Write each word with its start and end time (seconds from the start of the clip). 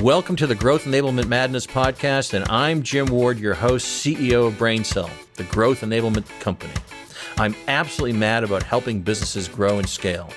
Welcome 0.00 0.34
to 0.36 0.48
the 0.48 0.56
Growth 0.56 0.86
Enablement 0.86 1.28
Madness 1.28 1.68
podcast, 1.68 2.34
and 2.34 2.44
I'm 2.48 2.82
Jim 2.82 3.06
Ward, 3.06 3.38
your 3.38 3.54
host, 3.54 4.04
CEO 4.04 4.48
of 4.48 4.54
BrainCell, 4.54 5.08
the 5.34 5.44
growth 5.44 5.82
enablement 5.82 6.26
company. 6.40 6.72
I'm 7.38 7.54
absolutely 7.68 8.18
mad 8.18 8.42
about 8.42 8.64
helping 8.64 9.02
businesses 9.02 9.46
grow 9.46 9.78
and 9.78 9.88
scale. 9.88 10.30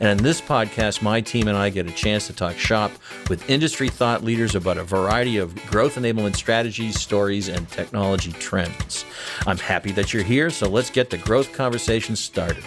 And 0.00 0.08
in 0.08 0.24
this 0.24 0.40
podcast, 0.40 1.02
my 1.02 1.20
team 1.20 1.46
and 1.46 1.56
I 1.56 1.70
get 1.70 1.86
a 1.86 1.92
chance 1.92 2.26
to 2.26 2.32
talk 2.32 2.56
shop 2.56 2.90
with 3.30 3.48
industry 3.48 3.88
thought 3.88 4.24
leaders 4.24 4.56
about 4.56 4.76
a 4.76 4.82
variety 4.82 5.36
of 5.36 5.54
growth 5.66 5.94
enablement 5.94 6.34
strategies, 6.34 7.00
stories, 7.00 7.46
and 7.46 7.68
technology 7.70 8.32
trends. 8.32 9.04
I'm 9.46 9.58
happy 9.58 9.92
that 9.92 10.12
you're 10.12 10.24
here, 10.24 10.50
so 10.50 10.68
let's 10.68 10.90
get 10.90 11.10
the 11.10 11.18
growth 11.18 11.52
conversation 11.52 12.16
started. 12.16 12.64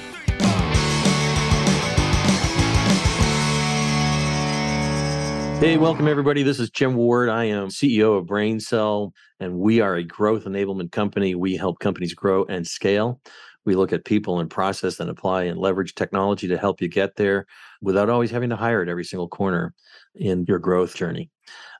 Hey, 5.60 5.76
welcome 5.76 6.08
everybody. 6.08 6.42
This 6.42 6.58
is 6.58 6.70
Jim 6.70 6.96
Ward. 6.96 7.28
I 7.28 7.44
am 7.44 7.68
CEO 7.68 8.18
of 8.18 8.26
BrainCell, 8.28 9.12
and 9.42 9.60
we 9.60 9.82
are 9.82 9.96
a 9.96 10.04
growth 10.06 10.46
enablement 10.46 10.94
company. 10.94 11.36
We 11.36 11.58
help 11.58 11.80
companies 11.80 12.14
grow 12.14 12.46
and 12.46 12.66
scale. 12.66 13.20
We 13.66 13.76
look 13.76 13.92
at 13.92 14.06
people 14.06 14.40
and 14.40 14.50
process 14.50 15.02
and 15.02 15.10
apply 15.10 15.44
and 15.44 15.60
leverage 15.60 15.96
technology 15.96 16.48
to 16.48 16.58
help 16.58 16.82
you 16.82 16.88
get 16.88 17.18
there 17.18 17.46
without 17.82 18.10
always 18.10 18.32
having 18.32 18.52
to 18.52 18.56
hire 18.56 18.82
at 18.82 18.88
every 18.88 19.04
single 19.04 19.28
corner 19.28 19.74
in 20.16 20.46
your 20.48 20.60
growth 20.60 20.96
journey. 20.96 21.30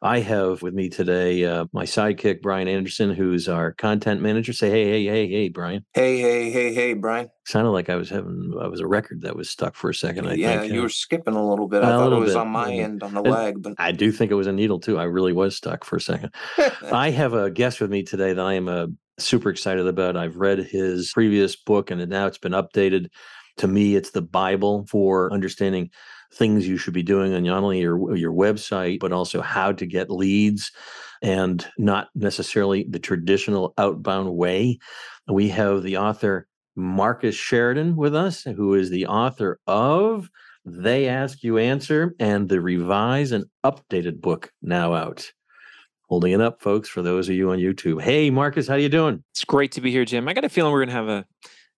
I 0.02 0.20
have 0.20 0.62
with 0.62 0.74
me 0.74 0.88
today 0.88 1.44
uh, 1.44 1.66
my 1.74 1.84
sidekick, 1.84 2.42
Brian 2.42 2.68
Anderson, 2.70 3.14
who's 3.14 3.50
our 3.50 3.74
content 3.74 4.22
manager. 4.22 4.54
Say, 4.54 4.70
hey, 4.70 4.86
hey, 4.86 5.06
hey, 5.06 5.28
hey, 5.30 5.50
Brian. 5.50 5.86
Hey, 5.94 6.20
hey, 6.20 6.50
hey, 6.52 6.74
hey, 6.74 6.94
Brian. 6.94 7.30
Sounded 7.46 7.72
like 7.72 7.90
I 7.90 7.96
was 7.96 8.10
having, 8.10 8.54
I 8.62 8.68
was 8.68 8.80
a 8.80 8.88
record 8.88 9.24
that 9.24 9.36
was 9.36 9.50
stuck 9.50 9.76
for 9.76 9.90
a 9.90 9.94
second. 9.94 10.28
I 10.28 10.36
yeah, 10.36 10.62
think. 10.62 10.74
you 10.74 10.82
were 10.82 10.90
skipping 10.90 11.36
a 11.36 11.50
little 11.50 11.68
bit. 11.68 11.84
I 11.84 11.90
A 11.90 11.98
thought 11.98 12.14
it 12.14 12.20
was 12.20 12.32
bit, 12.32 12.38
on 12.40 12.48
my 12.48 12.70
bit. 12.70 12.80
end 12.80 13.04
on 13.04 13.14
the 13.14 13.22
And 13.22 13.32
leg, 13.32 13.62
but 13.62 13.74
I 13.78 13.92
do 13.92 14.12
think 14.12 14.32
it 14.32 14.36
was 14.36 14.48
a 14.48 14.54
needle 14.54 14.80
too. 14.80 14.98
I 14.98 15.04
really 15.04 15.34
was 15.34 15.58
stuck 15.58 15.84
for 15.84 15.98
a 15.98 16.02
second. 16.02 16.34
I 16.92 17.10
have 17.10 17.34
a 17.34 17.52
guest 17.52 17.82
with 17.82 17.92
me 17.92 18.04
today 18.04 18.32
that 18.32 18.46
I 18.46 18.54
am 18.54 18.70
uh, 18.70 18.88
super 19.18 19.50
excited 19.50 19.86
about. 19.86 20.16
I've 20.16 20.38
read 20.38 20.60
his 20.60 21.12
previous 21.14 21.58
book 21.58 21.92
and 21.92 22.08
now 22.10 22.28
it's 22.28 22.38
been 22.38 22.54
updated. 22.54 23.08
To 23.58 23.68
me, 23.68 23.98
it's 23.98 24.12
the 24.12 24.22
Bible 24.22 24.86
for 24.90 25.34
understanding 25.34 25.90
things 26.32 26.68
you 26.68 26.78
should 26.78 26.94
be 26.94 27.04
doing 27.04 27.34
on 27.34 27.44
not 27.44 27.64
only 27.64 27.80
your 27.80 28.16
your 28.16 28.32
website 28.32 29.00
but 29.00 29.12
also 29.12 29.42
how 29.42 29.72
to 29.72 29.86
get 29.86 30.12
leads 30.12 30.72
and 31.22 31.68
not 31.78 32.10
necessarily 32.16 32.86
the 32.90 33.00
traditional 33.00 33.74
outbound 33.78 34.36
way. 34.36 34.80
We 35.28 35.50
have 35.50 35.84
the 35.84 35.98
author 35.98 36.48
Marcus 36.76 37.36
Sheridan 37.36 37.96
with 37.96 38.16
us, 38.16 38.44
who 38.44 38.74
is 38.74 38.90
the 38.90 39.06
author 39.08 39.60
of 39.68 40.30
They 40.66 41.08
Ask 41.08 41.44
You 41.44 41.58
Answer 41.58 42.16
and 42.20 42.48
the 42.48 42.62
revised 42.62 43.34
and 43.34 43.46
updated 43.66 44.22
book 44.22 44.52
now 44.62 44.94
out. 44.94 45.32
Holding 46.08 46.32
it 46.32 46.42
up, 46.42 46.62
folks, 46.62 46.90
for 46.90 47.02
those 47.02 47.30
of 47.30 47.36
you 47.36 47.52
on 47.52 47.60
YouTube. 47.60 48.02
Hey, 48.02 48.30
Marcus, 48.30 48.68
how 48.68 48.76
you 48.76 48.90
doing? 48.90 49.24
It's 49.32 49.44
great 49.44 49.72
to 49.74 49.82
be 49.82 49.92
here, 49.92 50.06
Jim. 50.06 50.28
I 50.28 50.34
got 50.34 50.46
a 50.46 50.50
feeling 50.50 50.72
we're 50.72 50.80
going 50.86 50.90
to 50.90 50.96
have 50.96 51.10
a 51.10 51.26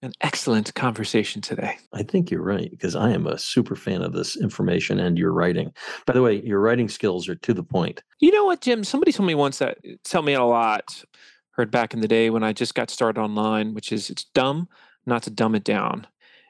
an 0.02 0.13
excellent 0.21 0.73
conversation 0.73 1.41
today. 1.41 1.77
I 1.94 2.03
think 2.03 2.31
you're 2.31 2.41
right 2.41 2.69
because 2.71 2.95
I 2.95 3.11
am 3.11 3.27
a 3.27 3.38
super 3.38 3.75
fan 3.75 4.02
of 4.02 4.13
this 4.13 4.35
information 4.35 4.99
and 4.99 5.17
your 5.17 5.31
writing. 5.31 5.71
By 6.05 6.13
the 6.13 6.21
way, 6.21 6.41
your 6.41 6.59
writing 6.59 6.89
skills 6.89 7.30
are 7.30 7.35
to 7.35 7.53
the 7.53 7.63
point. 7.63 8.02
You 8.19 8.31
know 8.31 8.45
what, 8.45 8.61
Jim? 8.61 8.83
Somebody 8.83 9.11
told 9.11 9.27
me 9.27 9.35
once 9.35 9.59
that 9.59 9.77
tell 10.03 10.23
me 10.23 10.33
a 10.33 10.44
lot. 10.44 11.03
Heard 11.52 11.69
back 11.69 11.94
in 11.94 11.99
the 11.99 12.07
day 12.07 12.29
when 12.29 12.44
I 12.44 12.53
just 12.53 12.73
got 12.75 12.89
started 12.89 13.19
online, 13.19 13.73
which 13.73 13.91
is 13.91 14.09
it's 14.09 14.23
dumb 14.23 14.69
not 15.05 15.23
to 15.23 15.29
dumb 15.29 15.55
it 15.55 15.63
down. 15.63 16.07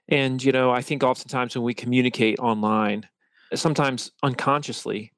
And 0.08 0.44
you 0.44 0.52
know, 0.52 0.72
I 0.72 0.82
think 0.82 1.04
oftentimes 1.04 1.56
when 1.56 1.64
we 1.64 1.74
communicate 1.74 2.40
online, 2.40 3.08
sometimes 3.56 4.12
unconsciously 4.24 5.14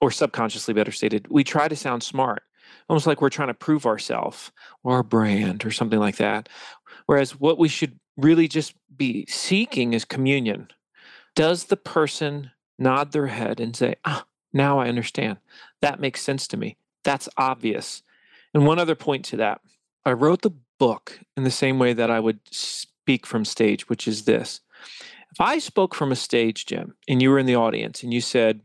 or 0.00 0.10
subconsciously, 0.10 0.74
better 0.74 0.92
stated, 0.92 1.26
we 1.28 1.42
try 1.44 1.68
to 1.68 1.76
sound 1.76 2.02
smart, 2.02 2.42
almost 2.88 3.06
like 3.06 3.20
we're 3.20 3.30
trying 3.30 3.48
to 3.48 3.54
prove 3.54 3.84
ourselves 3.84 4.52
or 4.84 4.94
our 4.94 5.02
brand 5.02 5.64
or 5.64 5.70
something 5.70 5.98
like 5.98 6.16
that. 6.16 6.48
Whereas 7.08 7.40
what 7.40 7.56
we 7.56 7.68
should 7.68 7.98
really 8.18 8.48
just 8.48 8.74
be 8.94 9.24
seeking 9.28 9.94
is 9.94 10.04
communion. 10.04 10.68
Does 11.34 11.64
the 11.64 11.76
person 11.76 12.50
nod 12.78 13.12
their 13.12 13.28
head 13.28 13.60
and 13.60 13.74
say, 13.74 13.94
ah, 14.04 14.26
now 14.52 14.78
I 14.78 14.88
understand. 14.88 15.38
That 15.80 16.00
makes 16.00 16.20
sense 16.20 16.46
to 16.48 16.58
me. 16.58 16.76
That's 17.04 17.26
obvious. 17.38 18.02
And 18.52 18.66
one 18.66 18.78
other 18.78 18.94
point 18.94 19.24
to 19.26 19.36
that 19.38 19.62
I 20.04 20.12
wrote 20.12 20.42
the 20.42 20.54
book 20.78 21.20
in 21.34 21.44
the 21.44 21.50
same 21.50 21.78
way 21.78 21.94
that 21.94 22.10
I 22.10 22.20
would 22.20 22.40
speak 22.50 23.24
from 23.24 23.46
stage, 23.46 23.88
which 23.88 24.06
is 24.06 24.24
this. 24.24 24.60
If 25.32 25.40
I 25.40 25.58
spoke 25.60 25.94
from 25.94 26.12
a 26.12 26.16
stage, 26.16 26.66
Jim, 26.66 26.94
and 27.08 27.22
you 27.22 27.30
were 27.30 27.38
in 27.38 27.46
the 27.46 27.56
audience 27.56 28.02
and 28.02 28.12
you 28.12 28.20
said, 28.20 28.60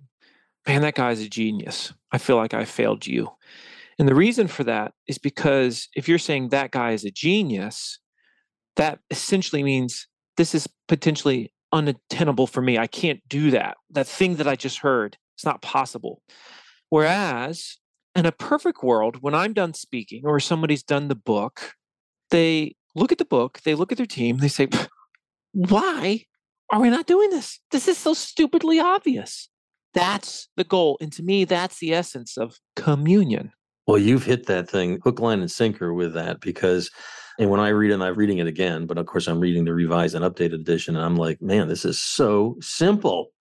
man, 0.67 0.81
that 0.81 0.95
guy's 0.95 1.21
a 1.21 1.29
genius, 1.29 1.93
I 2.11 2.17
feel 2.17 2.35
like 2.35 2.53
I 2.53 2.65
failed 2.65 3.07
you. 3.07 3.31
And 3.97 4.07
the 4.07 4.15
reason 4.15 4.47
for 4.49 4.65
that 4.65 4.93
is 5.07 5.17
because 5.17 5.87
if 5.95 6.09
you're 6.09 6.17
saying 6.17 6.49
that 6.49 6.71
guy 6.71 6.91
is 6.91 7.05
a 7.05 7.11
genius, 7.11 7.99
that 8.75 8.99
essentially 9.09 9.63
means 9.63 10.07
this 10.37 10.55
is 10.55 10.67
potentially 10.87 11.53
unattainable 11.71 12.47
for 12.47 12.61
me. 12.61 12.77
I 12.77 12.87
can't 12.87 13.21
do 13.27 13.51
that. 13.51 13.77
That 13.91 14.07
thing 14.07 14.35
that 14.35 14.47
I 14.47 14.55
just 14.55 14.79
heard, 14.79 15.17
it's 15.35 15.45
not 15.45 15.61
possible. 15.61 16.21
Whereas 16.89 17.77
in 18.15 18.25
a 18.25 18.31
perfect 18.31 18.83
world, 18.83 19.17
when 19.21 19.33
I'm 19.33 19.53
done 19.53 19.73
speaking 19.73 20.21
or 20.25 20.39
somebody's 20.39 20.83
done 20.83 21.07
the 21.07 21.15
book, 21.15 21.73
they 22.29 22.75
look 22.95 23.11
at 23.11 23.17
the 23.17 23.25
book, 23.25 23.61
they 23.63 23.75
look 23.75 23.91
at 23.91 23.97
their 23.97 24.05
team, 24.05 24.37
they 24.37 24.47
say, 24.47 24.67
why 25.51 26.25
are 26.71 26.79
we 26.79 26.89
not 26.89 27.07
doing 27.07 27.29
this? 27.31 27.59
This 27.71 27.87
is 27.87 27.97
so 27.97 28.13
stupidly 28.13 28.79
obvious. 28.79 29.49
That's 29.93 30.47
the 30.55 30.63
goal. 30.63 30.97
And 31.01 31.11
to 31.13 31.23
me, 31.23 31.45
that's 31.45 31.79
the 31.79 31.93
essence 31.93 32.37
of 32.37 32.57
communion. 32.75 33.51
Well, 33.85 33.97
you've 33.97 34.25
hit 34.25 34.45
that 34.47 34.69
thing 34.69 34.99
hook, 35.03 35.19
line, 35.19 35.41
and 35.41 35.51
sinker 35.51 35.93
with 35.93 36.13
that 36.13 36.39
because, 36.39 36.89
and 37.39 37.49
when 37.49 37.59
I 37.59 37.69
read 37.69 37.91
it, 37.91 37.95
and 37.95 38.03
I'm 38.03 38.15
reading 38.15 38.37
it 38.37 38.47
again, 38.47 38.85
but 38.85 38.97
of 38.97 39.05
course, 39.05 39.27
I'm 39.27 39.39
reading 39.39 39.65
the 39.65 39.73
revised 39.73 40.15
and 40.15 40.23
updated 40.23 40.55
edition, 40.55 40.95
and 40.95 41.05
I'm 41.05 41.15
like, 41.15 41.41
man, 41.41 41.67
this 41.67 41.85
is 41.85 41.99
so 41.99 42.57
simple. 42.61 43.31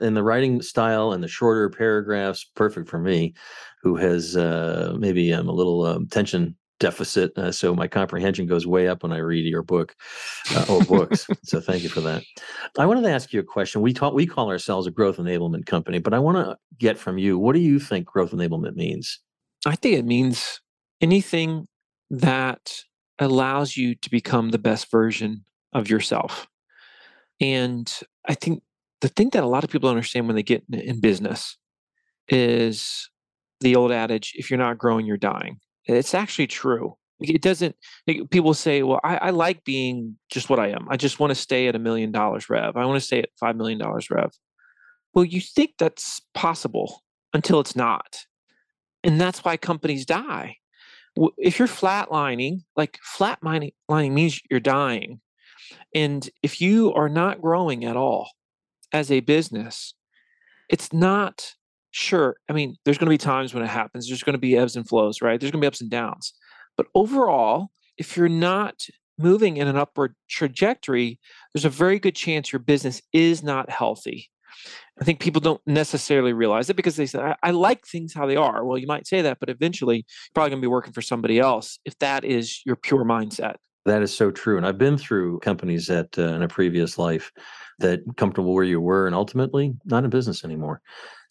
And 0.00 0.16
the 0.16 0.22
writing 0.22 0.62
style 0.62 1.12
and 1.12 1.22
the 1.22 1.28
shorter 1.28 1.68
paragraphs, 1.68 2.44
perfect 2.54 2.88
for 2.88 2.98
me, 2.98 3.34
who 3.82 3.96
has 3.96 4.36
uh, 4.36 4.94
maybe 4.98 5.30
I'm 5.30 5.48
a 5.48 5.52
little 5.52 5.84
um, 5.84 6.06
tension 6.06 6.56
deficit, 6.80 7.36
uh, 7.38 7.52
so 7.52 7.74
my 7.74 7.86
comprehension 7.86 8.46
goes 8.46 8.66
way 8.66 8.88
up 8.88 9.02
when 9.02 9.12
I 9.12 9.18
read 9.18 9.44
your 9.44 9.62
book 9.62 9.94
uh, 10.54 10.64
or 10.68 10.82
books. 10.84 11.28
so 11.44 11.60
thank 11.60 11.82
you 11.82 11.88
for 11.88 12.00
that. 12.00 12.24
I 12.78 12.86
wanted 12.86 13.02
to 13.02 13.10
ask 13.10 13.32
you 13.32 13.40
a 13.40 13.44
question. 13.44 13.82
We 13.82 13.92
talk, 13.92 14.14
we 14.14 14.26
call 14.26 14.50
ourselves 14.50 14.86
a 14.86 14.90
growth 14.90 15.18
enablement 15.18 15.66
company, 15.66 15.98
but 15.98 16.14
I 16.14 16.18
want 16.18 16.38
to 16.38 16.56
get 16.78 16.98
from 16.98 17.18
you, 17.18 17.38
what 17.38 17.52
do 17.52 17.60
you 17.60 17.78
think 17.78 18.06
growth 18.06 18.32
enablement 18.32 18.74
means? 18.74 19.20
I 19.66 19.76
think 19.76 19.96
it 19.96 20.06
means 20.06 20.60
anything 21.00 21.68
that 22.10 22.82
allows 23.20 23.76
you 23.76 23.94
to 23.94 24.10
become 24.10 24.50
the 24.50 24.58
best 24.58 24.90
version 24.90 25.44
of 25.72 25.88
yourself. 25.88 26.48
And 27.40 27.90
I 28.28 28.34
think 28.34 28.62
the 29.00 29.08
thing 29.08 29.30
that 29.30 29.44
a 29.44 29.48
lot 29.48 29.64
of 29.64 29.70
people 29.70 29.88
don't 29.88 29.96
understand 29.96 30.26
when 30.26 30.36
they 30.36 30.42
get 30.42 30.64
in- 30.70 30.80
in 30.80 31.00
business 31.00 31.56
is 32.28 33.10
the 33.60 33.76
old 33.76 33.92
adage 33.92 34.32
if 34.36 34.50
you're 34.50 34.58
not 34.58 34.78
growing, 34.78 35.06
you're 35.06 35.16
dying. 35.16 35.60
It's 35.84 36.14
actually 36.14 36.46
true. 36.46 36.96
It 37.20 37.42
doesn't, 37.42 37.76
people 38.30 38.54
say, 38.54 38.82
well, 38.82 39.00
I, 39.04 39.16
I 39.16 39.30
like 39.30 39.64
being 39.64 40.16
just 40.30 40.48
what 40.48 40.58
I 40.58 40.68
am. 40.68 40.86
I 40.88 40.96
just 40.96 41.20
want 41.20 41.30
to 41.32 41.34
stay 41.34 41.68
at 41.68 41.76
a 41.76 41.78
million 41.78 42.12
dollars 42.12 42.48
rev. 42.48 42.76
I 42.76 42.86
want 42.86 42.98
to 42.98 43.06
stay 43.06 43.18
at 43.18 43.28
$5 43.42 43.56
million 43.56 43.78
rev. 44.10 44.32
Well, 45.12 45.24
you 45.26 45.40
think 45.40 45.72
that's 45.78 46.22
possible 46.32 47.02
until 47.34 47.60
it's 47.60 47.76
not 47.76 48.24
and 49.02 49.20
that's 49.20 49.44
why 49.44 49.56
companies 49.56 50.04
die. 50.04 50.56
If 51.36 51.58
you're 51.58 51.68
flatlining, 51.68 52.62
like 52.76 52.98
flatlining 53.16 53.72
lining 53.88 54.14
means 54.14 54.40
you're 54.50 54.60
dying, 54.60 55.20
and 55.94 56.28
if 56.42 56.60
you 56.60 56.92
are 56.94 57.08
not 57.08 57.40
growing 57.40 57.84
at 57.84 57.96
all 57.96 58.30
as 58.92 59.10
a 59.10 59.20
business, 59.20 59.94
it's 60.68 60.92
not 60.92 61.54
sure. 61.90 62.36
I 62.48 62.52
mean, 62.52 62.76
there's 62.84 62.98
going 62.98 63.06
to 63.06 63.10
be 63.10 63.18
times 63.18 63.52
when 63.52 63.64
it 63.64 63.68
happens. 63.68 64.08
There's 64.08 64.22
going 64.22 64.34
to 64.34 64.38
be 64.38 64.56
ebbs 64.56 64.76
and 64.76 64.88
flows, 64.88 65.20
right? 65.20 65.38
There's 65.40 65.50
going 65.50 65.60
to 65.60 65.64
be 65.64 65.68
ups 65.68 65.80
and 65.80 65.90
downs. 65.90 66.32
But 66.76 66.86
overall, 66.94 67.70
if 67.98 68.16
you're 68.16 68.28
not 68.28 68.86
moving 69.18 69.56
in 69.58 69.68
an 69.68 69.76
upward 69.76 70.14
trajectory, 70.28 71.18
there's 71.52 71.64
a 71.64 71.70
very 71.70 71.98
good 71.98 72.14
chance 72.14 72.52
your 72.52 72.60
business 72.60 73.02
is 73.12 73.42
not 73.42 73.68
healthy. 73.68 74.30
I 75.00 75.04
think 75.04 75.20
people 75.20 75.40
don't 75.40 75.60
necessarily 75.66 76.32
realize 76.32 76.68
it 76.68 76.76
because 76.76 76.96
they 76.96 77.06
say, 77.06 77.20
I, 77.20 77.36
I 77.42 77.50
like 77.52 77.86
things 77.86 78.12
how 78.12 78.26
they 78.26 78.36
are. 78.36 78.64
Well, 78.64 78.76
you 78.76 78.86
might 78.86 79.06
say 79.06 79.22
that, 79.22 79.38
but 79.40 79.48
eventually 79.48 79.96
you're 79.96 80.32
probably 80.34 80.50
going 80.50 80.60
to 80.60 80.64
be 80.64 80.70
working 80.70 80.92
for 80.92 81.00
somebody 81.00 81.38
else 81.38 81.78
if 81.84 81.98
that 82.00 82.24
is 82.24 82.60
your 82.66 82.76
pure 82.76 83.04
mindset. 83.04 83.54
That 83.86 84.02
is 84.02 84.14
so 84.14 84.30
true. 84.30 84.58
And 84.58 84.66
I've 84.66 84.76
been 84.76 84.98
through 84.98 85.40
companies 85.40 85.86
that 85.86 86.18
uh, 86.18 86.34
in 86.34 86.42
a 86.42 86.48
previous 86.48 86.98
life 86.98 87.32
that 87.80 88.00
comfortable 88.16 88.54
where 88.54 88.64
you 88.64 88.80
were 88.80 89.06
and 89.06 89.14
ultimately 89.14 89.74
not 89.84 90.04
in 90.04 90.10
business 90.10 90.44
anymore. 90.44 90.80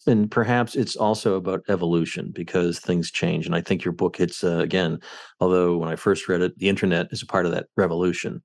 And 0.06 0.30
perhaps 0.30 0.74
it's 0.76 0.96
also 0.96 1.34
about 1.34 1.62
evolution 1.68 2.30
because 2.34 2.78
things 2.78 3.10
change. 3.10 3.44
And 3.44 3.54
I 3.54 3.60
think 3.60 3.84
your 3.84 3.92
book 3.92 4.16
hits 4.16 4.42
uh, 4.42 4.58
again, 4.58 4.98
although 5.40 5.76
when 5.76 5.90
I 5.90 5.96
first 5.96 6.26
read 6.26 6.40
it, 6.40 6.56
the 6.58 6.70
internet 6.70 7.08
is 7.10 7.22
a 7.22 7.26
part 7.26 7.44
of 7.44 7.52
that 7.52 7.66
revolution 7.76 8.42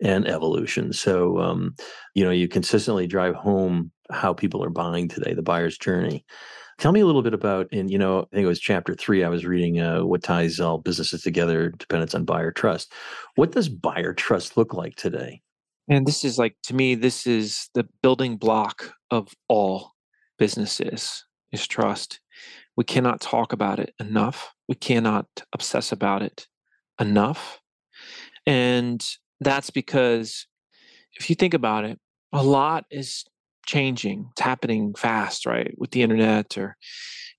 and 0.00 0.28
evolution. 0.28 0.92
So, 0.92 1.38
um, 1.38 1.74
you 2.14 2.24
know, 2.24 2.30
you 2.30 2.46
consistently 2.46 3.08
drive 3.08 3.34
home 3.34 3.90
how 4.10 4.32
people 4.32 4.62
are 4.62 4.70
buying 4.70 5.08
today, 5.08 5.34
the 5.34 5.42
buyer's 5.42 5.76
journey. 5.76 6.24
Tell 6.78 6.92
me 6.92 7.00
a 7.00 7.06
little 7.06 7.22
bit 7.22 7.34
about, 7.34 7.68
and 7.72 7.90
you 7.90 7.98
know, 7.98 8.20
I 8.20 8.34
think 8.34 8.44
it 8.44 8.48
was 8.48 8.60
chapter 8.60 8.94
three. 8.94 9.24
I 9.24 9.28
was 9.28 9.44
reading 9.44 9.80
uh, 9.80 10.04
what 10.04 10.22
ties 10.22 10.58
all 10.58 10.78
businesses 10.78 11.22
together, 11.22 11.70
dependence 11.70 12.14
on 12.14 12.24
buyer 12.24 12.50
trust. 12.50 12.92
What 13.34 13.52
does 13.52 13.68
buyer 13.68 14.14
trust 14.14 14.56
look 14.56 14.72
like 14.72 14.96
today? 14.96 15.42
And 15.92 16.06
this 16.06 16.24
is 16.24 16.38
like 16.38 16.56
to 16.62 16.74
me, 16.74 16.94
this 16.94 17.26
is 17.26 17.68
the 17.74 17.86
building 18.02 18.38
block 18.38 18.94
of 19.10 19.28
all 19.46 19.92
businesses 20.38 21.26
is 21.52 21.66
trust. 21.66 22.18
We 22.78 22.84
cannot 22.84 23.20
talk 23.20 23.52
about 23.52 23.78
it 23.78 23.94
enough. 24.00 24.54
We 24.66 24.74
cannot 24.74 25.26
obsess 25.52 25.92
about 25.92 26.22
it 26.22 26.46
enough. 26.98 27.60
And 28.46 29.04
that's 29.42 29.68
because 29.68 30.46
if 31.20 31.28
you 31.28 31.36
think 31.36 31.52
about 31.52 31.84
it, 31.84 32.00
a 32.32 32.42
lot 32.42 32.86
is 32.90 33.26
changing. 33.66 34.28
It's 34.30 34.40
happening 34.40 34.94
fast, 34.96 35.44
right? 35.44 35.74
With 35.76 35.90
the 35.90 36.00
internet 36.00 36.56
or, 36.56 36.78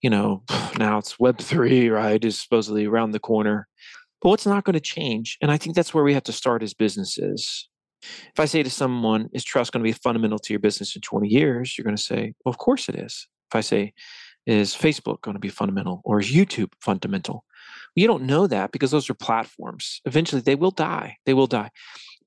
you 0.04 0.12
know, 0.12 0.44
now 0.78 1.00
it's 1.00 1.20
web 1.20 1.40
three, 1.40 1.90
right? 1.90 2.24
Is 2.24 2.40
supposedly 2.40 2.86
around 2.86 3.14
the 3.14 3.20
corner. 3.20 3.68
But 4.22 4.30
what's 4.30 4.46
not 4.46 4.64
going 4.64 4.76
to 4.76 4.80
change? 4.80 5.40
And 5.42 5.50
I 5.50 5.58
think 5.58 5.76
that's 5.76 5.92
where 5.92 6.04
we 6.04 6.14
have 6.14 6.24
to 6.26 6.32
start 6.32 6.62
as 6.62 6.76
businesses. 6.76 7.68
If 8.34 8.40
I 8.40 8.46
say 8.46 8.64
to 8.64 8.70
someone, 8.70 9.30
is 9.34 9.44
trust 9.44 9.72
going 9.72 9.84
to 9.84 9.88
be 9.88 9.94
fundamental 9.94 10.40
to 10.40 10.54
your 10.54 10.60
business 10.60 10.96
in 10.96 11.02
20 11.02 11.28
years? 11.28 11.78
You're 11.78 11.84
going 11.84 11.96
to 11.96 12.02
say, 12.02 12.34
well, 12.44 12.52
of 12.52 12.58
course 12.58 12.90
it 12.90 12.96
is. 12.96 13.28
If 13.52 13.56
I 13.56 13.62
say, 13.62 13.94
is 14.46 14.76
Facebook 14.76 15.22
going 15.22 15.36
to 15.36 15.40
be 15.40 15.50
fundamental 15.50 16.02
or 16.04 16.20
is 16.20 16.32
YouTube 16.32 16.72
fundamental? 16.82 17.46
You 17.96 18.08
don't 18.08 18.24
know 18.24 18.48
that 18.48 18.72
because 18.72 18.92
those 18.92 19.10
are 19.10 19.14
platforms. 19.14 20.02
Eventually 20.06 20.42
they 20.42 20.56
will 20.56 20.72
die. 20.72 21.18
They 21.26 21.34
will 21.34 21.48
die. 21.48 21.70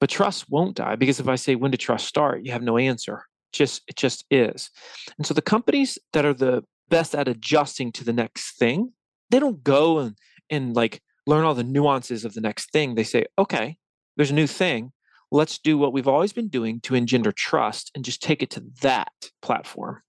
But 0.00 0.10
trust 0.10 0.46
won't 0.48 0.76
die 0.76 0.96
because 0.96 1.20
if 1.20 1.28
I 1.28 1.36
say 1.36 1.54
when 1.54 1.70
did 1.70 1.80
trust 1.80 2.06
start, 2.06 2.44
you 2.44 2.52
have 2.52 2.62
no 2.62 2.78
answer. 2.78 3.24
Just 3.52 3.82
it 3.88 3.96
just 3.96 4.24
is. 4.30 4.70
And 5.16 5.26
so 5.26 5.34
the 5.34 5.42
companies 5.42 5.98
that 6.12 6.24
are 6.24 6.34
the 6.34 6.62
best 6.88 7.14
at 7.14 7.28
adjusting 7.28 7.92
to 7.92 8.04
the 8.04 8.12
next 8.12 8.58
thing, 8.58 8.92
they 9.30 9.38
don't 9.38 9.64
go 9.64 9.98
and 9.98 10.16
and 10.50 10.76
like 10.76 11.00
learn 11.26 11.44
all 11.44 11.54
the 11.54 11.64
nuances 11.64 12.24
of 12.24 12.34
the 12.34 12.40
next 12.40 12.70
thing. 12.70 12.94
They 12.94 13.04
say, 13.04 13.26
okay, 13.38 13.78
there's 14.16 14.30
a 14.30 14.34
new 14.34 14.46
thing. 14.46 14.92
Let's 15.32 15.58
do 15.58 15.76
what 15.76 15.92
we've 15.92 16.08
always 16.08 16.32
been 16.32 16.48
doing 16.48 16.80
to 16.80 16.94
engender 16.94 17.30
mm-hmm. 17.30 17.50
trust 17.50 17.90
and 17.94 18.04
just 18.04 18.22
take 18.22 18.42
it 18.42 18.50
to 18.50 18.64
that 18.82 19.12
platform. 19.42 20.02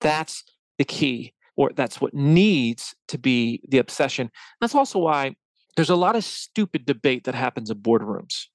That's 0.00 0.44
the 0.78 0.84
key 0.84 1.34
or 1.56 1.72
that's 1.74 2.00
what 2.00 2.14
needs 2.14 2.94
to 3.08 3.18
be 3.18 3.60
the 3.68 3.78
obsession. 3.78 4.30
That's 4.60 4.74
also 4.74 4.98
why 5.00 5.34
there's 5.76 5.90
a 5.90 5.96
lot 5.96 6.16
of 6.16 6.24
stupid 6.24 6.86
debate 6.86 7.24
that 7.24 7.34
happens 7.34 7.70
in 7.70 7.78
boardrooms. 7.78 8.46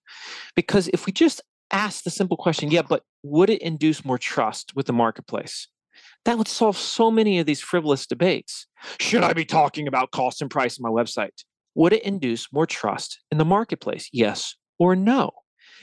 Because 0.55 0.89
if 0.93 1.05
we 1.05 1.11
just 1.11 1.41
ask 1.71 2.03
the 2.03 2.09
simple 2.09 2.37
question, 2.37 2.71
yeah, 2.71 2.81
but 2.81 3.03
would 3.23 3.49
it 3.49 3.61
induce 3.61 4.05
more 4.05 4.17
trust 4.17 4.73
with 4.75 4.85
the 4.85 4.93
marketplace? 4.93 5.67
That 6.25 6.37
would 6.37 6.47
solve 6.47 6.77
so 6.77 7.11
many 7.11 7.39
of 7.39 7.45
these 7.45 7.61
frivolous 7.61 8.07
debates. 8.07 8.67
Should 8.99 9.23
I 9.23 9.33
be 9.33 9.45
talking 9.45 9.87
about 9.87 10.11
cost 10.11 10.41
and 10.41 10.49
price 10.49 10.79
on 10.79 10.83
my 10.83 11.03
website? 11.03 11.43
Would 11.75 11.93
it 11.93 12.03
induce 12.03 12.51
more 12.53 12.65
trust 12.65 13.19
in 13.31 13.37
the 13.37 13.45
marketplace? 13.45 14.09
Yes 14.13 14.55
or 14.79 14.95
no? 14.95 15.31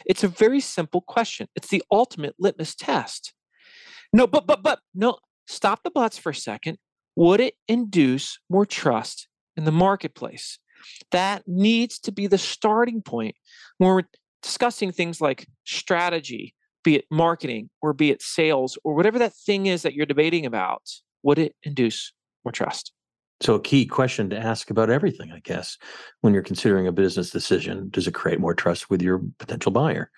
It's 0.06 0.24
a 0.24 0.28
very 0.28 0.60
simple 0.60 1.00
question. 1.00 1.48
It's 1.54 1.68
the 1.68 1.82
ultimate 1.90 2.34
litmus 2.38 2.74
test. 2.74 3.32
No, 4.12 4.26
but, 4.26 4.46
but, 4.46 4.62
but, 4.62 4.80
no, 4.94 5.18
stop 5.46 5.82
the 5.82 5.90
buts 5.90 6.18
for 6.18 6.30
a 6.30 6.34
second 6.34 6.78
would 7.16 7.40
it 7.40 7.54
induce 7.68 8.38
more 8.48 8.64
trust 8.64 9.28
in 9.56 9.64
the 9.64 9.72
marketplace? 9.72 10.58
That 11.10 11.42
needs 11.46 11.98
to 12.00 12.12
be 12.12 12.26
the 12.26 12.38
starting 12.38 13.02
point 13.02 13.34
when 13.78 13.90
we're 13.90 14.02
discussing 14.42 14.92
things 14.92 15.20
like 15.20 15.46
strategy, 15.64 16.54
be 16.82 16.96
it 16.96 17.04
marketing 17.10 17.68
or 17.82 17.92
be 17.92 18.10
it 18.10 18.22
sales 18.22 18.78
or 18.84 18.94
whatever 18.94 19.18
that 19.18 19.34
thing 19.34 19.66
is 19.66 19.82
that 19.82 19.92
you're 19.92 20.06
debating 20.06 20.46
about. 20.46 20.82
Would 21.22 21.38
it 21.38 21.54
induce 21.62 22.12
more 22.44 22.52
trust? 22.52 22.92
So, 23.40 23.54
a 23.54 23.60
key 23.60 23.86
question 23.86 24.28
to 24.30 24.38
ask 24.38 24.70
about 24.70 24.90
everything, 24.90 25.32
I 25.32 25.40
guess, 25.40 25.78
when 26.20 26.34
you're 26.34 26.42
considering 26.42 26.86
a 26.86 26.92
business 26.92 27.30
decision, 27.30 27.88
does 27.90 28.06
it 28.06 28.12
create 28.12 28.38
more 28.38 28.54
trust 28.54 28.90
with 28.90 29.00
your 29.00 29.22
potential 29.38 29.72
buyer 29.72 30.10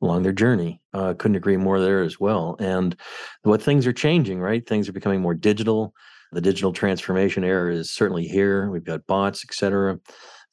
along 0.00 0.22
their 0.22 0.32
journey? 0.32 0.80
Uh, 0.94 1.14
couldn't 1.14 1.36
agree 1.36 1.58
more 1.58 1.80
there 1.80 2.02
as 2.02 2.18
well. 2.18 2.56
And 2.58 2.96
what 3.42 3.62
things 3.62 3.86
are 3.86 3.92
changing, 3.92 4.40
right? 4.40 4.66
Things 4.66 4.88
are 4.88 4.92
becoming 4.92 5.20
more 5.20 5.34
digital 5.34 5.94
the 6.32 6.40
digital 6.40 6.72
transformation 6.72 7.44
era 7.44 7.74
is 7.74 7.90
certainly 7.90 8.26
here. 8.26 8.70
We've 8.70 8.84
got 8.84 9.06
bots, 9.06 9.44
et 9.46 9.54
cetera. 9.54 10.00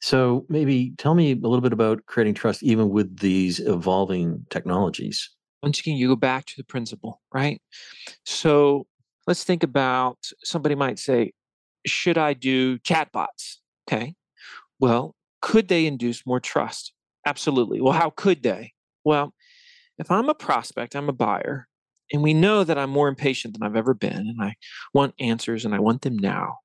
So 0.00 0.46
maybe 0.48 0.92
tell 0.98 1.14
me 1.14 1.32
a 1.32 1.36
little 1.36 1.60
bit 1.60 1.72
about 1.72 2.06
creating 2.06 2.34
trust 2.34 2.62
even 2.62 2.90
with 2.90 3.18
these 3.18 3.60
evolving 3.60 4.46
technologies. 4.50 5.30
Once 5.62 5.80
again, 5.80 5.96
you 5.96 6.08
go 6.08 6.16
back 6.16 6.46
to 6.46 6.54
the 6.56 6.64
principle, 6.64 7.20
right? 7.34 7.60
So 8.24 8.86
let's 9.26 9.44
think 9.44 9.62
about 9.62 10.18
somebody 10.42 10.74
might 10.74 10.98
say, 10.98 11.32
should 11.86 12.18
I 12.18 12.34
do 12.34 12.78
chatbots? 12.78 13.56
Okay. 13.88 14.14
Well, 14.78 15.14
could 15.42 15.68
they 15.68 15.86
induce 15.86 16.26
more 16.26 16.40
trust? 16.40 16.92
Absolutely. 17.26 17.80
Well, 17.80 17.92
how 17.92 18.10
could 18.10 18.42
they? 18.42 18.72
Well, 19.04 19.34
if 19.98 20.10
I'm 20.10 20.28
a 20.28 20.34
prospect, 20.34 20.94
I'm 20.94 21.08
a 21.08 21.12
buyer, 21.14 21.68
and 22.12 22.22
we 22.22 22.34
know 22.34 22.64
that 22.64 22.78
I'm 22.78 22.90
more 22.90 23.08
impatient 23.08 23.54
than 23.54 23.62
I've 23.66 23.76
ever 23.76 23.94
been, 23.94 24.16
and 24.16 24.42
I 24.42 24.54
want 24.94 25.14
answers 25.20 25.64
and 25.64 25.74
I 25.74 25.78
want 25.78 26.02
them 26.02 26.18
now. 26.18 26.58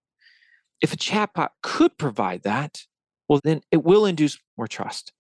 If 0.82 0.94
a 0.94 0.98
chatbot 0.98 1.50
could 1.62 1.98
provide 1.98 2.44
that, 2.44 2.84
well, 3.28 3.40
then 3.44 3.62
it 3.72 3.84
will 3.84 4.06
induce 4.06 4.38
more 4.58 4.68
trust. 4.68 5.12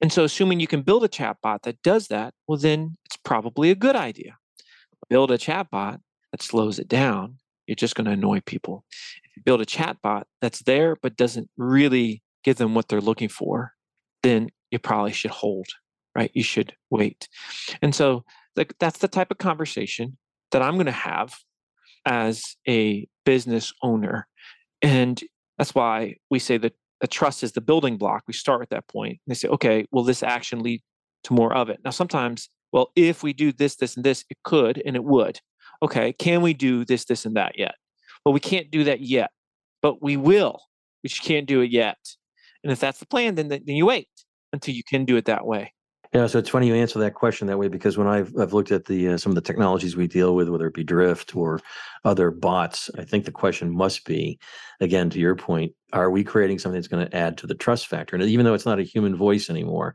And 0.00 0.12
so, 0.12 0.22
assuming 0.24 0.60
you 0.60 0.66
can 0.68 0.82
build 0.82 1.04
a 1.04 1.08
chatbot 1.08 1.62
that 1.62 1.82
does 1.82 2.08
that, 2.08 2.34
well, 2.46 2.58
then 2.58 2.96
it's 3.04 3.16
probably 3.16 3.70
a 3.70 3.74
good 3.74 3.96
idea. 3.96 4.36
Build 5.08 5.30
a 5.30 5.38
chatbot 5.38 6.00
that 6.32 6.42
slows 6.42 6.78
it 6.78 6.88
down, 6.88 7.38
you're 7.66 7.74
just 7.74 7.94
going 7.94 8.04
to 8.04 8.12
annoy 8.12 8.40
people. 8.40 8.84
Build 9.44 9.60
a 9.60 9.66
chatbot 9.66 10.24
that's 10.40 10.62
there 10.62 10.96
but 10.96 11.16
doesn't 11.16 11.50
really 11.56 12.22
give 12.44 12.56
them 12.56 12.74
what 12.74 12.88
they're 12.88 13.00
looking 13.00 13.28
for, 13.28 13.72
then 14.22 14.50
you 14.70 14.78
probably 14.78 15.12
should 15.12 15.30
hold, 15.30 15.66
right? 16.14 16.30
You 16.34 16.42
should 16.42 16.74
wait. 16.90 17.28
And 17.82 17.94
so, 17.94 18.24
like 18.54 18.74
that's 18.78 18.98
the 18.98 19.08
type 19.08 19.30
of 19.30 19.38
conversation 19.38 20.16
that 20.52 20.62
I'm 20.62 20.74
going 20.74 20.86
to 20.86 20.92
have 20.92 21.34
as 22.06 22.56
a 22.68 23.06
business 23.24 23.72
owner. 23.82 24.26
And 24.80 25.20
that's 25.58 25.74
why 25.74 26.16
we 26.30 26.38
say 26.38 26.56
that 26.58 26.74
the 27.00 27.06
trust 27.06 27.42
is 27.42 27.52
the 27.52 27.60
building 27.60 27.98
block. 27.98 28.22
We 28.26 28.32
start 28.32 28.62
at 28.62 28.70
that 28.70 28.88
point. 28.88 29.12
And 29.12 29.18
they 29.28 29.34
say, 29.34 29.48
okay, 29.48 29.86
will 29.90 30.04
this 30.04 30.22
action 30.22 30.62
lead 30.62 30.82
to 31.24 31.34
more 31.34 31.52
of 31.52 31.68
it? 31.68 31.80
Now, 31.84 31.90
sometimes, 31.90 32.48
well, 32.72 32.90
if 32.96 33.22
we 33.22 33.32
do 33.32 33.52
this, 33.52 33.76
this, 33.76 33.96
and 33.96 34.04
this, 34.04 34.24
it 34.30 34.38
could 34.44 34.82
and 34.86 34.96
it 34.96 35.04
would. 35.04 35.40
Okay, 35.82 36.12
can 36.14 36.40
we 36.40 36.54
do 36.54 36.84
this, 36.84 37.04
this, 37.04 37.26
and 37.26 37.36
that 37.36 37.58
yet? 37.58 37.74
Well, 38.26 38.32
we 38.32 38.40
can't 38.40 38.72
do 38.72 38.82
that 38.82 39.02
yet, 39.02 39.30
but 39.82 40.02
we 40.02 40.16
will. 40.16 40.60
We 41.04 41.08
just 41.08 41.22
can't 41.22 41.46
do 41.46 41.60
it 41.60 41.70
yet. 41.70 41.96
And 42.64 42.72
if 42.72 42.80
that's 42.80 42.98
the 42.98 43.06
plan, 43.06 43.36
then, 43.36 43.46
then 43.46 43.62
you 43.68 43.86
wait 43.86 44.08
until 44.52 44.74
you 44.74 44.82
can 44.82 45.04
do 45.04 45.16
it 45.16 45.26
that 45.26 45.46
way. 45.46 45.72
Yeah, 46.12 46.26
so 46.26 46.40
it's 46.40 46.48
funny 46.48 46.66
you 46.66 46.74
answer 46.74 46.98
that 46.98 47.14
question 47.14 47.46
that 47.46 47.58
way 47.58 47.68
because 47.68 47.96
when 47.96 48.08
I've 48.08 48.36
I've 48.36 48.52
looked 48.52 48.72
at 48.72 48.86
the 48.86 49.10
uh, 49.10 49.16
some 49.16 49.30
of 49.30 49.36
the 49.36 49.42
technologies 49.42 49.94
we 49.94 50.08
deal 50.08 50.34
with, 50.34 50.48
whether 50.48 50.66
it 50.66 50.74
be 50.74 50.82
Drift 50.82 51.36
or 51.36 51.60
other 52.04 52.32
bots, 52.32 52.90
I 52.98 53.04
think 53.04 53.26
the 53.26 53.30
question 53.30 53.70
must 53.70 54.04
be, 54.04 54.40
again, 54.80 55.08
to 55.10 55.20
your 55.20 55.36
point, 55.36 55.72
are 55.92 56.10
we 56.10 56.24
creating 56.24 56.58
something 56.58 56.80
that's 56.80 56.88
going 56.88 57.06
to 57.06 57.16
add 57.16 57.38
to 57.38 57.46
the 57.46 57.54
trust 57.54 57.86
factor? 57.86 58.16
And 58.16 58.24
even 58.24 58.44
though 58.44 58.54
it's 58.54 58.66
not 58.66 58.80
a 58.80 58.84
human 58.84 59.14
voice 59.14 59.48
anymore, 59.48 59.94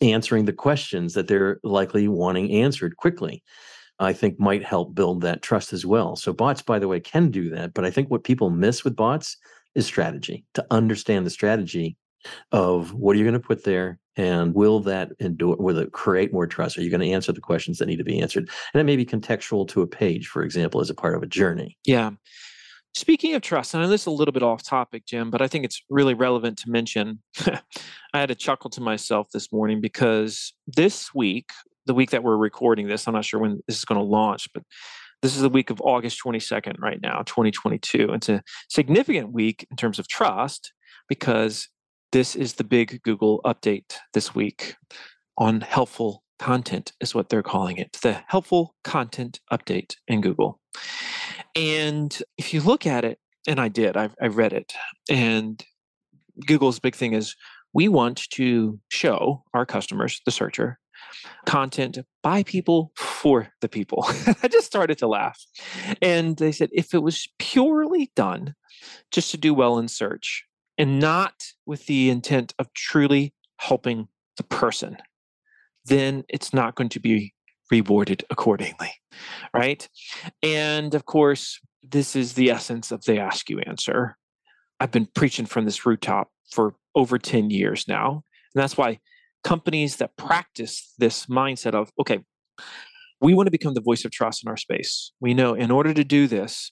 answering 0.00 0.46
the 0.46 0.54
questions 0.54 1.12
that 1.12 1.28
they're 1.28 1.60
likely 1.62 2.08
wanting 2.08 2.50
answered 2.50 2.96
quickly, 2.96 3.42
I 4.00 4.12
think 4.12 4.38
might 4.38 4.64
help 4.64 4.94
build 4.94 5.20
that 5.22 5.42
trust 5.42 5.72
as 5.72 5.84
well. 5.84 6.16
So 6.16 6.32
bots, 6.32 6.62
by 6.62 6.78
the 6.78 6.88
way, 6.88 7.00
can 7.00 7.30
do 7.30 7.50
that, 7.50 7.74
but 7.74 7.84
I 7.84 7.90
think 7.90 8.10
what 8.10 8.24
people 8.24 8.50
miss 8.50 8.84
with 8.84 8.96
bots 8.96 9.36
is 9.74 9.86
strategy. 9.86 10.44
To 10.54 10.66
understand 10.70 11.26
the 11.26 11.30
strategy 11.30 11.96
of 12.52 12.94
what 12.94 13.14
are 13.14 13.18
you 13.18 13.24
going 13.24 13.32
to 13.34 13.40
put 13.40 13.64
there 13.64 13.98
and 14.16 14.54
will 14.54 14.80
that 14.80 15.12
endure 15.20 15.56
will 15.56 15.78
it 15.78 15.92
create 15.92 16.32
more 16.32 16.46
trust 16.46 16.76
are 16.76 16.82
you 16.82 16.90
going 16.90 17.00
to 17.00 17.10
answer 17.10 17.32
the 17.32 17.40
questions 17.40 17.78
that 17.78 17.86
need 17.86 17.96
to 17.96 18.04
be 18.04 18.20
answered 18.20 18.48
and 18.74 18.80
it 18.80 18.84
may 18.84 18.96
be 18.96 19.06
contextual 19.06 19.66
to 19.68 19.82
a 19.82 19.86
page 19.86 20.26
for 20.26 20.42
example 20.42 20.80
as 20.80 20.90
a 20.90 20.94
part 20.94 21.14
of 21.14 21.22
a 21.22 21.26
journey 21.26 21.78
yeah 21.86 22.10
speaking 22.94 23.34
of 23.34 23.42
trust 23.42 23.72
and 23.72 23.84
this 23.90 24.02
is 24.02 24.06
a 24.06 24.10
little 24.10 24.32
bit 24.32 24.42
off 24.42 24.62
topic 24.62 25.06
jim 25.06 25.30
but 25.30 25.40
i 25.40 25.46
think 25.46 25.64
it's 25.64 25.82
really 25.88 26.14
relevant 26.14 26.58
to 26.58 26.68
mention 26.68 27.20
i 27.46 28.18
had 28.18 28.30
a 28.30 28.34
chuckle 28.34 28.70
to 28.70 28.80
myself 28.80 29.28
this 29.32 29.52
morning 29.52 29.80
because 29.80 30.52
this 30.66 31.14
week 31.14 31.50
the 31.88 31.94
week 31.94 32.10
that 32.10 32.22
we're 32.22 32.36
recording 32.36 32.86
this 32.86 33.08
i'm 33.08 33.14
not 33.14 33.24
sure 33.24 33.40
when 33.40 33.60
this 33.66 33.78
is 33.78 33.84
going 33.84 33.98
to 33.98 34.04
launch 34.04 34.46
but 34.54 34.62
this 35.20 35.34
is 35.34 35.42
the 35.42 35.48
week 35.48 35.70
of 35.70 35.80
august 35.80 36.20
22nd 36.24 36.78
right 36.78 37.00
now 37.02 37.22
2022 37.26 38.12
it's 38.12 38.28
a 38.28 38.42
significant 38.68 39.32
week 39.32 39.66
in 39.70 39.76
terms 39.76 39.98
of 39.98 40.06
trust 40.06 40.72
because 41.08 41.68
this 42.12 42.34
is 42.34 42.54
the 42.54 42.64
big 42.64 43.02
Google 43.02 43.40
update 43.44 43.96
this 44.14 44.34
week 44.34 44.76
on 45.36 45.60
helpful 45.60 46.22
content, 46.38 46.92
is 47.00 47.14
what 47.14 47.28
they're 47.28 47.42
calling 47.42 47.76
it. 47.76 47.98
The 48.02 48.22
helpful 48.28 48.74
content 48.84 49.40
update 49.52 49.96
in 50.06 50.20
Google. 50.20 50.60
And 51.54 52.16
if 52.36 52.54
you 52.54 52.60
look 52.60 52.86
at 52.86 53.04
it, 53.04 53.18
and 53.46 53.60
I 53.60 53.68
did, 53.68 53.96
I, 53.96 54.10
I 54.22 54.26
read 54.26 54.52
it, 54.52 54.72
and 55.10 55.62
Google's 56.46 56.78
big 56.78 56.94
thing 56.94 57.14
is 57.14 57.34
we 57.72 57.88
want 57.88 58.28
to 58.30 58.78
show 58.88 59.42
our 59.54 59.66
customers, 59.66 60.20
the 60.24 60.30
searcher, 60.30 60.78
content 61.46 61.98
by 62.22 62.42
people 62.42 62.92
for 62.96 63.48
the 63.60 63.68
people. 63.68 64.04
I 64.42 64.48
just 64.48 64.66
started 64.66 64.98
to 64.98 65.08
laugh. 65.08 65.38
And 66.02 66.36
they 66.36 66.52
said 66.52 66.70
if 66.72 66.94
it 66.94 67.02
was 67.02 67.28
purely 67.38 68.10
done 68.14 68.54
just 69.10 69.30
to 69.32 69.36
do 69.36 69.54
well 69.54 69.78
in 69.78 69.88
search 69.88 70.44
and 70.76 70.98
not 70.98 71.44
with 71.66 71.86
the 71.86 72.10
intent 72.10 72.54
of 72.58 72.72
truly 72.74 73.34
helping 73.58 74.08
the 74.36 74.44
person, 74.44 74.98
then 75.84 76.24
it's 76.28 76.52
not 76.52 76.74
going 76.74 76.90
to 76.90 77.00
be 77.00 77.34
rewarded 77.70 78.24
accordingly. 78.30 78.92
Right. 79.52 79.88
And 80.42 80.94
of 80.94 81.06
course, 81.06 81.60
this 81.82 82.14
is 82.14 82.34
the 82.34 82.50
essence 82.50 82.90
of 82.92 83.04
they 83.04 83.18
ask 83.18 83.50
you 83.50 83.60
answer. 83.60 84.16
I've 84.80 84.90
been 84.90 85.08
preaching 85.14 85.46
from 85.46 85.64
this 85.64 85.84
rooftop 85.84 86.30
for 86.50 86.74
over 86.94 87.18
10 87.18 87.50
years 87.50 87.86
now. 87.88 88.22
And 88.54 88.62
that's 88.62 88.76
why 88.76 88.98
companies 89.44 89.96
that 89.96 90.16
practice 90.16 90.92
this 90.98 91.26
mindset 91.26 91.74
of, 91.74 91.90
okay, 92.00 92.20
we 93.20 93.34
want 93.34 93.46
to 93.46 93.50
become 93.50 93.74
the 93.74 93.80
voice 93.80 94.04
of 94.04 94.12
trust 94.12 94.44
in 94.44 94.48
our 94.48 94.56
space. 94.56 95.12
We 95.20 95.34
know 95.34 95.54
in 95.54 95.70
order 95.70 95.92
to 95.92 96.04
do 96.04 96.26
this, 96.26 96.70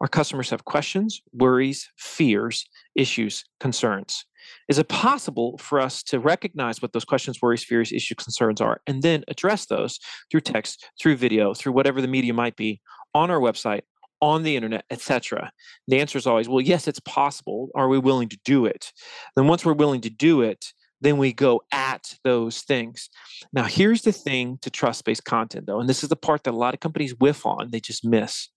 our 0.00 0.08
customers 0.08 0.50
have 0.50 0.64
questions, 0.64 1.20
worries, 1.32 1.88
fears, 1.96 2.64
issues, 2.94 3.44
concerns. 3.58 4.24
Is 4.68 4.78
it 4.78 4.88
possible 4.88 5.58
for 5.58 5.80
us 5.80 6.02
to 6.04 6.20
recognize 6.20 6.80
what 6.80 6.92
those 6.92 7.04
questions, 7.04 7.42
worries, 7.42 7.64
fears, 7.64 7.90
issues, 7.90 8.16
concerns 8.16 8.60
are, 8.60 8.80
and 8.86 9.02
then 9.02 9.24
address 9.28 9.66
those 9.66 9.98
through 10.30 10.42
text, 10.42 10.88
through 11.00 11.16
video, 11.16 11.52
through 11.52 11.72
whatever 11.72 12.00
the 12.00 12.08
media 12.08 12.32
might 12.32 12.56
be 12.56 12.80
on 13.14 13.30
our 13.30 13.40
website, 13.40 13.82
on 14.20 14.44
the 14.44 14.54
internet, 14.54 14.84
etc.? 14.90 15.50
The 15.88 16.00
answer 16.00 16.16
is 16.16 16.26
always, 16.26 16.48
well, 16.48 16.60
yes, 16.60 16.86
it's 16.86 17.00
possible. 17.00 17.70
Are 17.74 17.88
we 17.88 17.98
willing 17.98 18.28
to 18.28 18.38
do 18.44 18.66
it? 18.66 18.92
Then 19.34 19.48
once 19.48 19.64
we're 19.64 19.72
willing 19.72 20.00
to 20.02 20.10
do 20.10 20.42
it, 20.42 20.72
then 21.00 21.18
we 21.18 21.32
go 21.32 21.62
at 21.72 22.14
those 22.24 22.62
things. 22.62 23.08
Now, 23.52 23.64
here's 23.64 24.02
the 24.02 24.12
thing 24.12 24.58
to 24.62 24.70
trust 24.70 25.04
based 25.04 25.24
content, 25.24 25.66
though, 25.66 25.80
and 25.80 25.88
this 25.88 26.02
is 26.02 26.08
the 26.08 26.16
part 26.16 26.44
that 26.44 26.54
a 26.54 26.56
lot 26.56 26.74
of 26.74 26.80
companies 26.80 27.14
whiff 27.14 27.46
on, 27.46 27.70
they 27.70 27.80
just 27.80 28.04
miss. 28.04 28.48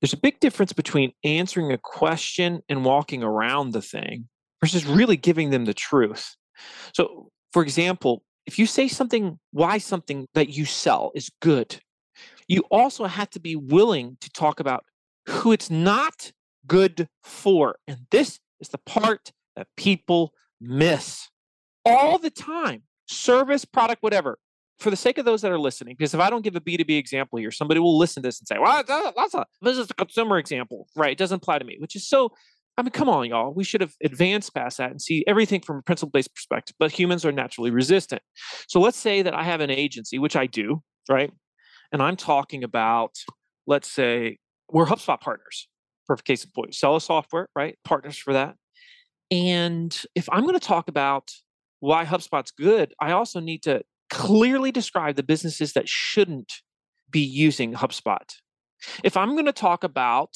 There's 0.00 0.12
a 0.12 0.18
big 0.18 0.40
difference 0.40 0.72
between 0.72 1.12
answering 1.24 1.72
a 1.72 1.78
question 1.78 2.60
and 2.68 2.84
walking 2.84 3.22
around 3.22 3.72
the 3.72 3.82
thing 3.82 4.28
versus 4.60 4.84
really 4.84 5.16
giving 5.16 5.50
them 5.50 5.64
the 5.64 5.74
truth. 5.74 6.36
So, 6.94 7.30
for 7.52 7.62
example, 7.62 8.22
if 8.46 8.58
you 8.58 8.66
say 8.66 8.88
something, 8.88 9.38
why 9.52 9.78
something 9.78 10.26
that 10.34 10.50
you 10.50 10.64
sell 10.64 11.12
is 11.14 11.30
good, 11.40 11.80
you 12.48 12.62
also 12.70 13.04
have 13.06 13.30
to 13.30 13.40
be 13.40 13.56
willing 13.56 14.16
to 14.20 14.30
talk 14.30 14.60
about 14.60 14.84
who 15.28 15.52
it's 15.52 15.70
not 15.70 16.32
good 16.66 17.08
for. 17.24 17.76
And 17.88 18.06
this 18.10 18.38
is 18.60 18.68
the 18.68 18.78
part 18.78 19.32
that 19.56 19.66
people 19.76 20.32
miss 20.60 21.28
all 21.86 22.18
the 22.18 22.30
time 22.30 22.82
service, 23.08 23.64
product, 23.64 24.02
whatever. 24.02 24.38
For 24.78 24.90
the 24.90 24.96
sake 24.96 25.16
of 25.16 25.24
those 25.24 25.40
that 25.40 25.50
are 25.50 25.58
listening, 25.58 25.94
because 25.96 26.12
if 26.12 26.20
I 26.20 26.28
don't 26.28 26.42
give 26.42 26.54
a 26.54 26.60
B2B 26.60 26.98
example 26.98 27.38
here, 27.38 27.50
somebody 27.50 27.80
will 27.80 27.96
listen 27.96 28.22
to 28.22 28.28
this 28.28 28.40
and 28.40 28.46
say, 28.46 28.58
well, 28.58 28.82
that's 29.16 29.32
a, 29.32 29.46
this 29.62 29.78
is 29.78 29.90
a 29.90 29.94
consumer 29.94 30.36
example, 30.36 30.86
right? 30.94 31.12
It 31.12 31.18
doesn't 31.18 31.36
apply 31.36 31.60
to 31.60 31.64
me, 31.64 31.76
which 31.78 31.96
is 31.96 32.06
so, 32.06 32.30
I 32.76 32.82
mean, 32.82 32.90
come 32.90 33.08
on, 33.08 33.26
y'all. 33.26 33.54
We 33.54 33.64
should 33.64 33.80
have 33.80 33.94
advanced 34.04 34.54
past 34.54 34.76
that 34.76 34.90
and 34.90 35.00
see 35.00 35.24
everything 35.26 35.62
from 35.62 35.78
a 35.78 35.82
principle 35.82 36.10
based 36.10 36.34
perspective, 36.34 36.76
but 36.78 36.92
humans 36.92 37.24
are 37.24 37.32
naturally 37.32 37.70
resistant. 37.70 38.20
So 38.68 38.78
let's 38.78 38.98
say 38.98 39.22
that 39.22 39.32
I 39.32 39.44
have 39.44 39.62
an 39.62 39.70
agency, 39.70 40.18
which 40.18 40.36
I 40.36 40.44
do, 40.44 40.82
right? 41.08 41.32
And 41.90 42.02
I'm 42.02 42.16
talking 42.16 42.62
about, 42.62 43.16
let's 43.66 43.90
say, 43.90 44.36
we're 44.70 44.84
HubSpot 44.84 45.18
partners. 45.18 45.68
Perfect 46.06 46.26
case 46.26 46.44
in 46.44 46.50
point. 46.54 46.74
Sell 46.74 46.96
a 46.96 47.00
software, 47.00 47.48
right? 47.56 47.78
Partners 47.82 48.18
for 48.18 48.34
that. 48.34 48.56
And 49.30 49.96
if 50.14 50.28
I'm 50.30 50.42
going 50.42 50.54
to 50.54 50.60
talk 50.60 50.88
about 50.88 51.30
why 51.80 52.04
HubSpot's 52.04 52.50
good, 52.50 52.94
I 53.00 53.12
also 53.12 53.40
need 53.40 53.62
to 53.64 53.82
clearly 54.10 54.72
describe 54.72 55.16
the 55.16 55.22
businesses 55.22 55.72
that 55.72 55.88
shouldn't 55.88 56.52
be 57.10 57.20
using 57.20 57.74
HubSpot. 57.74 58.26
If 59.02 59.16
I'm 59.16 59.32
going 59.32 59.46
to 59.46 59.52
talk 59.52 59.84
about 59.84 60.30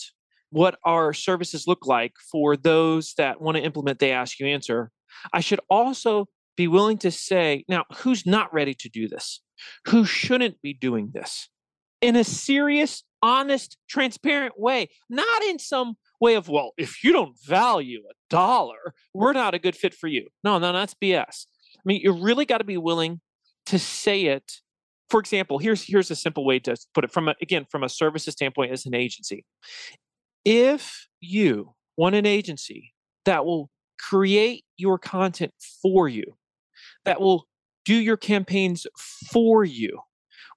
what 0.50 0.78
our 0.84 1.12
services 1.12 1.66
look 1.66 1.86
like 1.86 2.14
for 2.30 2.56
those 2.56 3.14
that 3.16 3.40
want 3.40 3.56
to 3.56 3.62
implement 3.62 3.98
they 3.98 4.12
ask 4.12 4.40
you 4.40 4.46
answer, 4.46 4.90
I 5.32 5.40
should 5.40 5.60
also 5.68 6.26
be 6.56 6.68
willing 6.68 6.98
to 6.98 7.10
say, 7.10 7.64
now, 7.68 7.84
who's 7.98 8.26
not 8.26 8.52
ready 8.52 8.74
to 8.74 8.88
do 8.88 9.08
this? 9.08 9.40
Who 9.86 10.04
shouldn't 10.04 10.60
be 10.62 10.74
doing 10.74 11.10
this? 11.14 11.48
In 12.00 12.16
a 12.16 12.24
serious, 12.24 13.04
honest, 13.22 13.76
transparent 13.88 14.54
way, 14.58 14.88
not 15.08 15.42
in 15.44 15.58
some 15.58 15.94
way 16.20 16.34
of, 16.34 16.48
well, 16.48 16.72
if 16.76 17.02
you 17.02 17.12
don't 17.12 17.34
value 17.44 18.02
a 18.08 18.14
dollar, 18.28 18.94
we're 19.14 19.32
not 19.32 19.54
a 19.54 19.58
good 19.58 19.74
fit 19.74 19.94
for 19.94 20.06
you. 20.06 20.28
No, 20.44 20.58
no, 20.58 20.72
that's 20.72 20.94
BS. 20.94 21.46
I 21.76 21.82
mean, 21.84 22.00
you 22.02 22.12
really 22.12 22.44
got 22.44 22.58
to 22.58 22.64
be 22.64 22.76
willing 22.76 23.20
to 23.66 23.78
say 23.78 24.26
it. 24.26 24.60
For 25.08 25.18
example, 25.18 25.58
here's 25.58 25.82
here's 25.82 26.10
a 26.10 26.16
simple 26.16 26.44
way 26.44 26.58
to 26.60 26.76
put 26.94 27.04
it 27.04 27.10
from 27.10 27.28
a, 27.28 27.34
again 27.42 27.66
from 27.68 27.82
a 27.82 27.88
services 27.88 28.32
standpoint 28.32 28.70
as 28.72 28.86
an 28.86 28.94
agency. 28.94 29.44
If 30.44 31.08
you 31.20 31.74
want 31.96 32.14
an 32.14 32.26
agency 32.26 32.92
that 33.24 33.44
will 33.44 33.70
create 33.98 34.64
your 34.76 34.98
content 34.98 35.52
for 35.82 36.08
you, 36.08 36.36
that 37.04 37.20
will 37.20 37.46
do 37.84 37.94
your 37.94 38.16
campaigns 38.16 38.86
for 39.32 39.64
you, 39.64 40.00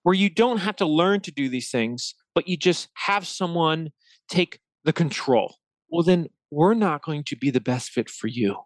where 0.04 0.16
you 0.16 0.30
don't 0.30 0.60
have 0.60 0.76
to 0.78 0.86
learn 0.86 1.20
to 1.22 1.32
do 1.32 1.50
these 1.50 1.72
things, 1.72 2.14
but 2.36 2.48
you 2.48 2.58
just 2.58 2.90
have 2.94 3.26
someone 3.26 3.90
take 4.30 4.60
the 4.84 4.94
control. 4.94 5.56
Well, 5.90 6.04
then 6.04 6.28
we're 6.52 6.74
not 6.74 7.04
going 7.04 7.24
to 7.26 7.36
be 7.36 7.50
the 7.50 7.62
best 7.62 7.92
fit 7.92 8.10
for 8.10 8.28
you. 8.28 8.58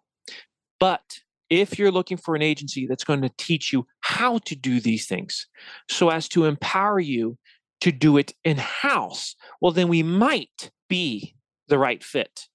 But 0.80 1.20
if 1.50 1.78
you're 1.78 1.90
looking 1.90 2.16
for 2.16 2.34
an 2.34 2.42
agency 2.42 2.86
that's 2.86 3.04
going 3.04 3.22
to 3.22 3.30
teach 3.38 3.72
you 3.72 3.86
how 4.00 4.38
to 4.38 4.54
do 4.54 4.80
these 4.80 5.06
things 5.06 5.46
so 5.88 6.10
as 6.10 6.28
to 6.28 6.44
empower 6.44 7.00
you 7.00 7.38
to 7.80 7.92
do 7.92 8.16
it 8.18 8.34
in 8.44 8.58
house, 8.58 9.34
well, 9.60 9.72
then 9.72 9.88
we 9.88 10.02
might 10.02 10.70
be 10.88 11.34
the 11.68 11.78
right 11.78 12.02
fit. 12.02 12.48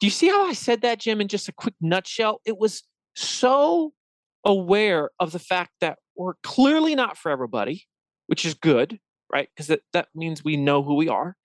Do 0.00 0.06
you 0.06 0.10
see 0.10 0.28
how 0.28 0.46
I 0.46 0.52
said 0.52 0.80
that, 0.82 0.98
Jim, 0.98 1.20
in 1.20 1.28
just 1.28 1.48
a 1.48 1.52
quick 1.52 1.74
nutshell? 1.80 2.40
It 2.44 2.58
was 2.58 2.82
so 3.14 3.92
aware 4.44 5.10
of 5.20 5.32
the 5.32 5.38
fact 5.38 5.72
that 5.80 5.98
we're 6.16 6.34
clearly 6.42 6.94
not 6.94 7.16
for 7.16 7.30
everybody, 7.30 7.86
which 8.26 8.44
is 8.44 8.54
good, 8.54 8.98
right? 9.32 9.48
Because 9.54 9.68
that, 9.68 9.80
that 9.92 10.08
means 10.14 10.42
we 10.42 10.56
know 10.56 10.82
who 10.82 10.94
we 10.94 11.08
are 11.08 11.36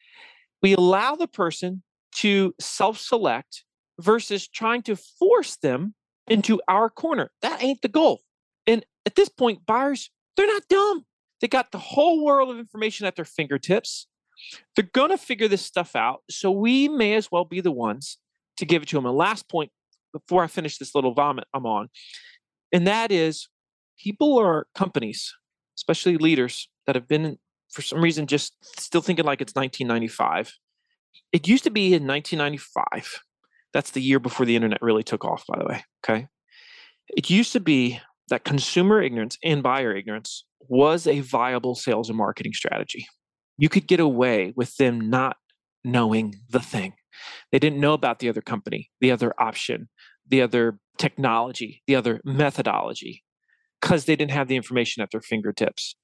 we 0.62 0.74
allow 0.74 1.16
the 1.16 1.28
person 1.28 1.84
to 2.18 2.54
self 2.60 2.98
select 2.98 3.64
versus 4.00 4.48
trying 4.48 4.82
to 4.84 4.96
force 4.96 5.58
them 5.58 5.94
into 6.28 6.62
our 6.68 6.90
corner. 6.90 7.32
That 7.42 7.62
ain't 7.62 7.82
the 7.82 7.88
goal. 7.88 8.22
And 8.68 8.86
at 9.06 9.16
this 9.16 9.30
point, 9.30 9.66
buyers, 9.66 10.10
they're 10.38 10.48
not 10.48 10.68
dumb. 10.70 11.06
They 11.42 11.48
got 11.48 11.72
the 11.72 11.80
whole 11.80 12.24
world 12.24 12.50
of 12.50 12.60
information 12.60 13.08
at 13.08 13.16
their 13.16 13.26
fingertips. 13.26 14.08
They're 14.76 14.90
going 14.94 15.10
to 15.10 15.18
figure 15.18 15.48
this 15.48 15.66
stuff 15.66 15.96
out. 15.96 16.20
So 16.30 16.52
we 16.52 16.88
may 16.88 17.16
as 17.16 17.32
well 17.32 17.46
be 17.46 17.62
the 17.62 17.72
ones 17.72 18.18
to 18.58 18.66
give 18.66 18.84
it 18.84 18.90
to 18.90 18.98
them. 18.98 19.06
And 19.06 19.16
last 19.16 19.50
point 19.50 19.72
before 20.14 20.44
I 20.44 20.48
finish 20.48 20.78
this 20.78 20.96
little 20.96 21.14
vomit 21.14 21.46
I'm 21.54 21.66
on, 21.66 21.90
and 22.72 22.88
that 22.88 23.12
is 23.12 23.48
people 23.98 24.34
or 24.34 24.68
companies, 24.76 25.34
especially 25.78 26.18
leaders 26.18 26.70
that 26.86 26.96
have 26.96 27.08
been 27.08 27.38
for 27.72 27.82
some 27.82 28.02
reason 28.02 28.28
just 28.28 28.54
still 28.80 29.02
thinking 29.02 29.26
like 29.26 29.42
it's 29.42 29.56
1995. 29.56 30.54
It 31.32 31.48
used 31.48 31.64
to 31.66 31.70
be 31.70 31.94
in 31.94 32.08
1995. 32.08 33.24
That's 33.74 33.92
the 33.92 34.02
year 34.02 34.20
before 34.20 34.46
the 34.46 34.56
internet 34.56 34.82
really 34.82 35.04
took 35.04 35.24
off, 35.26 35.46
by 35.48 35.60
the 35.60 35.66
way. 35.66 35.84
Okay. 36.04 36.28
It 37.10 37.30
used 37.30 37.54
to 37.54 37.60
be 37.60 38.00
that 38.30 38.44
consumer 38.44 39.02
ignorance 39.02 39.38
and 39.44 39.64
buyer 39.64 39.96
ignorance 39.96 40.46
was 40.68 41.08
a 41.08 41.20
viable 41.22 41.76
sales 41.76 42.10
and 42.10 42.18
marketing 42.18 42.54
strategy. 42.54 43.08
You 43.58 43.70
could 43.70 43.88
get 43.88 44.00
away 44.00 44.54
with 44.56 44.76
them 44.78 45.10
not 45.10 45.38
knowing 45.84 46.36
the 46.50 46.60
thing. 46.60 46.94
They 47.52 47.60
didn't 47.60 47.80
know 47.80 47.94
about 47.94 48.20
the 48.20 48.30
other 48.30 48.42
company, 48.42 48.90
the 49.02 49.12
other 49.12 49.34
option, 49.40 49.90
the 50.28 50.42
other 50.42 50.80
technology, 50.98 51.82
the 51.88 51.96
other 51.96 52.22
methodology, 52.24 53.24
because 53.82 54.06
they 54.06 54.16
didn't 54.16 54.32
have 54.32 54.48
the 54.48 54.56
information 54.56 55.02
at 55.02 55.12
their 55.12 55.22
fingertips. 55.22 55.96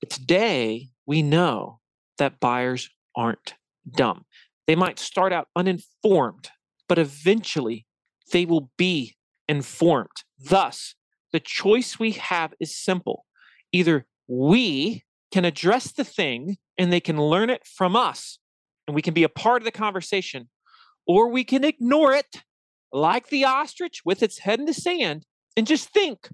But 0.00 0.10
today, 0.10 0.88
we 1.06 1.22
know 1.22 1.80
that 2.18 2.40
buyers 2.40 2.90
aren't 3.16 3.54
dumb. 3.90 4.24
They 4.66 4.76
might 4.76 4.98
start 4.98 5.32
out 5.32 5.48
uninformed, 5.56 6.50
but 6.88 6.98
eventually 6.98 7.86
they 8.30 8.44
will 8.44 8.70
be 8.76 9.16
informed. 9.48 10.22
Thus, 10.38 10.94
the 11.32 11.40
choice 11.40 11.98
we 11.98 12.12
have 12.12 12.54
is 12.60 12.76
simple. 12.76 13.24
Either 13.72 14.06
we 14.28 15.04
can 15.32 15.44
address 15.44 15.92
the 15.92 16.04
thing 16.04 16.58
and 16.78 16.92
they 16.92 17.00
can 17.00 17.20
learn 17.20 17.50
it 17.50 17.66
from 17.66 17.96
us 17.96 18.38
and 18.86 18.94
we 18.94 19.02
can 19.02 19.14
be 19.14 19.24
a 19.24 19.28
part 19.28 19.62
of 19.62 19.64
the 19.64 19.72
conversation, 19.72 20.48
or 21.06 21.28
we 21.28 21.44
can 21.44 21.64
ignore 21.64 22.12
it 22.12 22.42
like 22.92 23.28
the 23.28 23.44
ostrich 23.44 24.02
with 24.04 24.22
its 24.22 24.38
head 24.38 24.58
in 24.58 24.66
the 24.66 24.74
sand 24.74 25.24
and 25.56 25.66
just 25.66 25.88
think 25.90 26.28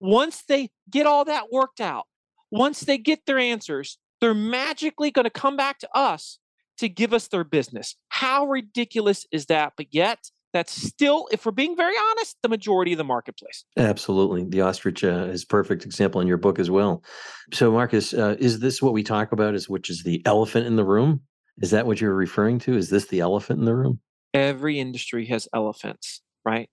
once 0.00 0.42
they 0.48 0.70
get 0.90 1.06
all 1.06 1.24
that 1.24 1.52
worked 1.52 1.80
out, 1.80 2.04
once 2.50 2.80
they 2.80 2.98
get 2.98 3.26
their 3.26 3.38
answers, 3.38 3.98
they're 4.20 4.34
magically 4.34 5.10
going 5.10 5.24
to 5.24 5.30
come 5.30 5.56
back 5.56 5.78
to 5.80 5.88
us 5.94 6.38
to 6.78 6.88
give 6.88 7.12
us 7.12 7.28
their 7.28 7.44
business. 7.44 7.96
How 8.08 8.46
ridiculous 8.46 9.26
is 9.32 9.46
that? 9.46 9.72
But 9.76 9.86
yet, 9.90 10.18
that's 10.52 10.72
still, 10.72 11.28
if 11.30 11.44
we're 11.44 11.52
being 11.52 11.76
very 11.76 11.94
honest, 12.10 12.36
the 12.42 12.48
majority 12.48 12.92
of 12.92 12.98
the 12.98 13.04
marketplace. 13.04 13.64
Absolutely. 13.76 14.44
The 14.44 14.62
ostrich 14.62 15.04
uh, 15.04 15.26
is 15.30 15.44
perfect 15.44 15.84
example 15.84 16.20
in 16.20 16.26
your 16.26 16.38
book 16.38 16.58
as 16.58 16.70
well. 16.70 17.04
So, 17.52 17.70
Marcus, 17.70 18.14
uh, 18.14 18.36
is 18.38 18.60
this 18.60 18.80
what 18.80 18.94
we 18.94 19.02
talk 19.02 19.32
about? 19.32 19.54
Is 19.54 19.68
which 19.68 19.90
is 19.90 20.04
the 20.04 20.22
elephant 20.24 20.66
in 20.66 20.76
the 20.76 20.84
room? 20.84 21.20
Is 21.58 21.70
that 21.72 21.86
what 21.86 22.00
you're 22.00 22.14
referring 22.14 22.60
to? 22.60 22.76
Is 22.76 22.88
this 22.88 23.06
the 23.06 23.20
elephant 23.20 23.58
in 23.58 23.66
the 23.66 23.74
room? 23.74 24.00
Every 24.32 24.78
industry 24.78 25.26
has 25.26 25.48
elephants, 25.54 26.22
right? 26.44 26.70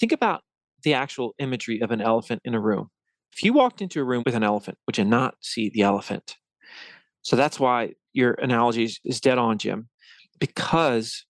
Think 0.00 0.12
about 0.12 0.42
the 0.84 0.94
actual 0.94 1.34
imagery 1.38 1.80
of 1.80 1.90
an 1.90 2.00
elephant 2.00 2.40
in 2.44 2.54
a 2.54 2.60
room. 2.60 2.88
If 3.32 3.42
you 3.42 3.52
walked 3.52 3.82
into 3.82 4.00
a 4.00 4.04
room 4.04 4.22
with 4.24 4.34
an 4.34 4.44
elephant, 4.44 4.78
would 4.86 4.96
you 4.96 5.04
not 5.04 5.34
see 5.42 5.68
the 5.68 5.82
elephant? 5.82 6.36
So 7.28 7.36
that's 7.36 7.60
why 7.60 7.92
your 8.14 8.32
analogy 8.40 8.90
is, 9.04 9.20
dead 9.20 9.36
on, 9.36 9.58
Jim, 9.58 9.90
because 10.38 11.26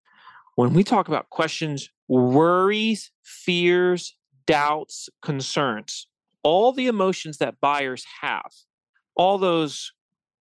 when 0.55 0.73
we 0.73 0.85
talk 0.85 1.09
about 1.09 1.29
questions, 1.29 1.91
worries, 2.07 3.11
fears, 3.25 4.17
doubts, 4.47 5.09
concerns, 5.23 6.07
all 6.45 6.71
the 6.71 6.87
emotions 6.87 7.39
that 7.39 7.59
buyers 7.61 8.05
have, 8.21 8.53
all 9.17 9.39
those 9.39 9.91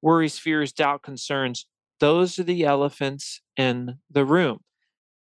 worries, 0.04 0.38
fears, 0.38 0.72
doubt, 0.72 1.02
concerns, 1.02 1.66
those 2.00 2.38
are 2.38 2.44
the 2.44 2.64
elephants 2.64 3.42
in 3.56 3.98
the 4.12 4.26
room. 4.26 4.60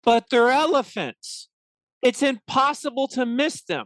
But 0.04 0.30
they're 0.30 0.50
elephants. 0.50 1.48
It's 2.02 2.22
impossible 2.22 3.08
to 3.08 3.26
miss 3.26 3.64
them. 3.64 3.86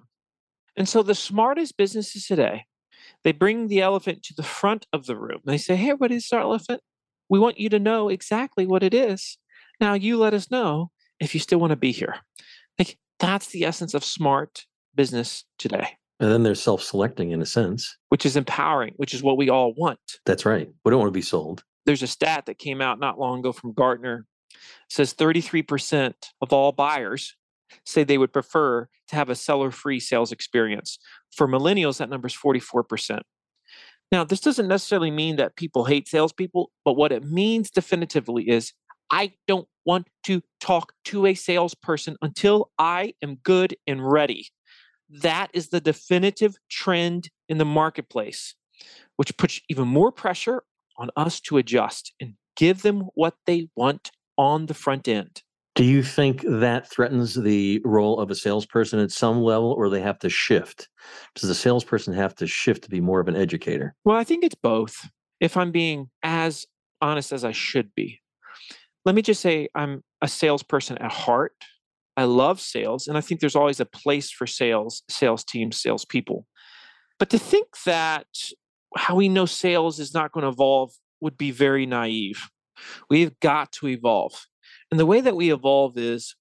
And 0.76 0.90
so 0.90 1.04
the 1.04 1.14
smartest 1.14 1.78
businesses 1.78 2.26
today, 2.26 2.66
they 3.24 3.32
bring 3.32 3.68
the 3.68 3.82
elephant 3.82 4.24
to 4.24 4.34
the 4.36 4.44
front 4.44 4.86
of 4.94 5.06
the 5.06 5.18
room. 5.18 5.40
They 5.46 5.58
say, 5.58 5.76
Hey, 5.76 5.94
what 5.94 6.12
is 6.12 6.30
our 6.32 6.42
elephant? 6.42 6.82
We 7.30 7.40
want 7.40 7.60
you 7.60 7.70
to 7.70 7.80
know 7.80 8.10
exactly 8.10 8.66
what 8.66 8.84
it 8.84 8.94
is. 8.94 9.38
Now 9.80 9.94
you 9.94 10.18
let 10.18 10.34
us 10.34 10.50
know 10.50 10.92
if 11.20 11.34
you 11.34 11.40
still 11.40 11.60
want 11.60 11.72
to 11.72 11.78
be 11.78 11.92
here. 11.92 12.16
Like 12.78 12.98
that's 13.20 13.48
the 13.48 13.66
essence 13.66 13.94
of 13.94 14.04
smart 14.04 14.66
business 14.96 15.46
today. 15.58 15.98
And 16.20 16.32
then 16.32 16.44
they're 16.44 16.56
self 16.56 16.84
selecting 16.84 17.32
in 17.32 17.42
a 17.42 17.46
sense. 17.46 17.98
Which 18.10 18.26
is 18.26 18.36
empowering, 18.36 18.94
which 18.98 19.14
is 19.14 19.24
what 19.24 19.38
we 19.38 19.50
all 19.50 19.74
want. 19.74 20.00
That's 20.26 20.46
right. 20.46 20.70
We 20.84 20.90
don't 20.90 21.00
want 21.00 21.10
to 21.10 21.18
be 21.18 21.22
sold. 21.22 21.64
There's 21.86 22.04
a 22.04 22.08
stat 22.08 22.46
that 22.48 22.60
came 22.60 22.82
out 22.82 23.00
not 23.00 23.20
long 23.20 23.40
ago 23.40 23.52
from 23.52 23.74
Gartner. 23.74 24.26
It 24.52 24.58
says 24.90 25.14
33% 25.14 26.14
of 26.42 26.52
all 26.52 26.72
buyers 26.72 27.36
say 27.86 28.04
they 28.04 28.18
would 28.18 28.34
prefer 28.34 28.88
to 29.08 29.16
have 29.16 29.30
a 29.30 29.36
seller 29.36 29.72
free 29.72 30.00
sales 30.00 30.32
experience. 30.32 31.00
For 31.32 31.48
millennials, 31.48 31.98
that 31.98 32.10
number 32.10 32.28
is 32.28 32.36
44%. 32.36 33.22
Now, 34.12 34.24
this 34.24 34.40
doesn't 34.40 34.68
necessarily 34.68 35.12
mean 35.12 35.36
that 35.36 35.56
people 35.56 35.86
hate 35.86 36.08
salespeople, 36.08 36.72
but 36.84 36.94
what 36.94 37.12
it 37.12 37.24
means 37.24 37.70
definitively 37.70 38.50
is 38.50 38.74
I 39.12 39.34
don't 39.48 39.68
want 39.86 40.08
to 40.24 40.42
talk 40.60 40.94
to 41.06 41.26
a 41.26 41.34
salesperson 41.34 42.16
until 42.22 42.72
I 42.78 43.14
am 43.24 43.36
good 43.44 43.76
and 43.88 44.10
ready. 44.10 44.50
That 45.10 45.50
is 45.54 45.70
the 45.70 45.82
definitive 45.82 46.56
trend 46.70 47.30
in 47.48 47.58
the 47.58 47.66
marketplace, 47.66 48.56
which 49.16 49.36
puts 49.38 49.62
even 49.70 49.88
more 49.88 50.12
pressure 50.12 50.64
on 50.98 51.10
us 51.16 51.40
to 51.42 51.58
adjust 51.58 52.14
and 52.20 52.36
give 52.56 52.82
them 52.82 53.10
what 53.16 53.36
they 53.46 53.70
want 53.76 54.12
on 54.38 54.68
the 54.68 54.74
front 54.74 55.08
end. 55.08 55.42
Do 55.80 55.86
you 55.86 56.04
think 56.04 56.42
that 56.42 56.92
threatens 56.92 57.36
the 57.36 57.82
role 57.86 58.20
of 58.20 58.30
a 58.30 58.36
salesperson 58.36 59.00
at 59.00 59.12
some 59.12 59.42
level, 59.42 59.72
or 59.72 59.90
they 59.90 60.02
have 60.02 60.20
to 60.20 60.30
shift? 60.30 60.90
Does 61.36 61.48
the 61.48 61.56
salesperson 61.56 62.14
have 62.16 62.36
to 62.36 62.48
shift 62.48 62.84
to 62.84 62.90
be 62.90 63.00
more 63.00 63.22
of 63.22 63.30
an 63.30 63.38
educator? 63.38 63.96
Well, 64.04 64.18
I 64.18 64.26
think 64.26 64.44
it's 64.44 64.56
both. 64.56 65.08
If 65.40 65.56
I'm 65.56 65.72
being 65.72 66.10
as 66.22 66.66
honest 67.02 67.32
as 67.32 67.46
I 67.46 67.54
should 67.54 67.96
be, 67.96 68.20
let 69.06 69.16
me 69.16 69.22
just 69.22 69.40
say 69.40 69.70
I'm 69.74 70.04
a 70.22 70.28
salesperson 70.28 70.98
at 70.98 71.14
heart. 71.14 71.56
I 72.18 72.26
love 72.26 72.60
sales, 72.60 73.08
and 73.08 73.18
I 73.18 73.22
think 73.22 73.40
there's 73.40 73.56
always 73.56 73.80
a 73.80 73.86
place 73.86 74.30
for 74.30 74.46
sales, 74.46 75.04
sales 75.08 75.46
teams, 75.46 75.82
salespeople. 75.82 76.46
But 77.20 77.30
to 77.30 77.40
think 77.40 77.68
that 77.86 78.28
how 78.98 79.16
we 79.16 79.30
know 79.30 79.46
sales 79.46 79.98
is 79.98 80.14
not 80.14 80.34
going 80.34 80.44
to 80.44 80.50
evolve 80.50 80.92
would 81.22 81.38
be 81.38 81.52
very 81.52 81.86
naive. 81.86 82.50
We've 83.10 83.40
got 83.40 83.72
to 83.74 83.88
evolve. 83.88 84.46
And 84.92 85.00
the 85.00 85.06
way 85.06 85.22
that 85.22 85.36
we 85.36 85.52
evolve 85.52 85.98
is 85.98 86.36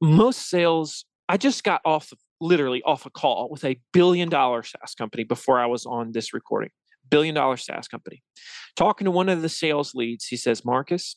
most 0.00 0.48
sales, 0.48 1.04
I 1.28 1.36
just 1.36 1.62
got 1.62 1.80
off 1.84 2.12
literally 2.40 2.82
off 2.82 3.04
a 3.06 3.10
call 3.10 3.48
with 3.50 3.64
a 3.64 3.78
billion 3.92 4.28
dollar 4.28 4.62
SaaS 4.62 4.94
company 4.94 5.24
before 5.24 5.60
I 5.60 5.66
was 5.66 5.84
on 5.84 6.12
this 6.12 6.32
recording. 6.32 6.70
Billion 7.10 7.34
dollar 7.34 7.56
SaaS 7.56 7.88
company. 7.88 8.22
Talking 8.76 9.04
to 9.04 9.10
one 9.10 9.28
of 9.28 9.42
the 9.42 9.48
sales 9.48 9.94
leads, 9.94 10.26
he 10.26 10.36
says, 10.36 10.64
Marcus, 10.64 11.16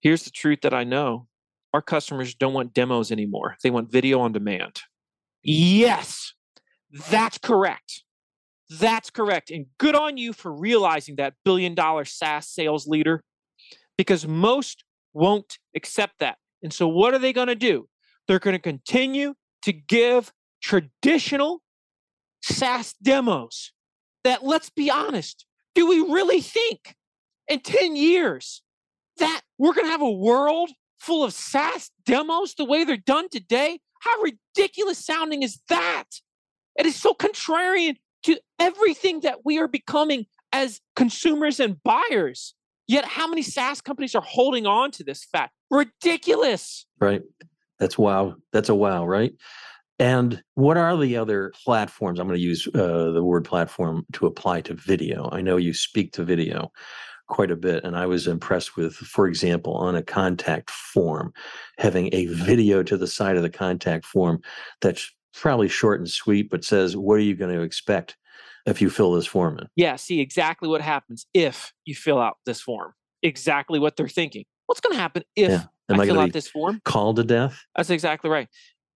here's 0.00 0.24
the 0.24 0.30
truth 0.30 0.60
that 0.62 0.74
I 0.74 0.84
know. 0.84 1.28
Our 1.74 1.82
customers 1.82 2.34
don't 2.34 2.52
want 2.52 2.74
demos 2.74 3.10
anymore. 3.12 3.56
They 3.62 3.70
want 3.70 3.90
video 3.90 4.20
on 4.20 4.32
demand. 4.32 4.82
Yes, 5.42 6.34
that's 7.10 7.38
correct. 7.38 8.02
That's 8.68 9.10
correct. 9.10 9.50
And 9.50 9.66
good 9.78 9.94
on 9.94 10.16
you 10.16 10.32
for 10.32 10.52
realizing 10.52 11.16
that 11.16 11.34
billion 11.44 11.74
dollar 11.74 12.04
SaaS 12.04 12.48
sales 12.48 12.86
leader 12.86 13.22
because 13.96 14.26
most 14.26 14.84
won't 15.12 15.58
accept 15.74 16.18
that. 16.20 16.38
And 16.62 16.72
so, 16.72 16.88
what 16.88 17.14
are 17.14 17.18
they 17.18 17.32
going 17.32 17.48
to 17.48 17.54
do? 17.54 17.88
They're 18.26 18.38
going 18.38 18.56
to 18.56 18.62
continue 18.62 19.34
to 19.62 19.72
give 19.72 20.32
traditional 20.62 21.62
SaaS 22.42 22.94
demos 23.02 23.72
that, 24.24 24.44
let's 24.44 24.70
be 24.70 24.90
honest, 24.90 25.46
do 25.74 25.88
we 25.88 26.00
really 26.00 26.40
think 26.40 26.94
in 27.48 27.60
10 27.60 27.96
years 27.96 28.62
that 29.18 29.42
we're 29.58 29.74
going 29.74 29.86
to 29.86 29.90
have 29.90 30.02
a 30.02 30.10
world 30.10 30.70
full 30.98 31.24
of 31.24 31.32
SaaS 31.32 31.90
demos 32.04 32.54
the 32.54 32.64
way 32.64 32.84
they're 32.84 32.96
done 32.96 33.28
today? 33.28 33.80
How 34.00 34.20
ridiculous 34.20 35.04
sounding 35.04 35.42
is 35.42 35.60
that? 35.68 36.04
It 36.76 36.86
is 36.86 36.96
so 36.96 37.14
contrarian 37.14 37.96
to 38.24 38.38
everything 38.58 39.20
that 39.20 39.44
we 39.44 39.58
are 39.58 39.68
becoming 39.68 40.26
as 40.52 40.80
consumers 40.96 41.60
and 41.60 41.82
buyers. 41.82 42.54
Yet, 42.92 43.06
how 43.06 43.26
many 43.26 43.40
SaaS 43.40 43.80
companies 43.80 44.14
are 44.14 44.20
holding 44.20 44.66
on 44.66 44.90
to 44.90 45.02
this 45.02 45.24
fact? 45.24 45.54
Ridiculous. 45.70 46.84
Right. 47.00 47.22
That's 47.78 47.96
wow. 47.96 48.34
That's 48.52 48.68
a 48.68 48.74
wow, 48.74 49.06
right? 49.06 49.32
And 49.98 50.42
what 50.56 50.76
are 50.76 50.94
the 50.98 51.16
other 51.16 51.54
platforms? 51.64 52.20
I'm 52.20 52.26
going 52.26 52.38
to 52.38 52.44
use 52.44 52.68
uh, 52.74 53.12
the 53.12 53.24
word 53.24 53.46
platform 53.46 54.04
to 54.12 54.26
apply 54.26 54.60
to 54.62 54.74
video. 54.74 55.30
I 55.32 55.40
know 55.40 55.56
you 55.56 55.72
speak 55.72 56.12
to 56.12 56.22
video 56.22 56.70
quite 57.28 57.50
a 57.50 57.56
bit, 57.56 57.82
and 57.82 57.96
I 57.96 58.04
was 58.04 58.26
impressed 58.26 58.76
with, 58.76 58.92
for 58.92 59.26
example, 59.26 59.72
on 59.72 59.96
a 59.96 60.02
contact 60.02 60.70
form, 60.70 61.32
having 61.78 62.10
a 62.12 62.26
video 62.26 62.82
to 62.82 62.98
the 62.98 63.06
side 63.06 63.36
of 63.36 63.42
the 63.42 63.48
contact 63.48 64.04
form 64.04 64.42
that's 64.82 65.10
probably 65.32 65.68
short 65.68 65.98
and 65.98 66.10
sweet, 66.10 66.50
but 66.50 66.62
says, 66.62 66.94
What 66.94 67.14
are 67.14 67.20
you 67.20 67.36
going 67.36 67.56
to 67.56 67.62
expect 67.62 68.18
if 68.66 68.80
you 68.80 68.90
fill 68.90 69.12
this 69.12 69.26
form 69.26 69.58
in? 69.58 69.68
Yeah, 69.76 69.96
see 69.96 70.20
exactly 70.20 70.68
what 70.68 70.80
happens 70.80 71.26
if 71.34 71.72
you 71.84 71.94
fill 71.94 72.20
out 72.20 72.36
this 72.46 72.60
form. 72.60 72.92
Exactly 73.22 73.78
what 73.78 73.96
they're 73.96 74.08
thinking. 74.08 74.44
What's 74.66 74.80
going 74.80 74.94
to 74.94 75.00
happen 75.00 75.24
if 75.36 75.50
yeah. 75.50 75.64
Am 75.90 76.00
I, 76.00 76.04
I 76.04 76.06
fill 76.06 76.20
out 76.20 76.32
this 76.32 76.48
form? 76.48 76.80
Called 76.84 77.16
to 77.16 77.24
death? 77.24 77.60
That's 77.76 77.90
exactly 77.90 78.30
right. 78.30 78.48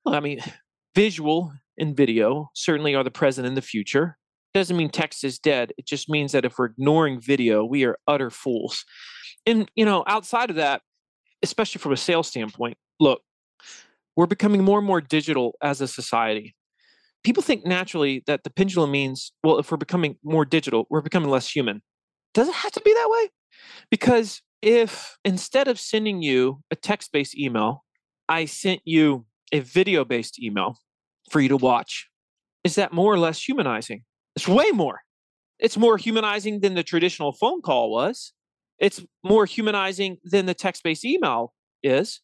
Well, 0.05 0.15
I 0.15 0.19
mean, 0.19 0.39
visual 0.93 1.51
and 1.77 1.95
video 1.95 2.49
certainly 2.53 2.95
are 2.95 3.03
the 3.03 3.11
present 3.11 3.47
and 3.47 3.57
the 3.57 3.61
future. 3.61 4.17
Doesn't 4.53 4.77
mean 4.77 4.89
text 4.89 5.23
is 5.23 5.37
dead. 5.37 5.73
It 5.77 5.85
just 5.85 6.09
means 6.09 6.31
that 6.31 6.45
if 6.45 6.57
we're 6.57 6.67
ignoring 6.67 7.19
video, 7.19 7.65
we 7.65 7.83
are 7.83 7.97
utter 8.07 8.29
fools. 8.29 8.85
And, 9.45 9.69
you 9.75 9.83
know, 9.83 10.03
outside 10.07 10.49
of 10.49 10.55
that, 10.55 10.81
especially 11.43 11.79
from 11.79 11.91
a 11.91 11.97
sales 11.97 12.27
standpoint, 12.27 12.77
look, 12.99 13.21
we're 14.15 14.27
becoming 14.27 14.63
more 14.63 14.77
and 14.77 14.87
more 14.87 15.01
digital 15.01 15.55
as 15.61 15.81
a 15.81 15.87
society. 15.87 16.55
People 17.25 17.41
think 17.41 17.65
naturally 17.65 18.23
that 18.27 18.43
the 18.43 18.51
pendulum 18.51 18.91
means, 18.91 19.33
well, 19.43 19.57
if 19.57 19.71
we're 19.71 19.77
becoming 19.77 20.17
more 20.23 20.45
digital, 20.45 20.85
we're 20.91 21.01
becoming 21.01 21.29
less 21.29 21.49
human. 21.49 21.81
Does 22.35 22.47
it 22.47 22.53
have 22.53 22.71
to 22.73 22.81
be 22.81 22.93
that 22.93 23.09
way? 23.09 23.29
Because 23.89 24.43
if 24.61 25.17
instead 25.25 25.67
of 25.67 25.79
sending 25.79 26.21
you 26.21 26.61
a 26.69 26.75
text 26.75 27.11
based 27.11 27.35
email, 27.35 27.83
I 28.29 28.45
sent 28.45 28.81
you 28.85 29.25
a 29.51 29.59
video 29.59 30.05
based 30.05 30.39
email 30.39 30.77
for 31.31 31.41
you 31.41 31.49
to 31.49 31.57
watch, 31.57 32.07
is 32.63 32.75
that 32.75 32.93
more 32.93 33.11
or 33.11 33.17
less 33.17 33.41
humanizing? 33.41 34.03
It's 34.35 34.47
way 34.47 34.69
more. 34.71 34.99
It's 35.57 35.77
more 35.77 35.97
humanizing 35.97 36.59
than 36.59 36.75
the 36.75 36.83
traditional 36.83 37.31
phone 37.31 37.63
call 37.63 37.91
was. 37.91 38.33
It's 38.77 39.03
more 39.23 39.47
humanizing 39.47 40.17
than 40.23 40.45
the 40.45 40.53
text 40.53 40.83
based 40.83 41.03
email 41.03 41.53
is. 41.81 42.21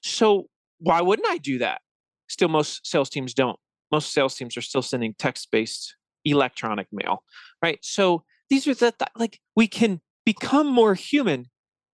So 0.00 0.46
why 0.78 1.00
wouldn't 1.00 1.26
I 1.26 1.38
do 1.38 1.58
that? 1.58 1.80
Still, 2.28 2.48
most 2.48 2.86
sales 2.86 3.10
teams 3.10 3.34
don't. 3.34 3.58
Most 3.90 4.12
sales 4.12 4.34
teams 4.34 4.56
are 4.56 4.62
still 4.62 4.82
sending 4.82 5.14
text 5.18 5.48
based 5.50 5.96
electronic 6.24 6.88
mail, 6.92 7.22
right? 7.62 7.78
So 7.82 8.24
these 8.50 8.66
are 8.66 8.74
the, 8.74 8.94
like, 9.16 9.40
we 9.56 9.66
can 9.66 10.00
become 10.24 10.66
more 10.66 10.94
human 10.94 11.46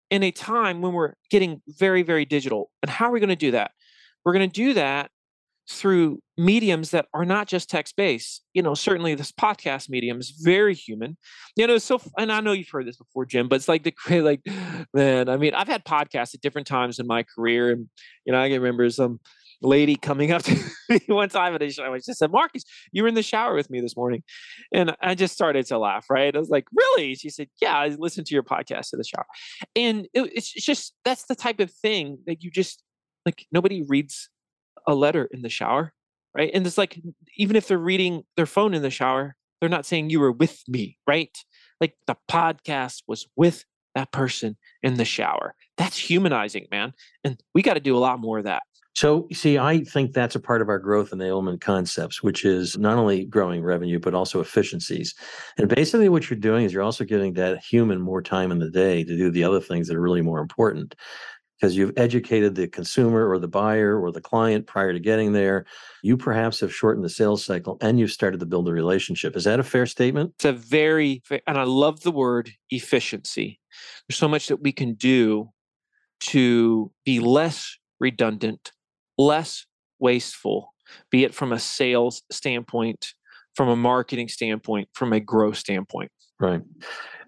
in 0.10 0.24
a 0.24 0.32
time 0.32 0.82
when 0.82 0.94
we're 0.94 1.14
getting 1.30 1.62
very, 1.68 2.04
very 2.04 2.26
digital. 2.26 2.72
And 2.82 2.90
how 2.90 3.08
are 3.08 3.12
we 3.12 3.20
going 3.20 3.30
to 3.30 3.36
do 3.36 3.52
that? 3.52 3.72
We're 4.24 4.34
going 4.34 4.50
to 4.50 4.54
do 4.54 4.74
that 4.76 5.10
through 5.70 6.20
mediums 6.38 6.92
that 6.92 7.08
are 7.14 7.26
not 7.26 7.48
just 7.48 7.70
text 7.70 7.96
based. 7.96 8.44
You 8.54 8.62
know, 8.62 8.74
certainly 8.74 9.16
this 9.16 9.32
podcast 9.32 9.90
medium 9.90 10.20
is 10.20 10.30
very 10.30 10.76
human. 10.76 11.18
You 11.56 11.68
know, 11.68 11.78
so 11.78 12.02
and 12.18 12.32
I 12.32 12.42
know 12.42 12.52
you've 12.52 12.70
heard 12.70 12.88
this 12.88 12.98
before, 12.98 13.26
Jim, 13.26 13.48
but 13.48 13.56
it's 13.56 13.68
like 13.68 13.84
the 13.84 13.94
like, 14.22 14.42
man. 14.94 15.30
I 15.30 15.38
mean, 15.38 15.54
I've 15.54 15.68
had 15.68 15.86
podcasts 15.86 16.34
at 16.34 16.42
different 16.42 16.68
times 16.68 17.00
in 17.00 17.08
my 17.08 17.24
career, 17.24 17.72
and 17.72 17.90
you 18.26 18.34
know, 18.34 18.42
I 18.42 18.50
can 18.50 18.62
remember 18.62 18.90
some 18.90 19.20
lady 19.64 19.96
coming 19.96 20.32
up 20.32 20.44
to 20.44 20.56
me 20.90 21.00
one 21.08 21.30
time 21.30 21.56
at 21.56 21.62
a 21.62 21.70
show. 21.70 21.98
She 21.98 22.14
said, 22.14 22.32
Marcus, 22.32 22.64
you 22.92 23.02
were 23.04 23.10
in 23.10 23.16
the 23.16 23.24
shower 23.24 23.56
with 23.56 23.70
me 23.70 23.82
this 23.82 23.96
morning. 23.96 24.24
And 24.74 24.96
I 25.02 25.16
just 25.16 25.34
started 25.34 25.66
to 25.68 25.78
laugh, 25.78 26.06
right? 26.10 26.36
I 26.36 26.40
was 26.40 26.50
like, 26.50 26.66
really? 26.74 27.16
She 27.16 27.30
said, 27.30 27.48
yeah, 27.62 27.78
I 27.78 27.88
listened 27.90 28.28
to 28.28 28.34
your 28.34 28.44
podcast 28.44 28.94
in 28.94 29.00
the 29.00 29.04
shower. 29.04 29.26
And 29.76 30.08
it, 30.14 30.32
it's 30.34 30.52
just, 30.52 30.94
that's 31.06 31.26
the 31.26 31.36
type 31.36 31.60
of 31.60 31.72
thing 31.72 32.20
that 32.28 32.44
you 32.44 32.52
just, 32.52 32.84
like, 33.26 33.46
nobody 33.52 33.84
reads 33.88 34.30
a 34.88 34.94
letter 34.94 35.30
in 35.32 35.42
the 35.42 35.50
shower, 35.50 35.94
right? 36.36 36.52
And 36.54 36.68
it's 36.68 36.78
like, 36.78 37.00
even 37.38 37.56
if 37.56 37.68
they're 37.68 37.78
reading 37.78 38.24
their 38.36 38.46
phone 38.46 38.74
in 38.74 38.82
the 38.82 38.90
shower, 38.90 39.36
they're 39.60 39.70
not 39.70 39.86
saying 39.86 40.10
you 40.10 40.20
were 40.20 40.32
with 40.32 40.62
me, 40.68 40.98
right? 41.08 41.36
Like 41.80 41.96
the 42.06 42.18
podcast 42.30 43.04
was 43.08 43.28
with 43.38 43.64
that 43.96 44.12
person 44.12 44.58
in 44.82 44.96
the 44.96 45.06
shower. 45.06 45.56
That's 45.78 45.98
humanizing, 45.98 46.68
man. 46.72 46.94
And 47.24 47.42
we 47.54 47.62
got 47.62 47.76
to 47.76 47.80
do 47.80 47.96
a 47.96 48.00
lot 48.00 48.20
more 48.20 48.40
of 48.40 48.44
that. 48.44 48.64
So, 48.96 49.28
see, 49.34 49.58
I 49.58 49.84
think 49.84 50.14
that's 50.14 50.36
a 50.36 50.40
part 50.40 50.62
of 50.62 50.70
our 50.70 50.78
growth 50.78 51.12
enablement 51.12 51.62
concepts, 51.62 52.22
which 52.22 52.46
is 52.46 52.78
not 52.78 52.98
only 52.98 53.26
growing 53.26 53.64
revenue, 53.64 54.00
but 54.00 54.14
also 54.14 54.40
efficiencies. 54.40 55.16
And 55.58 55.68
basically, 55.68 56.10
what 56.10 56.30
you're 56.30 56.40
doing 56.40 56.66
is 56.66 56.74
you're 56.74 56.84
also 56.84 57.04
giving 57.04 57.34
that 57.34 57.64
human 57.64 58.00
more 58.00 58.22
time 58.22 58.52
in 58.52 58.60
the 58.60 58.70
day 58.70 59.04
to 59.04 59.18
do 59.18 59.32
the 59.32 59.44
other 59.44 59.60
things 59.60 59.88
that 59.88 59.98
are 59.98 60.02
really 60.02 60.22
more 60.22 60.40
important 60.40 60.96
because 61.64 61.78
you've 61.78 61.94
educated 61.96 62.56
the 62.56 62.68
consumer 62.68 63.30
or 63.30 63.40
the 63.40 63.48
buyer 63.48 63.98
or 63.98 64.12
the 64.12 64.20
client 64.20 64.68
prior 64.68 64.92
to 64.92 65.00
getting 65.00 65.32
there. 65.32 65.66
You 66.02 66.18
perhaps 66.18 66.60
have 66.60 66.76
shortened 66.76 67.06
the 67.06 67.10
sales 67.10 67.46
cycle 67.46 67.78
and 67.80 67.98
you've 67.98 68.12
started 68.12 68.42
to 68.42 68.46
build 68.46 68.68
a 68.68 68.74
relationship. 68.74 69.38
Is 69.38 69.46
that 69.46 69.62
a 69.62 69.64
fair 69.64 69.86
statement? 69.86 70.34
It's 70.36 70.44
a 70.44 70.52
very, 70.52 71.24
and 71.48 71.58
I 71.58 71.64
love 71.64 72.02
the 72.02 72.12
word 72.12 72.52
efficiency. 72.70 73.62
There's 74.08 74.18
so 74.18 74.28
much 74.28 74.48
that 74.48 74.62
we 74.62 74.74
can 74.74 74.96
do 74.96 75.52
to 76.20 76.92
be 77.06 77.22
less 77.22 77.78
redundant, 77.98 78.74
less 79.18 79.66
wasteful, 80.00 80.74
be 81.10 81.24
it 81.24 81.34
from 81.34 81.52
a 81.52 81.60
sales 81.60 82.24
standpoint, 82.32 83.14
from 83.56 83.70
a 83.70 83.76
marketing 83.76 84.28
standpoint, 84.28 84.90
from 84.94 85.14
a 85.14 85.20
growth 85.20 85.58
standpoint. 85.58 86.12
Right. 86.40 86.62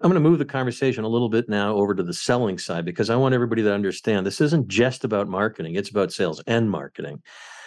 I'm 0.02 0.10
going 0.10 0.14
to 0.14 0.28
move 0.28 0.38
the 0.38 0.44
conversation 0.44 1.04
a 1.04 1.08
little 1.08 1.28
bit 1.28 1.48
now 1.48 1.74
over 1.74 1.94
to 1.94 2.02
the 2.02 2.12
selling 2.12 2.58
side 2.58 2.84
because 2.84 3.08
I 3.08 3.16
want 3.16 3.34
everybody 3.34 3.62
to 3.62 3.72
understand 3.72 4.26
this 4.26 4.40
isn't 4.40 4.68
just 4.68 5.04
about 5.04 5.28
marketing, 5.28 5.74
it's 5.74 5.90
about 5.90 6.12
sales 6.12 6.42
and 6.46 6.70
marketing. 6.70 7.22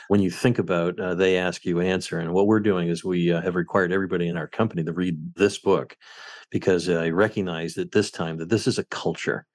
When 0.09 0.21
you 0.21 0.31
think 0.31 0.59
about 0.59 0.99
uh, 0.99 1.15
they 1.15 1.37
ask 1.37 1.65
you 1.65 1.81
answer, 1.81 2.19
and 2.19 2.33
what 2.33 2.47
we're 2.47 2.59
doing 2.59 2.89
is 2.89 3.03
we 3.03 3.31
uh, 3.31 3.41
have 3.41 3.55
required 3.55 3.91
everybody 3.91 4.27
in 4.27 4.37
our 4.37 4.47
company 4.47 4.83
to 4.83 4.91
read 4.91 5.35
this 5.35 5.59
book 5.59 5.95
because 6.49 6.89
I 6.89 7.09
recognize 7.09 7.75
that 7.75 7.91
this 7.91 8.09
time 8.09 8.37
that 8.37 8.49
this 8.49 8.67
is 8.67 8.79
a 8.79 8.85
culture 8.85 9.45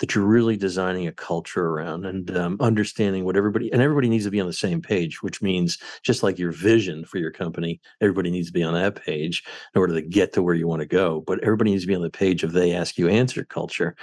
that 0.00 0.14
you're 0.14 0.24
really 0.24 0.56
designing 0.56 1.06
a 1.06 1.12
culture 1.12 1.66
around 1.66 2.04
and 2.04 2.36
um, 2.36 2.56
understanding 2.60 3.24
what 3.24 3.36
everybody 3.36 3.72
and 3.72 3.80
everybody 3.80 4.08
needs 4.08 4.24
to 4.24 4.30
be 4.30 4.40
on 4.40 4.46
the 4.46 4.52
same 4.52 4.82
page 4.82 5.22
which 5.22 5.40
means 5.40 5.78
just 6.02 6.22
like 6.22 6.38
your 6.38 6.52
vision 6.52 7.04
for 7.04 7.18
your 7.18 7.30
company 7.30 7.80
everybody 8.00 8.30
needs 8.30 8.48
to 8.48 8.52
be 8.52 8.62
on 8.62 8.74
that 8.74 8.96
page 8.96 9.44
in 9.74 9.78
order 9.78 9.94
to 9.94 10.02
get 10.02 10.32
to 10.32 10.42
where 10.42 10.54
you 10.54 10.66
want 10.66 10.80
to 10.80 10.86
go 10.86 11.22
but 11.26 11.42
everybody 11.42 11.70
needs 11.70 11.84
to 11.84 11.88
be 11.88 11.94
on 11.94 12.02
the 12.02 12.10
page 12.10 12.42
of 12.42 12.52
they 12.52 12.72
ask 12.72 12.98
you 12.98 13.08
answer 13.08 13.44
culture. 13.44 13.94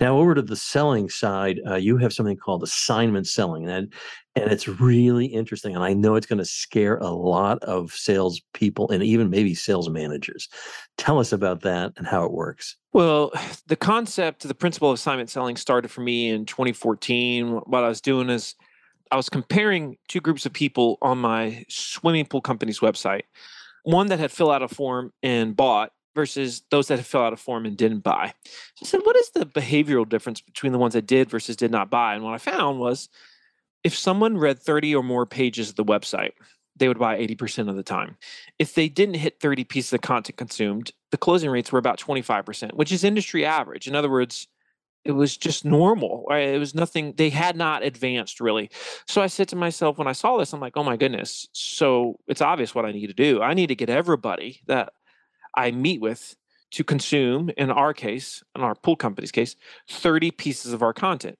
Now 0.00 0.18
over 0.18 0.34
to 0.34 0.42
the 0.42 0.56
selling 0.56 1.08
side 1.08 1.60
uh, 1.66 1.76
you 1.76 1.96
have 1.98 2.12
something 2.12 2.36
called 2.36 2.62
assignment 2.62 3.26
selling 3.26 3.68
and 3.68 3.92
and 4.34 4.50
it's 4.50 4.66
really 4.66 5.26
interesting 5.26 5.74
and 5.74 5.84
i 5.84 5.92
know 5.92 6.14
it's 6.14 6.26
going 6.26 6.38
to 6.38 6.44
scare 6.44 6.96
a 6.98 7.10
lot 7.10 7.62
of 7.62 7.92
sales 7.92 8.40
people 8.54 8.90
and 8.90 9.02
even 9.02 9.30
maybe 9.30 9.54
sales 9.54 9.88
managers. 9.88 10.48
Tell 10.98 11.18
us 11.18 11.32
about 11.32 11.62
that 11.62 11.92
and 11.96 12.06
how 12.06 12.24
it 12.24 12.32
works. 12.32 12.76
Well 12.92 13.32
the 13.66 13.76
concept 13.76 14.46
the 14.46 14.54
principle 14.54 14.90
of 14.90 14.94
assignment 14.94 15.30
selling 15.30 15.56
started 15.56 15.90
for 15.90 16.00
me 16.00 16.30
in 16.30 16.46
2014 16.46 17.60
what 17.66 17.84
i 17.84 17.88
was 17.88 18.00
doing 18.00 18.28
is 18.28 18.54
i 19.10 19.16
was 19.16 19.28
comparing 19.28 19.96
two 20.08 20.20
groups 20.20 20.46
of 20.46 20.52
people 20.52 20.98
on 21.02 21.18
my 21.18 21.64
swimming 21.68 22.26
pool 22.26 22.40
company's 22.40 22.80
website 22.80 23.22
one 23.84 24.08
that 24.08 24.18
had 24.18 24.30
filled 24.30 24.52
out 24.52 24.62
a 24.62 24.68
form 24.68 25.12
and 25.22 25.56
bought 25.56 25.92
versus 26.14 26.62
those 26.70 26.88
that 26.88 26.98
had 26.98 27.06
filled 27.06 27.24
out 27.24 27.32
a 27.32 27.36
form 27.36 27.64
and 27.64 27.76
didn't 27.76 28.00
buy. 28.00 28.32
So 28.76 28.84
i 28.84 28.86
said 28.86 29.00
what 29.04 29.16
is 29.16 29.30
the 29.30 29.46
behavioral 29.46 30.08
difference 30.08 30.40
between 30.40 30.72
the 30.72 30.78
ones 30.78 30.94
that 30.94 31.06
did 31.06 31.30
versus 31.30 31.56
did 31.56 31.70
not 31.70 31.90
buy? 31.90 32.14
And 32.14 32.24
what 32.24 32.34
i 32.34 32.38
found 32.38 32.78
was 32.78 33.08
if 33.84 33.96
someone 33.96 34.38
read 34.38 34.58
30 34.58 34.94
or 34.94 35.02
more 35.02 35.26
pages 35.26 35.70
of 35.70 35.76
the 35.76 35.84
website, 35.84 36.32
they 36.76 36.88
would 36.88 36.98
buy 36.98 37.18
80% 37.18 37.68
of 37.68 37.76
the 37.76 37.82
time. 37.82 38.16
If 38.58 38.74
they 38.74 38.88
didn't 38.88 39.16
hit 39.16 39.40
30 39.40 39.64
pieces 39.64 39.92
of 39.92 40.00
content 40.00 40.38
consumed, 40.38 40.92
the 41.10 41.18
closing 41.18 41.50
rates 41.50 41.70
were 41.70 41.78
about 41.78 41.98
25%, 41.98 42.72
which 42.74 42.92
is 42.92 43.04
industry 43.04 43.44
average. 43.44 43.86
In 43.86 43.94
other 43.94 44.10
words, 44.10 44.48
it 45.04 45.12
was 45.12 45.36
just 45.36 45.64
normal. 45.64 46.24
Right? 46.28 46.48
It 46.48 46.58
was 46.58 46.74
nothing, 46.74 47.14
they 47.16 47.28
had 47.28 47.56
not 47.56 47.82
advanced 47.82 48.40
really. 48.40 48.70
So 49.06 49.20
I 49.20 49.26
said 49.26 49.48
to 49.48 49.56
myself 49.56 49.98
when 49.98 50.08
I 50.08 50.12
saw 50.12 50.38
this, 50.38 50.52
I'm 50.52 50.60
like, 50.60 50.76
oh 50.76 50.84
my 50.84 50.96
goodness. 50.96 51.48
So 51.52 52.18
it's 52.26 52.40
obvious 52.40 52.74
what 52.74 52.86
I 52.86 52.92
need 52.92 53.08
to 53.08 53.14
do. 53.14 53.42
I 53.42 53.54
need 53.54 53.68
to 53.68 53.74
get 53.74 53.90
everybody 53.90 54.60
that 54.66 54.92
I 55.54 55.72
meet 55.72 56.00
with 56.00 56.34
to 56.70 56.84
consume, 56.84 57.50
in 57.58 57.70
our 57.70 57.92
case, 57.92 58.42
in 58.56 58.62
our 58.62 58.74
pool 58.74 58.96
company's 58.96 59.30
case, 59.30 59.56
30 59.90 60.30
pieces 60.30 60.72
of 60.72 60.82
our 60.82 60.94
content 60.94 61.36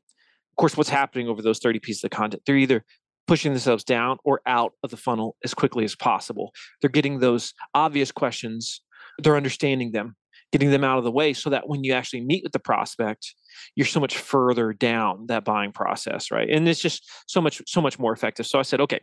of 0.52 0.56
course, 0.56 0.76
what's 0.76 0.90
happening 0.90 1.28
over 1.28 1.40
those 1.40 1.58
30 1.58 1.78
pieces 1.78 2.04
of 2.04 2.10
content? 2.10 2.42
They're 2.44 2.56
either 2.56 2.84
pushing 3.26 3.52
themselves 3.52 3.84
down 3.84 4.18
or 4.24 4.42
out 4.46 4.72
of 4.82 4.90
the 4.90 4.96
funnel 4.96 5.36
as 5.44 5.54
quickly 5.54 5.84
as 5.84 5.94
possible. 5.94 6.52
They're 6.80 6.90
getting 6.90 7.20
those 7.20 7.54
obvious 7.74 8.12
questions, 8.12 8.82
they're 9.18 9.36
understanding 9.36 9.92
them, 9.92 10.16
getting 10.50 10.70
them 10.70 10.84
out 10.84 10.98
of 10.98 11.04
the 11.04 11.10
way 11.10 11.32
so 11.32 11.48
that 11.50 11.68
when 11.68 11.84
you 11.84 11.94
actually 11.94 12.20
meet 12.20 12.42
with 12.42 12.52
the 12.52 12.58
prospect, 12.58 13.34
you're 13.76 13.86
so 13.86 14.00
much 14.00 14.18
further 14.18 14.72
down 14.72 15.26
that 15.28 15.44
buying 15.44 15.72
process, 15.72 16.30
right? 16.30 16.50
And 16.50 16.68
it's 16.68 16.80
just 16.80 17.08
so 17.26 17.40
much, 17.40 17.62
so 17.66 17.80
much 17.80 17.98
more 17.98 18.12
effective. 18.12 18.46
So 18.46 18.58
I 18.58 18.62
said, 18.62 18.80
okay, 18.80 19.00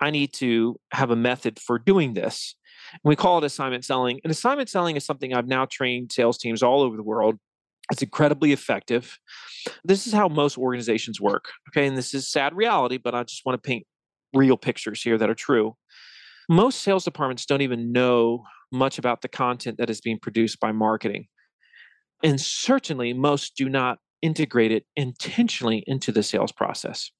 I 0.00 0.10
need 0.10 0.32
to 0.34 0.78
have 0.92 1.10
a 1.10 1.16
method 1.16 1.60
for 1.60 1.78
doing 1.78 2.14
this. 2.14 2.56
And 2.92 3.00
we 3.04 3.16
call 3.16 3.38
it 3.38 3.44
assignment 3.44 3.84
selling. 3.84 4.20
And 4.24 4.30
assignment 4.30 4.68
selling 4.68 4.96
is 4.96 5.04
something 5.04 5.32
I've 5.32 5.48
now 5.48 5.66
trained 5.66 6.12
sales 6.12 6.38
teams 6.38 6.62
all 6.62 6.82
over 6.82 6.96
the 6.96 7.02
world 7.02 7.38
it's 7.90 8.02
incredibly 8.02 8.52
effective. 8.52 9.18
This 9.84 10.06
is 10.06 10.12
how 10.12 10.28
most 10.28 10.58
organizations 10.58 11.20
work. 11.20 11.50
Okay. 11.70 11.86
And 11.86 11.96
this 11.96 12.14
is 12.14 12.30
sad 12.30 12.54
reality, 12.54 12.98
but 12.98 13.14
I 13.14 13.22
just 13.22 13.44
want 13.44 13.62
to 13.62 13.66
paint 13.66 13.86
real 14.34 14.56
pictures 14.56 15.02
here 15.02 15.18
that 15.18 15.30
are 15.30 15.34
true. 15.34 15.76
Most 16.48 16.82
sales 16.82 17.04
departments 17.04 17.46
don't 17.46 17.62
even 17.62 17.92
know 17.92 18.44
much 18.72 18.98
about 18.98 19.22
the 19.22 19.28
content 19.28 19.78
that 19.78 19.90
is 19.90 20.00
being 20.00 20.18
produced 20.18 20.60
by 20.60 20.72
marketing. 20.72 21.26
And 22.22 22.40
certainly, 22.40 23.12
most 23.12 23.56
do 23.56 23.68
not 23.68 23.98
integrate 24.22 24.72
it 24.72 24.84
intentionally 24.96 25.84
into 25.86 26.12
the 26.12 26.22
sales 26.22 26.52
process. 26.52 27.10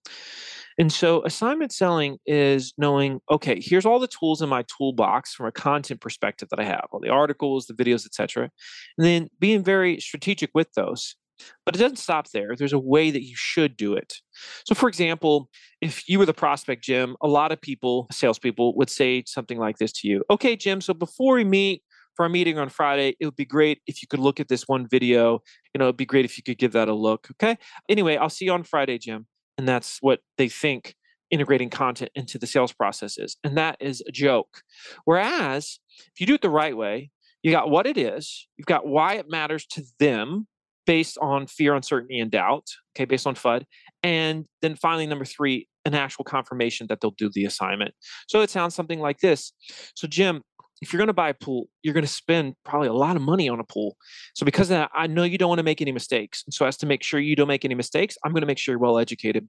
And 0.78 0.92
so 0.92 1.24
assignment 1.24 1.72
selling 1.72 2.18
is 2.26 2.74
knowing, 2.76 3.20
okay, 3.30 3.60
here's 3.60 3.86
all 3.86 3.98
the 3.98 4.08
tools 4.08 4.42
in 4.42 4.48
my 4.48 4.64
toolbox 4.76 5.34
from 5.34 5.46
a 5.46 5.52
content 5.52 6.00
perspective 6.00 6.48
that 6.50 6.60
I 6.60 6.64
have, 6.64 6.86
all 6.92 7.00
the 7.00 7.08
articles, 7.08 7.66
the 7.66 7.74
videos, 7.74 8.04
etc. 8.04 8.50
And 8.98 9.06
then 9.06 9.28
being 9.40 9.62
very 9.64 10.00
strategic 10.00 10.50
with 10.54 10.72
those. 10.74 11.16
But 11.64 11.74
it 11.74 11.78
doesn't 11.78 11.98
stop 11.98 12.30
there. 12.30 12.54
There's 12.56 12.72
a 12.72 12.78
way 12.78 13.10
that 13.10 13.22
you 13.22 13.34
should 13.36 13.76
do 13.76 13.94
it. 13.94 14.14
So, 14.66 14.74
for 14.74 14.88
example, 14.88 15.50
if 15.82 16.08
you 16.08 16.18
were 16.18 16.26
the 16.26 16.32
prospect, 16.32 16.82
Jim, 16.82 17.14
a 17.22 17.28
lot 17.28 17.52
of 17.52 17.60
people, 17.60 18.06
salespeople, 18.10 18.74
would 18.76 18.88
say 18.88 19.22
something 19.26 19.58
like 19.58 19.76
this 19.76 19.92
to 19.92 20.08
you 20.08 20.24
Okay, 20.30 20.56
Jim, 20.56 20.80
so 20.80 20.94
before 20.94 21.34
we 21.34 21.44
meet, 21.44 21.82
for 22.16 22.22
our 22.22 22.28
meeting 22.30 22.58
on 22.58 22.70
Friday, 22.70 23.14
it 23.20 23.26
would 23.26 23.36
be 23.36 23.44
great 23.44 23.82
if 23.86 24.00
you 24.02 24.08
could 24.08 24.20
look 24.20 24.40
at 24.40 24.48
this 24.48 24.66
one 24.66 24.88
video. 24.88 25.42
You 25.74 25.78
know, 25.78 25.84
it'd 25.84 25.98
be 25.98 26.06
great 26.06 26.24
if 26.24 26.38
you 26.38 26.42
could 26.42 26.56
give 26.56 26.72
that 26.72 26.88
a 26.88 26.94
look. 26.94 27.28
Okay. 27.32 27.58
Anyway, 27.90 28.16
I'll 28.16 28.30
see 28.30 28.46
you 28.46 28.52
on 28.52 28.64
Friday, 28.64 28.96
Jim. 28.96 29.26
And 29.58 29.68
that's 29.68 29.98
what 30.00 30.20
they 30.38 30.48
think 30.48 30.94
integrating 31.30 31.70
content 31.70 32.10
into 32.14 32.38
the 32.38 32.46
sales 32.46 32.72
process 32.72 33.18
is. 33.18 33.36
And 33.42 33.56
that 33.56 33.76
is 33.80 34.02
a 34.06 34.12
joke. 34.12 34.62
Whereas 35.04 35.80
if 35.98 36.20
you 36.20 36.26
do 36.26 36.34
it 36.34 36.42
the 36.42 36.50
right 36.50 36.76
way, 36.76 37.10
you 37.42 37.52
got 37.52 37.70
what 37.70 37.86
it 37.86 37.96
is, 37.96 38.48
you've 38.56 38.66
got 38.66 38.86
why 38.86 39.14
it 39.14 39.30
matters 39.30 39.66
to 39.66 39.82
them 39.98 40.46
based 40.86 41.18
on 41.18 41.46
fear, 41.46 41.74
uncertainty, 41.74 42.20
and 42.20 42.30
doubt, 42.30 42.66
okay, 42.94 43.04
based 43.04 43.26
on 43.26 43.34
FUD. 43.34 43.64
And 44.02 44.46
then 44.62 44.76
finally, 44.76 45.06
number 45.06 45.24
three, 45.24 45.68
an 45.84 45.94
actual 45.94 46.24
confirmation 46.24 46.86
that 46.88 47.00
they'll 47.00 47.14
do 47.16 47.30
the 47.32 47.44
assignment. 47.44 47.94
So 48.28 48.40
it 48.40 48.50
sounds 48.50 48.74
something 48.74 49.00
like 49.00 49.18
this. 49.18 49.52
So, 49.94 50.06
Jim, 50.06 50.42
if 50.82 50.92
you're 50.92 50.98
going 50.98 51.06
to 51.06 51.14
buy 51.14 51.30
a 51.30 51.34
pool, 51.34 51.68
you're 51.82 51.94
going 51.94 52.04
to 52.04 52.10
spend 52.10 52.54
probably 52.64 52.88
a 52.88 52.92
lot 52.92 53.16
of 53.16 53.22
money 53.22 53.48
on 53.48 53.60
a 53.60 53.64
pool. 53.64 53.96
So 54.34 54.44
because 54.44 54.68
that, 54.68 54.90
I 54.94 55.06
know 55.06 55.24
you 55.24 55.38
don't 55.38 55.48
want 55.48 55.58
to 55.58 55.64
make 55.64 55.80
any 55.80 55.92
mistakes. 55.92 56.42
And 56.46 56.52
so 56.52 56.66
as 56.66 56.76
to 56.78 56.86
make 56.86 57.02
sure 57.02 57.18
you 57.18 57.34
don't 57.34 57.48
make 57.48 57.64
any 57.64 57.74
mistakes, 57.74 58.16
I'm 58.24 58.32
going 58.32 58.42
to 58.42 58.46
make 58.46 58.58
sure 58.58 58.72
you're 58.72 58.78
well 58.78 58.98
educated. 58.98 59.48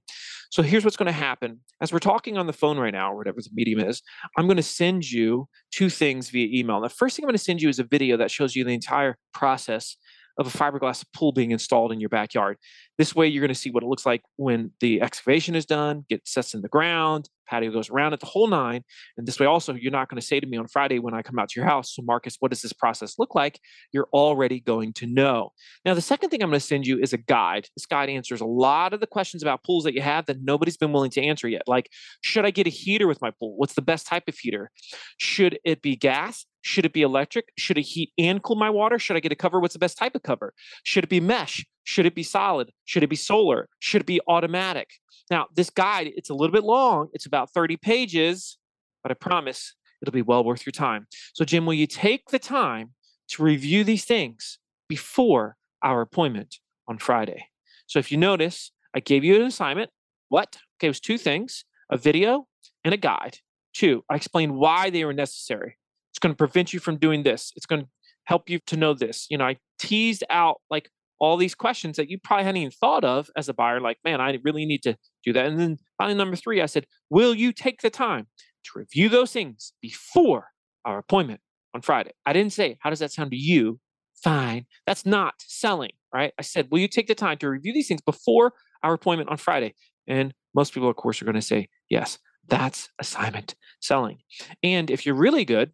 So 0.50 0.62
here's 0.62 0.84
what's 0.84 0.96
going 0.96 1.06
to 1.06 1.12
happen. 1.12 1.60
As 1.80 1.92
we're 1.92 1.98
talking 1.98 2.38
on 2.38 2.46
the 2.46 2.52
phone 2.52 2.78
right 2.78 2.92
now, 2.92 3.12
or 3.12 3.16
whatever 3.16 3.40
the 3.40 3.50
medium 3.52 3.80
is, 3.80 4.02
I'm 4.36 4.46
going 4.46 4.56
to 4.56 4.62
send 4.62 5.10
you 5.10 5.48
two 5.70 5.90
things 5.90 6.30
via 6.30 6.48
email. 6.58 6.80
The 6.80 6.88
first 6.88 7.16
thing 7.16 7.24
I'm 7.24 7.28
going 7.28 7.36
to 7.36 7.44
send 7.44 7.60
you 7.60 7.68
is 7.68 7.78
a 7.78 7.84
video 7.84 8.16
that 8.16 8.30
shows 8.30 8.56
you 8.56 8.64
the 8.64 8.72
entire 8.72 9.18
process 9.34 9.96
of 10.38 10.46
a 10.46 10.56
fiberglass 10.56 11.04
pool 11.14 11.32
being 11.32 11.50
installed 11.50 11.92
in 11.92 12.00
your 12.00 12.08
backyard. 12.08 12.56
This 12.96 13.14
way, 13.14 13.26
you're 13.26 13.40
going 13.40 13.48
to 13.48 13.54
see 13.54 13.70
what 13.70 13.82
it 13.82 13.86
looks 13.86 14.06
like 14.06 14.22
when 14.36 14.72
the 14.80 15.02
excavation 15.02 15.54
is 15.54 15.66
done, 15.66 16.04
gets 16.08 16.32
sets 16.32 16.54
in 16.54 16.62
the 16.62 16.68
ground, 16.68 17.28
patio 17.48 17.70
goes 17.70 17.90
around 17.90 18.12
it, 18.12 18.20
the 18.20 18.26
whole 18.26 18.46
nine. 18.46 18.82
And 19.16 19.26
this 19.26 19.40
way, 19.40 19.46
also, 19.46 19.74
you're 19.74 19.92
not 19.92 20.08
going 20.08 20.20
to 20.20 20.26
say 20.26 20.40
to 20.40 20.46
me 20.46 20.56
on 20.56 20.66
Friday 20.68 20.98
when 20.98 21.14
I 21.14 21.22
come 21.22 21.38
out 21.38 21.48
to 21.50 21.60
your 21.60 21.68
house, 21.68 21.94
so 21.94 22.02
Marcus, 22.02 22.36
what 22.40 22.50
does 22.50 22.62
this 22.62 22.72
process 22.72 23.18
look 23.18 23.34
like? 23.34 23.60
You're 23.92 24.08
already 24.12 24.60
going 24.60 24.92
to 24.94 25.06
know. 25.06 25.50
Now, 25.84 25.94
the 25.94 26.00
second 26.00 26.30
thing 26.30 26.42
I'm 26.42 26.50
going 26.50 26.60
to 26.60 26.66
send 26.66 26.86
you 26.86 26.98
is 26.98 27.12
a 27.12 27.18
guide. 27.18 27.68
This 27.76 27.86
guide 27.86 28.08
answers 28.08 28.40
a 28.40 28.46
lot 28.46 28.92
of 28.92 29.00
the 29.00 29.06
questions 29.06 29.42
about 29.42 29.64
pools 29.64 29.84
that 29.84 29.94
you 29.94 30.02
have 30.02 30.26
that 30.26 30.42
nobody's 30.42 30.76
been 30.76 30.92
willing 30.92 31.10
to 31.12 31.22
answer 31.22 31.48
yet. 31.48 31.62
Like, 31.66 31.90
should 32.20 32.44
I 32.44 32.50
get 32.50 32.66
a 32.66 32.70
heater 32.70 33.06
with 33.06 33.20
my 33.22 33.30
pool? 33.30 33.56
What's 33.56 33.74
the 33.74 33.82
best 33.82 34.06
type 34.06 34.24
of 34.28 34.36
heater? 34.36 34.70
Should 35.18 35.58
it 35.64 35.82
be 35.82 35.96
gas? 35.96 36.46
Should 36.62 36.84
it 36.84 36.92
be 36.92 37.02
electric? 37.02 37.46
Should 37.56 37.78
it 37.78 37.82
heat 37.82 38.12
and 38.18 38.42
cool 38.42 38.56
my 38.56 38.70
water? 38.70 38.98
Should 38.98 39.16
I 39.16 39.20
get 39.20 39.32
a 39.32 39.36
cover? 39.36 39.60
What's 39.60 39.74
the 39.74 39.78
best 39.78 39.98
type 39.98 40.14
of 40.14 40.22
cover? 40.22 40.54
Should 40.82 41.04
it 41.04 41.10
be 41.10 41.20
mesh? 41.20 41.64
Should 41.84 42.06
it 42.06 42.14
be 42.14 42.22
solid? 42.22 42.72
Should 42.84 43.02
it 43.02 43.10
be 43.10 43.16
solar? 43.16 43.68
Should 43.78 44.02
it 44.02 44.06
be 44.06 44.20
automatic? 44.28 44.90
Now, 45.30 45.46
this 45.54 45.70
guide, 45.70 46.10
it's 46.16 46.30
a 46.30 46.34
little 46.34 46.52
bit 46.52 46.64
long. 46.64 47.08
It's 47.12 47.26
about 47.26 47.50
30 47.52 47.76
pages, 47.76 48.58
but 49.02 49.10
I 49.10 49.14
promise 49.14 49.74
it'll 50.02 50.12
be 50.12 50.22
well 50.22 50.44
worth 50.44 50.66
your 50.66 50.72
time. 50.72 51.06
So, 51.32 51.44
Jim, 51.44 51.66
will 51.66 51.74
you 51.74 51.86
take 51.86 52.30
the 52.30 52.38
time 52.38 52.92
to 53.28 53.42
review 53.42 53.84
these 53.84 54.04
things 54.04 54.58
before 54.88 55.56
our 55.82 56.00
appointment 56.00 56.56
on 56.86 56.98
Friday? 56.98 57.46
So, 57.86 57.98
if 57.98 58.10
you 58.10 58.18
notice, 58.18 58.72
I 58.94 59.00
gave 59.00 59.24
you 59.24 59.36
an 59.36 59.42
assignment. 59.42 59.90
What? 60.28 60.58
Okay, 60.78 60.88
it 60.88 60.90
was 60.90 61.00
two 61.00 61.18
things 61.18 61.64
a 61.90 61.96
video 61.96 62.46
and 62.84 62.92
a 62.92 62.98
guide. 62.98 63.38
Two, 63.72 64.04
I 64.10 64.16
explained 64.16 64.54
why 64.54 64.90
they 64.90 65.04
were 65.04 65.14
necessary. 65.14 65.77
It's 66.10 66.18
going 66.18 66.32
to 66.32 66.36
prevent 66.36 66.72
you 66.72 66.80
from 66.80 66.96
doing 66.96 67.22
this. 67.22 67.52
It's 67.56 67.66
going 67.66 67.82
to 67.82 67.88
help 68.24 68.50
you 68.50 68.58
to 68.66 68.76
know 68.76 68.94
this. 68.94 69.26
You 69.30 69.38
know, 69.38 69.46
I 69.46 69.56
teased 69.78 70.24
out 70.30 70.60
like 70.70 70.90
all 71.20 71.36
these 71.36 71.54
questions 71.54 71.96
that 71.96 72.08
you 72.08 72.18
probably 72.18 72.44
hadn't 72.44 72.60
even 72.60 72.70
thought 72.70 73.04
of 73.04 73.30
as 73.36 73.48
a 73.48 73.54
buyer, 73.54 73.80
like, 73.80 73.98
man, 74.04 74.20
I 74.20 74.38
really 74.44 74.64
need 74.64 74.82
to 74.84 74.96
do 75.24 75.32
that. 75.32 75.46
And 75.46 75.58
then 75.58 75.78
finally, 75.96 76.16
number 76.16 76.36
three, 76.36 76.60
I 76.62 76.66
said, 76.66 76.86
will 77.10 77.34
you 77.34 77.52
take 77.52 77.82
the 77.82 77.90
time 77.90 78.26
to 78.64 78.78
review 78.78 79.08
those 79.08 79.32
things 79.32 79.72
before 79.82 80.48
our 80.84 80.98
appointment 80.98 81.40
on 81.74 81.82
Friday? 81.82 82.12
I 82.24 82.32
didn't 82.32 82.52
say, 82.52 82.78
how 82.80 82.90
does 82.90 83.00
that 83.00 83.12
sound 83.12 83.32
to 83.32 83.36
you? 83.36 83.80
Fine. 84.22 84.66
That's 84.86 85.06
not 85.06 85.34
selling, 85.38 85.92
right? 86.12 86.32
I 86.38 86.42
said, 86.42 86.68
will 86.70 86.78
you 86.78 86.88
take 86.88 87.08
the 87.08 87.14
time 87.14 87.38
to 87.38 87.48
review 87.48 87.72
these 87.72 87.88
things 87.88 88.00
before 88.00 88.52
our 88.82 88.94
appointment 88.94 89.30
on 89.30 89.36
Friday? 89.36 89.74
And 90.06 90.34
most 90.54 90.72
people, 90.72 90.88
of 90.88 90.96
course, 90.96 91.20
are 91.20 91.24
going 91.24 91.34
to 91.34 91.42
say, 91.42 91.68
yes, 91.88 92.18
that's 92.46 92.88
assignment 92.98 93.54
selling. 93.80 94.18
And 94.62 94.90
if 94.90 95.04
you're 95.04 95.14
really 95.14 95.44
good, 95.44 95.72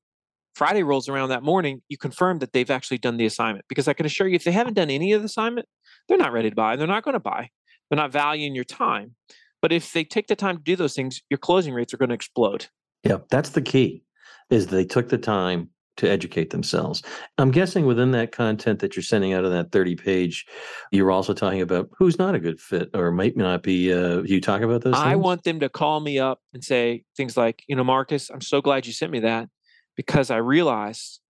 Friday 0.55 0.83
rolls 0.83 1.09
around 1.09 1.31
that 1.31 1.43
morning, 1.43 1.83
you 1.89 1.99
confirm 1.99 2.39
that 2.39 2.53
they've 2.53 2.71
actually 2.71 2.99
done 2.99 3.17
the 3.17 3.27
assignment. 3.27 3.65
Because 3.69 3.89
I 3.89 3.93
can 3.93 4.07
assure 4.07 4.29
you, 4.29 4.37
if 4.37 4.45
they 4.45 4.53
haven't 4.53 4.75
done 4.75 4.91
any 4.91 5.13
of 5.13 5.23
the 5.23 5.27
assignment, 5.27 5.67
they're 6.09 6.19
not 6.19 6.33
ready 6.33 6.51
to 6.51 6.57
buy. 6.57 6.77
They're 6.77 6.87
not 6.87 7.03
going 7.03 7.15
to 7.15 7.21
buy. 7.21 7.51
They're 7.91 7.97
not 7.97 8.13
valuing 8.13 8.55
your 8.55 8.65
time. 8.65 9.15
But 9.61 9.73
if 9.73 9.93
they 9.93 10.05
take 10.05 10.27
the 10.27 10.37
time 10.37 10.59
to 10.59 10.63
do 10.63 10.77
those 10.77 10.95
things, 10.95 11.23
your 11.31 11.39
closing 11.39 11.75
rates 11.75 11.93
are 11.93 11.97
going 11.97 12.11
to 12.11 12.15
explode. 12.15 12.67
Yeah, 13.03 13.19
that's 13.31 13.51
the 13.51 13.63
key. 13.63 14.05
Is 14.51 14.67
they 14.67 14.85
took 14.85 15.09
the 15.09 15.19
time 15.19 15.71
to 15.97 16.11
educate 16.11 16.51
themselves. 16.51 17.03
I'm 17.39 17.51
guessing 17.51 17.87
within 17.87 18.11
that 18.13 18.33
content 18.33 18.81
that 18.81 18.97
you're 18.97 19.03
sending 19.03 19.33
out 19.33 19.45
of 19.45 19.53
that 19.53 19.71
30 19.71 19.95
page, 19.95 20.45
you're 20.91 21.11
also 21.11 21.33
talking 21.33 21.63
about 21.63 21.89
who's 21.97 22.19
not 22.19 22.35
a 22.35 22.41
good 22.41 22.61
fit 22.61 22.91
or 22.95 23.13
might 23.13 23.37
not 23.37 23.63
be. 23.63 23.93
Uh, 23.93 24.23
you 24.23 24.41
talk 24.41 24.63
about 24.63 24.83
those. 24.83 24.95
I 24.95 25.13
things? 25.13 25.23
want 25.23 25.45
them 25.45 25.61
to 25.61 25.69
call 25.69 26.01
me 26.01 26.19
up 26.19 26.41
and 26.53 26.65
say 26.65 27.05
things 27.17 27.37
like, 27.37 27.63
you 27.69 27.77
know, 27.77 27.85
Marcus, 27.85 28.29
I'm 28.31 28.41
so 28.41 28.61
glad 28.61 28.87
you 28.87 28.93
sent 28.93 29.13
me 29.13 29.21
that 29.21 29.49
because 29.97 30.31
I 30.31 30.37
realized 30.37 31.21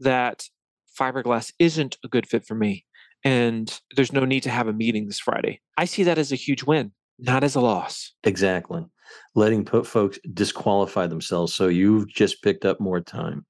that 0.00 0.48
fiberglass 0.98 1.52
isn't 1.58 1.96
a 2.04 2.08
good 2.08 2.26
fit 2.26 2.44
for 2.44 2.54
me. 2.54 2.84
And 3.24 3.80
there's 3.94 4.12
no 4.12 4.24
need 4.24 4.42
to 4.42 4.50
have 4.50 4.66
a 4.66 4.72
meeting 4.72 5.06
this 5.06 5.20
Friday. 5.20 5.60
I 5.78 5.84
see 5.84 6.02
that 6.04 6.18
as 6.18 6.32
a 6.32 6.36
huge 6.36 6.64
win, 6.64 6.92
not 7.18 7.44
as 7.44 7.54
a 7.54 7.60
loss. 7.60 8.12
Exactly. 8.24 8.84
Letting 9.34 9.64
folks 9.64 10.18
disqualify 10.32 11.06
themselves. 11.06 11.54
So 11.54 11.68
you've 11.68 12.08
just 12.08 12.42
picked 12.42 12.64
up 12.64 12.80
more 12.80 13.00
time. 13.00 13.46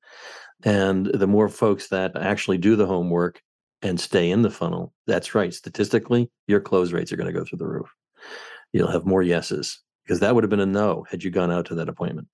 And 0.65 1.07
the 1.07 1.27
more 1.27 1.49
folks 1.49 1.89
that 1.89 2.17
actually 2.17 2.59
do 2.59 2.77
the 2.77 2.87
homework 2.87 3.41
and 3.81 3.99
stay 3.99 4.31
in 4.31 4.43
the 4.43 4.51
funnel, 4.51 4.93
that's 5.07 5.35
right. 5.35 5.53
Statistically, 5.53 6.31
your 6.47 6.61
close 6.61 6.93
rates 6.93 7.13
are 7.13 7.17
going 7.17 7.33
to 7.33 7.39
go 7.39 7.45
through 7.45 7.59
the 7.59 7.67
roof. 7.67 7.91
You'll 8.73 8.91
have 8.91 9.07
more 9.07 9.23
yeses 9.23 9.81
because 10.05 10.21
that 10.21 10.35
would 10.35 10.45
have 10.45 10.51
been 10.51 10.61
a 10.61 10.67
no 10.67 11.05
had 11.11 11.25
you 11.25 11.31
gone 11.31 11.51
out 11.51 11.67
to 11.67 11.75
that 11.77 11.89
appointment. 11.89 12.29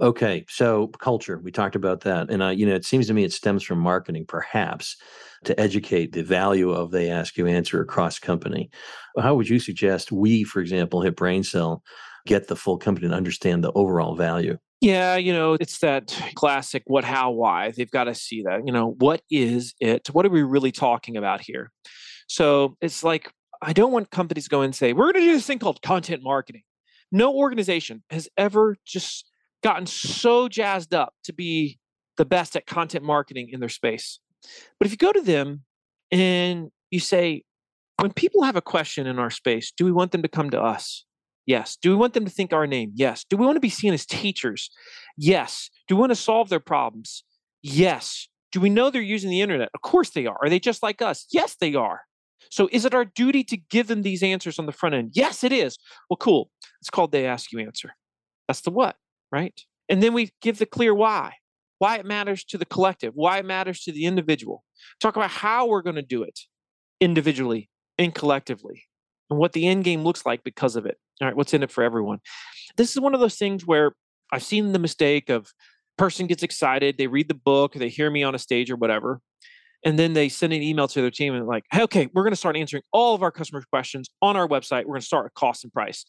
Okay, 0.00 0.44
so 0.48 0.88
culture, 0.88 1.38
we 1.38 1.50
talked 1.50 1.74
about 1.74 2.02
that. 2.02 2.30
And, 2.30 2.42
uh, 2.42 2.48
you 2.48 2.66
know, 2.66 2.74
it 2.74 2.84
seems 2.84 3.06
to 3.06 3.14
me 3.14 3.24
it 3.24 3.32
stems 3.32 3.62
from 3.62 3.78
marketing, 3.78 4.26
perhaps, 4.28 4.96
to 5.44 5.58
educate 5.58 6.12
the 6.12 6.22
value 6.22 6.70
of 6.70 6.90
they 6.90 7.08
ask 7.08 7.38
you 7.38 7.46
answer 7.46 7.80
across 7.80 8.18
company. 8.18 8.70
How 9.18 9.34
would 9.34 9.48
you 9.48 9.58
suggest 9.58 10.12
we, 10.12 10.44
for 10.44 10.60
example, 10.60 11.00
hit 11.00 11.16
BrainCell, 11.16 11.80
get 12.26 12.48
the 12.48 12.56
full 12.56 12.76
company 12.76 13.08
to 13.08 13.14
understand 13.14 13.64
the 13.64 13.72
overall 13.72 14.14
value? 14.14 14.58
Yeah, 14.82 15.16
you 15.16 15.32
know, 15.32 15.54
it's 15.54 15.78
that 15.78 16.14
classic 16.34 16.82
what, 16.86 17.04
how, 17.04 17.30
why. 17.30 17.70
They've 17.70 17.90
got 17.90 18.04
to 18.04 18.14
see 18.14 18.42
that. 18.42 18.66
You 18.66 18.72
know, 18.74 18.94
what 18.98 19.22
is 19.30 19.74
it? 19.80 20.08
What 20.12 20.26
are 20.26 20.30
we 20.30 20.42
really 20.42 20.72
talking 20.72 21.16
about 21.16 21.40
here? 21.40 21.72
So 22.28 22.76
it's 22.82 23.02
like, 23.02 23.32
I 23.62 23.72
don't 23.72 23.92
want 23.92 24.10
companies 24.10 24.44
to 24.44 24.50
go 24.50 24.60
and 24.60 24.74
say, 24.74 24.92
we're 24.92 25.12
going 25.12 25.14
to 25.24 25.30
do 25.30 25.32
this 25.32 25.46
thing 25.46 25.58
called 25.58 25.80
content 25.80 26.22
marketing. 26.22 26.64
No 27.10 27.34
organization 27.34 28.02
has 28.10 28.28
ever 28.36 28.76
just 28.84 29.30
gotten 29.62 29.86
so 29.86 30.48
jazzed 30.48 30.94
up 30.94 31.14
to 31.24 31.32
be 31.32 31.78
the 32.16 32.24
best 32.24 32.56
at 32.56 32.66
content 32.66 33.04
marketing 33.04 33.48
in 33.50 33.60
their 33.60 33.68
space. 33.68 34.20
But 34.78 34.86
if 34.86 34.92
you 34.92 34.96
go 34.96 35.12
to 35.12 35.20
them 35.20 35.62
and 36.10 36.70
you 36.90 37.00
say, 37.00 37.42
when 38.00 38.12
people 38.12 38.42
have 38.42 38.56
a 38.56 38.62
question 38.62 39.06
in 39.06 39.18
our 39.18 39.30
space, 39.30 39.72
do 39.76 39.84
we 39.84 39.92
want 39.92 40.12
them 40.12 40.22
to 40.22 40.28
come 40.28 40.50
to 40.50 40.60
us? 40.60 41.04
Yes. 41.46 41.76
Do 41.80 41.90
we 41.90 41.96
want 41.96 42.14
them 42.14 42.24
to 42.24 42.30
think 42.30 42.52
our 42.52 42.66
name? 42.66 42.92
Yes. 42.94 43.24
Do 43.28 43.36
we 43.36 43.46
want 43.46 43.56
to 43.56 43.60
be 43.60 43.70
seen 43.70 43.94
as 43.94 44.04
teachers? 44.04 44.70
Yes. 45.16 45.70
Do 45.88 45.96
we 45.96 46.00
want 46.00 46.10
to 46.10 46.16
solve 46.16 46.48
their 46.48 46.60
problems? 46.60 47.24
Yes. 47.62 48.28
Do 48.52 48.60
we 48.60 48.70
know 48.70 48.90
they're 48.90 49.00
using 49.00 49.30
the 49.30 49.40
internet? 49.40 49.70
Of 49.74 49.82
course 49.82 50.10
they 50.10 50.26
are. 50.26 50.36
Are 50.42 50.48
they 50.48 50.58
just 50.58 50.82
like 50.82 51.00
us? 51.00 51.26
Yes, 51.30 51.56
they 51.60 51.74
are. 51.74 52.02
So 52.50 52.68
is 52.72 52.84
it 52.84 52.94
our 52.94 53.04
duty 53.04 53.44
to 53.44 53.56
give 53.56 53.86
them 53.86 54.02
these 54.02 54.22
answers 54.22 54.58
on 54.58 54.66
the 54.66 54.72
front 54.72 54.94
end? 54.94 55.12
Yes, 55.14 55.42
it 55.44 55.52
is. 55.52 55.78
Well, 56.10 56.16
cool. 56.16 56.50
It's 56.80 56.90
called 56.90 57.12
They 57.12 57.26
Ask 57.26 57.52
You 57.52 57.60
Answer. 57.60 57.94
That's 58.48 58.60
the 58.60 58.70
what 58.70 58.96
right? 59.30 59.58
And 59.88 60.02
then 60.02 60.12
we 60.12 60.30
give 60.40 60.58
the 60.58 60.66
clear 60.66 60.94
why, 60.94 61.34
why 61.78 61.96
it 61.96 62.06
matters 62.06 62.44
to 62.44 62.58
the 62.58 62.64
collective, 62.64 63.12
why 63.14 63.38
it 63.38 63.44
matters 63.44 63.82
to 63.82 63.92
the 63.92 64.04
individual. 64.04 64.64
Talk 65.00 65.16
about 65.16 65.30
how 65.30 65.66
we're 65.66 65.82
going 65.82 65.96
to 65.96 66.02
do 66.02 66.22
it 66.22 66.40
individually 67.00 67.68
and 67.98 68.14
collectively, 68.14 68.84
and 69.30 69.38
what 69.38 69.52
the 69.52 69.66
end 69.66 69.84
game 69.84 70.02
looks 70.02 70.26
like 70.26 70.44
because 70.44 70.76
of 70.76 70.86
it. 70.86 70.98
All 71.20 71.28
right, 71.28 71.36
what's 71.36 71.54
in 71.54 71.62
it 71.62 71.70
for 71.70 71.82
everyone. 71.82 72.18
This 72.76 72.90
is 72.90 73.00
one 73.00 73.14
of 73.14 73.20
those 73.20 73.36
things 73.36 73.66
where 73.66 73.92
I've 74.32 74.42
seen 74.42 74.72
the 74.72 74.78
mistake 74.78 75.30
of 75.30 75.52
person 75.96 76.26
gets 76.26 76.42
excited, 76.42 76.98
they 76.98 77.06
read 77.06 77.28
the 77.28 77.34
book, 77.34 77.72
they 77.72 77.88
hear 77.88 78.10
me 78.10 78.22
on 78.22 78.34
a 78.34 78.38
stage 78.38 78.70
or 78.70 78.76
whatever, 78.76 79.20
and 79.84 79.98
then 79.98 80.12
they 80.12 80.28
send 80.28 80.52
an 80.52 80.62
email 80.62 80.88
to 80.88 81.00
their 81.00 81.10
team 81.10 81.34
and 81.34 81.46
like, 81.46 81.64
hey, 81.70 81.82
okay, 81.82 82.08
we're 82.12 82.22
going 82.22 82.32
to 82.32 82.36
start 82.36 82.56
answering 82.56 82.82
all 82.92 83.14
of 83.14 83.22
our 83.22 83.30
customers' 83.30 83.64
questions 83.64 84.10
on 84.20 84.36
our 84.36 84.46
website. 84.46 84.80
We're 84.80 84.94
going 84.94 85.00
to 85.00 85.06
start 85.06 85.26
at 85.26 85.34
cost 85.34 85.64
and 85.64 85.72
price. 85.72 86.04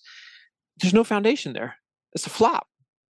There's 0.82 0.94
no 0.94 1.04
foundation 1.04 1.54
there. 1.54 1.78
It's 2.14 2.28
a 2.28 2.30
flop 2.30 2.68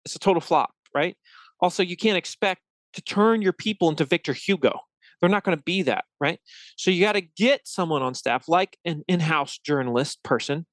it's 0.08 0.16
a 0.16 0.20
total 0.20 0.42
flop, 0.42 0.72
right? 0.96 1.18
Also, 1.60 1.84
you 1.84 1.98
can't 1.98 2.18
expect 2.18 2.62
to 2.94 3.02
turn 3.02 3.42
your 3.42 3.54
people 3.54 3.90
into 3.90 4.06
Victor 4.06 4.34
Hugo. 4.34 4.80
They're 5.20 5.30
not 5.30 5.44
going 5.44 5.58
to 5.58 5.64
be 5.64 5.82
that, 5.84 6.06
right? 6.22 6.40
So 6.78 6.92
you 6.92 7.02
got 7.02 7.14
to 7.14 7.22
get 7.22 7.68
someone 7.68 8.02
on 8.02 8.14
staff 8.14 8.48
like 8.48 8.78
an 8.86 9.04
in-house 9.08 9.58
journalist 9.58 10.24
person 10.24 10.66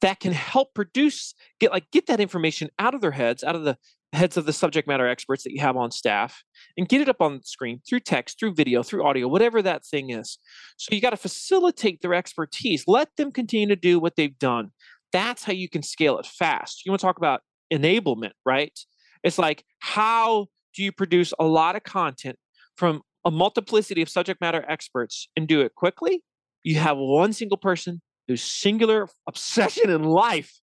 that 0.00 0.20
can 0.20 0.32
help 0.32 0.74
produce 0.74 1.34
get 1.60 1.72
like 1.72 1.90
get 1.90 2.06
that 2.06 2.20
information 2.20 2.70
out 2.78 2.94
of 2.94 3.00
their 3.00 3.10
heads, 3.10 3.44
out 3.44 3.56
of 3.56 3.64
the 3.64 3.76
heads 4.14 4.38
of 4.38 4.46
the 4.46 4.52
subject 4.52 4.88
matter 4.88 5.06
experts 5.06 5.42
that 5.42 5.52
you 5.52 5.60
have 5.60 5.76
on 5.76 5.90
staff 5.90 6.42
and 6.78 6.88
get 6.88 7.02
it 7.02 7.08
up 7.08 7.20
on 7.20 7.38
the 7.38 7.42
screen 7.44 7.80
through 7.86 8.00
text, 8.00 8.38
through 8.38 8.54
video, 8.54 8.82
through 8.82 9.04
audio, 9.04 9.28
whatever 9.28 9.60
that 9.60 9.84
thing 9.84 10.10
is. 10.10 10.38
So 10.78 10.94
you 10.94 11.02
got 11.02 11.10
to 11.10 11.16
facilitate 11.16 12.00
their 12.00 12.14
expertise. 12.14 12.84
Let 12.86 13.08
them 13.16 13.32
continue 13.32 13.68
to 13.68 13.76
do 13.76 13.98
what 14.00 14.16
they've 14.16 14.38
done. 14.38 14.70
That's 15.12 15.44
how 15.44 15.52
you 15.52 15.68
can 15.68 15.82
scale 15.82 16.18
it 16.18 16.26
fast. 16.26 16.86
You 16.86 16.92
want 16.92 17.00
to 17.00 17.06
talk 17.06 17.18
about 17.18 17.42
enablement, 17.72 18.32
right? 18.44 18.78
It's 19.22 19.38
like, 19.38 19.64
how 19.80 20.46
do 20.74 20.82
you 20.82 20.92
produce 20.92 21.32
a 21.38 21.44
lot 21.44 21.76
of 21.76 21.84
content 21.84 22.36
from 22.76 23.02
a 23.24 23.30
multiplicity 23.30 24.02
of 24.02 24.08
subject 24.08 24.40
matter 24.40 24.64
experts 24.68 25.28
and 25.36 25.46
do 25.46 25.60
it 25.60 25.74
quickly? 25.74 26.22
You 26.62 26.78
have 26.78 26.96
one 26.96 27.32
single 27.32 27.56
person 27.56 28.00
whose 28.26 28.42
singular 28.42 29.08
obsession 29.26 29.90
in 29.90 30.04
life 30.04 30.60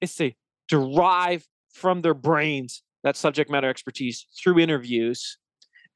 is 0.00 0.14
to 0.16 0.32
derive 0.68 1.44
from 1.72 2.02
their 2.02 2.14
brains 2.14 2.82
that 3.04 3.16
subject 3.16 3.50
matter 3.50 3.68
expertise 3.68 4.26
through 4.42 4.58
interviews 4.58 5.38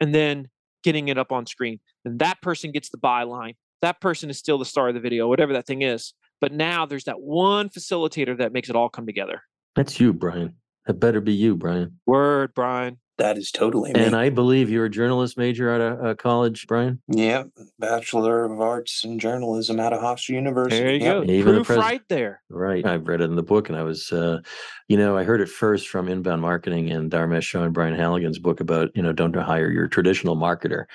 and 0.01 0.15
then 0.15 0.49
getting 0.83 1.09
it 1.09 1.19
up 1.19 1.33
on 1.33 1.47
screen. 1.47 1.81
And 2.05 2.19
that 2.21 2.41
person 2.43 2.73
gets 2.73 2.89
the 2.91 2.99
byline. 2.99 3.55
That 3.83 4.01
person 4.01 4.31
is 4.31 4.39
still 4.39 4.59
the 4.59 4.65
star 4.65 4.89
of 4.89 4.95
the 4.95 5.01
video, 5.01 5.29
whatever 5.29 5.53
that 5.55 5.67
thing 5.67 5.83
is. 5.83 6.15
But 6.41 6.53
now 6.53 6.87
there's 6.87 7.05
that 7.05 7.21
one 7.21 7.69
facilitator 7.69 8.37
that 8.39 8.53
makes 8.53 8.69
it 8.69 8.77
all 8.77 8.89
come 8.89 9.07
together. 9.07 9.43
That's 9.77 9.99
you, 10.01 10.13
Brian. 10.13 10.55
That 10.87 10.95
better 10.95 11.21
be 11.21 11.33
you, 11.33 11.57
Brian. 11.57 11.99
Word, 12.07 12.53
Brian. 12.55 12.99
That 13.19 13.37
is 13.39 13.51
totally 13.53 13.93
me. 13.93 14.01
And 14.01 14.17
I 14.17 14.31
believe 14.31 14.69
you're 14.69 14.87
a 14.87 14.91
journalist 14.91 15.37
major 15.39 15.71
out 15.73 15.81
of 15.81 16.05
uh, 16.05 16.15
college, 16.15 16.67
Brian. 16.67 17.01
Yep, 17.09 17.51
Bachelor 17.79 18.45
of 18.47 18.61
Arts 18.61 19.05
in 19.05 19.19
Journalism 19.19 19.79
out 19.79 19.93
of 19.93 20.01
Hofstra 20.01 20.31
University. 20.31 20.81
There 20.83 20.93
you 20.95 21.01
Yep. 21.01 21.27
go. 21.27 21.33
Even 21.33 21.55
Proof 21.57 21.67
pres- 21.69 21.79
right 21.79 22.03
there. 22.09 22.43
Right. 22.49 22.85
I've 22.85 23.07
read 23.07 23.21
it 23.21 23.25
in 23.25 23.37
the 23.37 23.43
book, 23.43 23.69
and 23.69 23.79
I 23.79 23.83
was, 23.83 24.11
uh, 24.13 24.41
you 24.89 24.97
know, 24.97 25.17
I 25.17 25.25
heard 25.25 25.41
it 25.41 25.49
first 25.49 25.89
from 25.89 26.09
Inbound 26.09 26.43
Marketing 26.43 26.91
and 26.91 27.13
Dharmesh 27.13 27.43
Shah 27.45 27.63
and 27.63 27.75
Brian 27.75 27.95
Halligan's 27.95 28.39
book 28.41 28.61
about, 28.61 28.91
you 28.97 29.03
know, 29.03 29.13
don't 29.13 29.37
hire 29.37 29.71
your 29.71 29.87
traditional 29.89 30.37
marketer. 30.37 30.87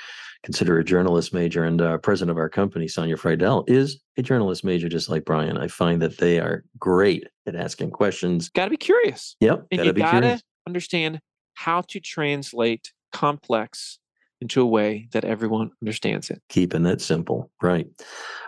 Consider 0.44 0.80
a 0.80 0.84
journalist 0.84 1.34
major. 1.34 1.64
And 1.64 1.82
uh, 1.82 1.98
president 1.98 2.32
of 2.32 2.38
our 2.38 2.50
company, 2.50 2.88
Sonia 2.88 3.18
Friedel, 3.18 3.64
is 3.68 4.00
a 4.18 4.22
journalist 4.22 4.64
major, 4.64 4.88
just 4.88 5.10
like 5.10 5.26
Brian. 5.26 5.58
I 5.58 5.68
find 5.68 6.02
that 6.02 6.18
they 6.18 6.40
are 6.40 6.64
great 6.80 7.28
at 7.46 7.56
asking 7.56 7.92
questions. 7.92 8.50
Got 8.50 8.66
to 8.66 8.72
be 8.72 8.78
curious. 8.78 9.36
Yep. 9.40 9.68
And 9.72 9.80
Gotta 9.80 9.88
you 9.88 9.94
got 9.94 10.20
to 10.22 10.42
understand 10.68 11.20
how 11.56 11.82
to 11.82 12.00
translate 12.00 12.92
complex 13.12 14.00
into 14.42 14.62
a 14.62 14.66
way 14.66 15.08
that 15.14 15.26
everyone 15.26 15.72
understands 15.82 16.30
it. 16.30 16.42
keeping 16.50 16.86
it 16.86 17.02
simple 17.02 17.50
right 17.62 17.88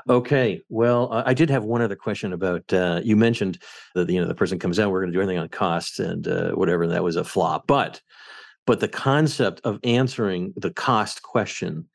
okay 0.08 0.62
well 0.69 1.12
i 1.12 1.30
I 1.30 1.34
did 1.34 1.49
have 1.49 1.63
one 1.63 1.82
other 1.82 1.95
question 1.95 2.34
about 2.34 2.71
uh, 2.73 3.02
you 3.04 3.15
mentioned 3.15 3.58
that 3.95 4.10
you 4.10 4.21
know 4.21 4.28
the 4.28 4.36
person 4.36 4.60
comes 4.60 4.80
out 4.80 4.91
we're 4.91 5.02
going 5.02 5.12
to 5.12 5.17
do 5.17 5.21
anything 5.21 5.39
on 5.39 5.49
costs 5.49 5.99
and 5.99 6.28
uh, 6.28 6.52
whatever 6.52 6.84
and 6.84 6.91
that 6.91 7.04
was 7.04 7.15
a 7.15 7.23
flop 7.23 7.65
but 7.65 8.02
but 8.69 8.79
the 8.79 8.88
concept 8.88 9.60
of 9.63 9.79
answering 9.84 10.53
the 10.55 10.69
cost 10.69 11.23
question 11.23 11.86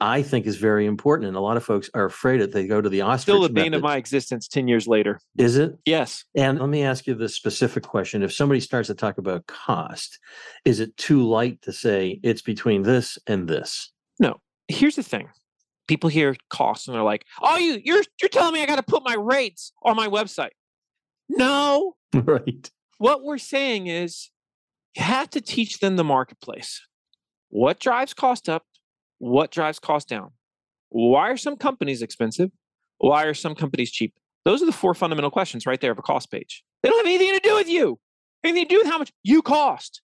i 0.00 0.22
think 0.22 0.46
is 0.46 0.56
very 0.56 0.86
important 0.86 1.26
and 1.26 1.36
a 1.36 1.40
lot 1.40 1.56
of 1.56 1.64
folks 1.64 1.90
are 1.94 2.04
afraid 2.04 2.40
that 2.40 2.52
they 2.52 2.64
go 2.66 2.80
to 2.80 2.88
the 2.88 3.00
ostrich 3.00 3.22
Still 3.34 3.42
the 3.42 3.48
bane 3.48 3.74
of 3.74 3.82
my 3.82 3.96
existence 3.96 4.46
10 4.46 4.68
years 4.68 4.86
later. 4.86 5.18
is 5.36 5.56
it 5.56 5.72
Yes. 5.84 6.24
and 6.36 6.60
let 6.60 6.68
me 6.68 6.82
ask 6.84 7.06
you 7.08 7.14
this 7.14 7.34
specific 7.34 7.82
question. 7.82 8.22
If 8.22 8.32
somebody 8.32 8.60
starts 8.60 8.86
to 8.86 8.94
talk 8.94 9.18
about 9.18 9.46
cost, 9.48 10.18
is 10.64 10.78
it 10.78 10.96
too 10.96 11.22
light 11.26 11.60
to 11.62 11.72
say 11.72 12.20
it's 12.22 12.42
between 12.42 12.82
this 12.82 13.18
and 13.26 13.48
this? 13.48 13.90
No. 14.20 14.40
Here's 14.68 14.96
the 14.96 15.02
thing. 15.02 15.28
People 15.88 16.08
hear 16.08 16.36
costs 16.50 16.86
and 16.86 16.94
they're 16.94 17.02
like, 17.14 17.24
"Oh, 17.42 17.56
you 17.58 17.80
you're 17.84 18.04
you're 18.20 18.28
telling 18.28 18.54
me 18.54 18.62
I 18.62 18.66
got 18.66 18.76
to 18.76 18.82
put 18.94 19.02
my 19.04 19.14
rates 19.14 19.72
on 19.82 19.96
my 19.96 20.06
website." 20.06 20.54
No, 21.28 21.96
right. 22.14 22.70
what 22.98 23.24
we're 23.24 23.38
saying 23.38 23.88
is 23.88 24.30
you 24.96 25.02
have 25.02 25.30
to 25.30 25.40
teach 25.40 25.78
them 25.78 25.96
the 25.96 26.04
marketplace. 26.04 26.80
What 27.48 27.80
drives 27.80 28.14
cost 28.14 28.48
up? 28.48 28.64
What 29.18 29.50
drives 29.50 29.78
cost 29.78 30.08
down? 30.08 30.30
Why 30.88 31.30
are 31.30 31.36
some 31.36 31.56
companies 31.56 32.02
expensive? 32.02 32.50
Why 32.98 33.24
are 33.24 33.34
some 33.34 33.54
companies 33.54 33.90
cheap? 33.90 34.14
Those 34.44 34.62
are 34.62 34.66
the 34.66 34.72
four 34.72 34.94
fundamental 34.94 35.30
questions 35.30 35.66
right 35.66 35.80
there 35.80 35.92
of 35.92 35.98
a 35.98 36.02
cost 36.02 36.30
page. 36.30 36.62
They 36.82 36.88
don't 36.88 36.98
have 36.98 37.06
anything 37.06 37.34
to 37.34 37.48
do 37.48 37.54
with 37.54 37.68
you, 37.68 37.98
anything 38.44 38.64
to 38.64 38.74
do 38.74 38.78
with 38.78 38.88
how 38.88 38.98
much 38.98 39.12
you 39.22 39.42
cost. 39.42 40.02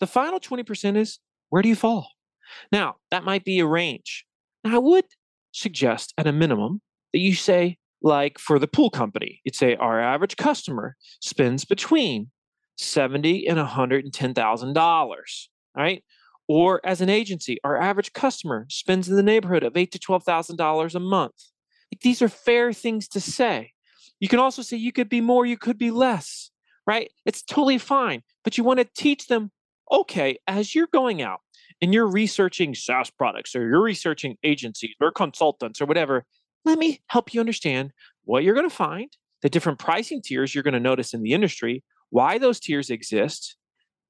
The 0.00 0.06
final 0.06 0.40
20% 0.40 0.96
is 0.96 1.18
where 1.50 1.62
do 1.62 1.68
you 1.68 1.76
fall? 1.76 2.08
Now, 2.70 2.96
that 3.10 3.24
might 3.24 3.44
be 3.44 3.58
a 3.58 3.66
range. 3.66 4.24
Now, 4.62 4.76
I 4.76 4.78
would 4.78 5.06
suggest 5.52 6.14
at 6.18 6.26
a 6.26 6.32
minimum 6.32 6.80
that 7.12 7.20
you 7.20 7.34
say, 7.34 7.78
like 8.02 8.38
for 8.38 8.58
the 8.58 8.66
pool 8.66 8.90
company, 8.90 9.40
you'd 9.44 9.54
say 9.54 9.76
our 9.76 10.00
average 10.00 10.36
customer 10.36 10.96
spends 11.20 11.64
between 11.64 12.30
seventy 12.76 13.46
and 13.46 13.58
one 13.58 13.66
hundred 13.66 14.04
and 14.04 14.12
ten 14.12 14.34
thousand 14.34 14.74
dollars, 14.74 15.48
right? 15.76 16.02
Or 16.46 16.80
as 16.84 17.00
an 17.00 17.08
agency, 17.08 17.58
our 17.64 17.80
average 17.80 18.12
customer 18.12 18.66
spends 18.68 19.08
in 19.08 19.16
the 19.16 19.22
neighborhood 19.22 19.62
of 19.62 19.76
eight 19.76 19.92
to 19.92 19.98
twelve 19.98 20.24
thousand 20.24 20.56
dollars 20.56 20.94
a 20.94 21.00
month. 21.00 21.34
These 22.02 22.22
are 22.22 22.28
fair 22.28 22.72
things 22.72 23.08
to 23.08 23.20
say. 23.20 23.72
You 24.20 24.28
can 24.28 24.38
also 24.38 24.62
say 24.62 24.76
you 24.76 24.92
could 24.92 25.08
be 25.08 25.20
more, 25.20 25.46
you 25.46 25.56
could 25.56 25.78
be 25.78 25.90
less, 25.90 26.50
right? 26.86 27.10
It's 27.24 27.42
totally 27.42 27.78
fine, 27.78 28.22
but 28.42 28.58
you 28.58 28.64
want 28.64 28.80
to 28.80 28.88
teach 28.96 29.26
them, 29.26 29.50
okay, 29.90 30.38
as 30.46 30.74
you're 30.74 30.88
going 30.92 31.22
out 31.22 31.40
and 31.80 31.92
you're 31.92 32.06
researching 32.06 32.74
SaaS 32.74 33.10
products 33.10 33.54
or 33.54 33.66
you're 33.68 33.82
researching 33.82 34.36
agencies 34.42 34.94
or 35.00 35.12
consultants 35.12 35.80
or 35.80 35.86
whatever, 35.86 36.24
let 36.64 36.78
me 36.78 37.00
help 37.08 37.34
you 37.34 37.40
understand 37.40 37.92
what 38.24 38.44
you're 38.44 38.54
going 38.54 38.68
to 38.68 38.74
find, 38.74 39.10
the 39.42 39.50
different 39.50 39.78
pricing 39.78 40.22
tiers 40.22 40.54
you're 40.54 40.64
going 40.64 40.74
to 40.74 40.80
notice 40.80 41.12
in 41.12 41.22
the 41.22 41.32
industry, 41.32 41.82
why 42.14 42.38
those 42.38 42.60
tiers 42.60 42.90
exist, 42.90 43.56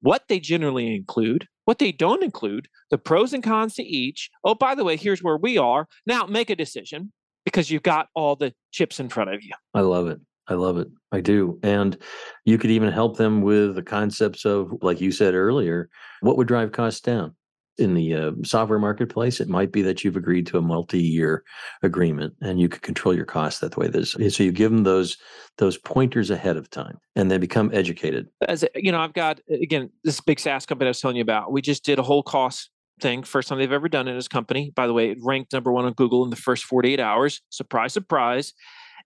what 0.03 0.25
they 0.29 0.39
generally 0.39 0.95
include, 0.95 1.49
what 1.65 1.79
they 1.79 1.91
don't 1.91 2.23
include, 2.23 2.69
the 2.91 2.99
pros 2.99 3.33
and 3.33 3.43
cons 3.43 3.77
to 3.77 3.83
each. 3.83 4.29
Oh, 4.45 4.55
by 4.55 4.75
the 4.75 4.85
way, 4.85 4.99
here's 4.99 5.23
where 5.23 5.39
we 5.39 5.57
are. 5.57 5.89
Now 6.05 6.27
make 6.27 6.51
a 6.51 6.55
decision 6.55 7.15
because 7.47 7.71
you've 7.71 7.83
got 7.83 8.09
all 8.15 8.37
the 8.37 8.53
chips 8.73 9.01
in 9.01 9.09
front 9.09 9.33
of 9.33 9.43
you. 9.43 9.53
I 9.73 9.81
love 9.81 10.09
it. 10.09 10.21
I 10.49 10.53
love 10.53 10.77
it. 10.77 10.89
I 11.13 11.23
do. 11.23 11.59
And 11.63 11.97
you 12.45 12.59
could 12.59 12.71
even 12.71 12.93
help 12.93 13.17
them 13.17 13.41
with 13.41 13.75
the 13.75 13.83
concepts 13.83 14.45
of, 14.45 14.71
like 14.83 15.01
you 15.01 15.11
said 15.11 15.33
earlier, 15.33 15.89
what 16.21 16.37
would 16.37 16.47
drive 16.47 16.73
costs 16.73 17.01
down? 17.01 17.35
In 17.79 17.95
the 17.95 18.15
uh, 18.15 18.31
software 18.45 18.79
marketplace, 18.79 19.41
it 19.41 19.49
might 19.49 19.73
be 19.73 19.83
that 19.83 20.05
you've 20.05 20.17
agreed 20.17 20.47
to 20.47 20.59
a 20.59 20.63
multi-year 20.63 21.43
agreement, 21.83 22.35
and 22.41 22.61
you 22.61 22.69
could 22.69 22.83
control 22.83 23.15
your 23.15 23.25
costs 23.25 23.61
that 23.61 23.77
way. 23.77 23.89
There's, 23.89 24.13
so 24.13 24.43
you 24.43 24.53
give 24.53 24.71
them 24.71 24.85
those 24.85 25.17
those 25.59 25.79
pointers 25.79 26.31
ahead 26.31 26.57
of 26.57 26.71
time, 26.71 26.99
and 27.17 27.31
they 27.31 27.39
become 27.39 27.71
educated. 27.73 28.29
as 28.47 28.65
you 28.75 28.93
know, 28.93 29.01
I've 29.01 29.15
got 29.15 29.41
again 29.51 29.91
this 30.05 30.21
big 30.21 30.39
SaaS 30.39 30.67
company 30.67 30.89
I 30.89 30.91
was 30.91 31.01
telling 31.01 31.17
you 31.17 31.23
about. 31.23 31.53
We 31.53 31.63
just 31.63 31.85
did 31.85 31.99
a 31.99 32.03
whole 32.03 32.23
cost 32.23 32.71
thing, 33.01 33.23
first 33.23 33.49
time 33.49 33.59
they've 33.59 33.73
ever 33.73 33.89
done 33.89 34.09
in 34.09 34.15
his 34.15 34.29
company. 34.29 34.73
By 34.75 34.87
the 34.87 34.93
way, 34.93 35.11
it 35.11 35.19
ranked 35.23 35.53
number 35.53 35.73
one 35.73 35.85
on 35.85 35.93
Google 35.93 36.25
in 36.25 36.31
the 36.31 36.37
first 36.37 36.65
48 36.65 37.01
hours. 37.01 37.41
Surprise, 37.51 37.93
surprise. 37.93 38.53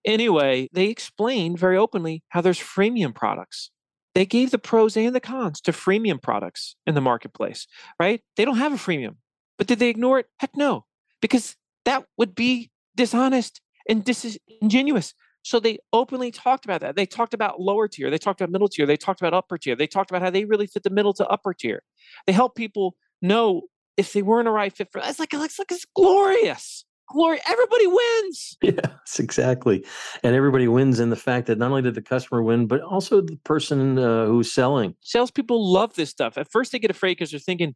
Anyway, 0.04 0.68
they 0.72 0.86
explained 0.86 1.58
very 1.58 1.76
openly 1.76 2.22
how 2.28 2.40
there's 2.40 2.58
freemium 2.58 3.14
products. 3.14 3.70
They 4.14 4.26
gave 4.26 4.50
the 4.50 4.58
pros 4.58 4.96
and 4.96 5.14
the 5.14 5.20
cons 5.20 5.60
to 5.62 5.72
freemium 5.72 6.20
products 6.20 6.76
in 6.86 6.94
the 6.94 7.00
marketplace, 7.00 7.66
right? 8.00 8.22
They 8.36 8.44
don't 8.44 8.56
have 8.56 8.72
a 8.72 8.76
freemium. 8.76 9.16
But 9.58 9.66
did 9.66 9.78
they 9.78 9.88
ignore 9.88 10.20
it? 10.20 10.26
Heck 10.38 10.56
no, 10.56 10.86
because 11.20 11.56
that 11.84 12.04
would 12.16 12.34
be 12.34 12.70
dishonest 12.96 13.60
and 13.88 14.04
disingenuous. 14.04 15.14
So 15.42 15.60
they 15.60 15.78
openly 15.92 16.30
talked 16.30 16.64
about 16.64 16.80
that. 16.82 16.96
They 16.96 17.06
talked 17.06 17.32
about 17.32 17.60
lower 17.60 17.88
tier, 17.88 18.10
they 18.10 18.18
talked 18.18 18.40
about 18.40 18.50
middle 18.50 18.68
tier, 18.68 18.86
they 18.86 18.96
talked 18.96 19.20
about 19.20 19.34
upper 19.34 19.56
tier, 19.58 19.76
they 19.76 19.86
talked 19.86 20.10
about 20.10 20.22
how 20.22 20.30
they 20.30 20.44
really 20.44 20.66
fit 20.66 20.82
the 20.82 20.90
middle 20.90 21.14
to 21.14 21.26
upper 21.26 21.54
tier. 21.54 21.82
They 22.26 22.32
help 22.32 22.54
people 22.54 22.96
know 23.22 23.62
if 23.96 24.12
they 24.12 24.22
weren't 24.22 24.48
a 24.48 24.52
right 24.52 24.72
fit 24.72 24.88
for 24.92 25.00
it's 25.04 25.18
like 25.18 25.34
it's 25.34 25.58
like 25.58 25.72
it's 25.72 25.86
glorious. 25.94 26.84
Glory, 27.10 27.40
everybody 27.46 27.86
wins. 27.86 28.56
Yes, 28.62 29.18
exactly. 29.18 29.84
And 30.22 30.34
everybody 30.34 30.68
wins 30.68 31.00
in 31.00 31.08
the 31.08 31.16
fact 31.16 31.46
that 31.46 31.56
not 31.56 31.70
only 31.70 31.82
did 31.82 31.94
the 31.94 32.02
customer 32.02 32.42
win, 32.42 32.66
but 32.66 32.82
also 32.82 33.22
the 33.22 33.36
person 33.44 33.98
uh, 33.98 34.26
who's 34.26 34.52
selling. 34.52 34.94
Salespeople 35.00 35.72
love 35.72 35.94
this 35.94 36.10
stuff. 36.10 36.36
At 36.36 36.50
first, 36.50 36.72
they 36.72 36.78
get 36.78 36.90
afraid 36.90 37.12
because 37.12 37.30
they're 37.30 37.40
thinking, 37.40 37.74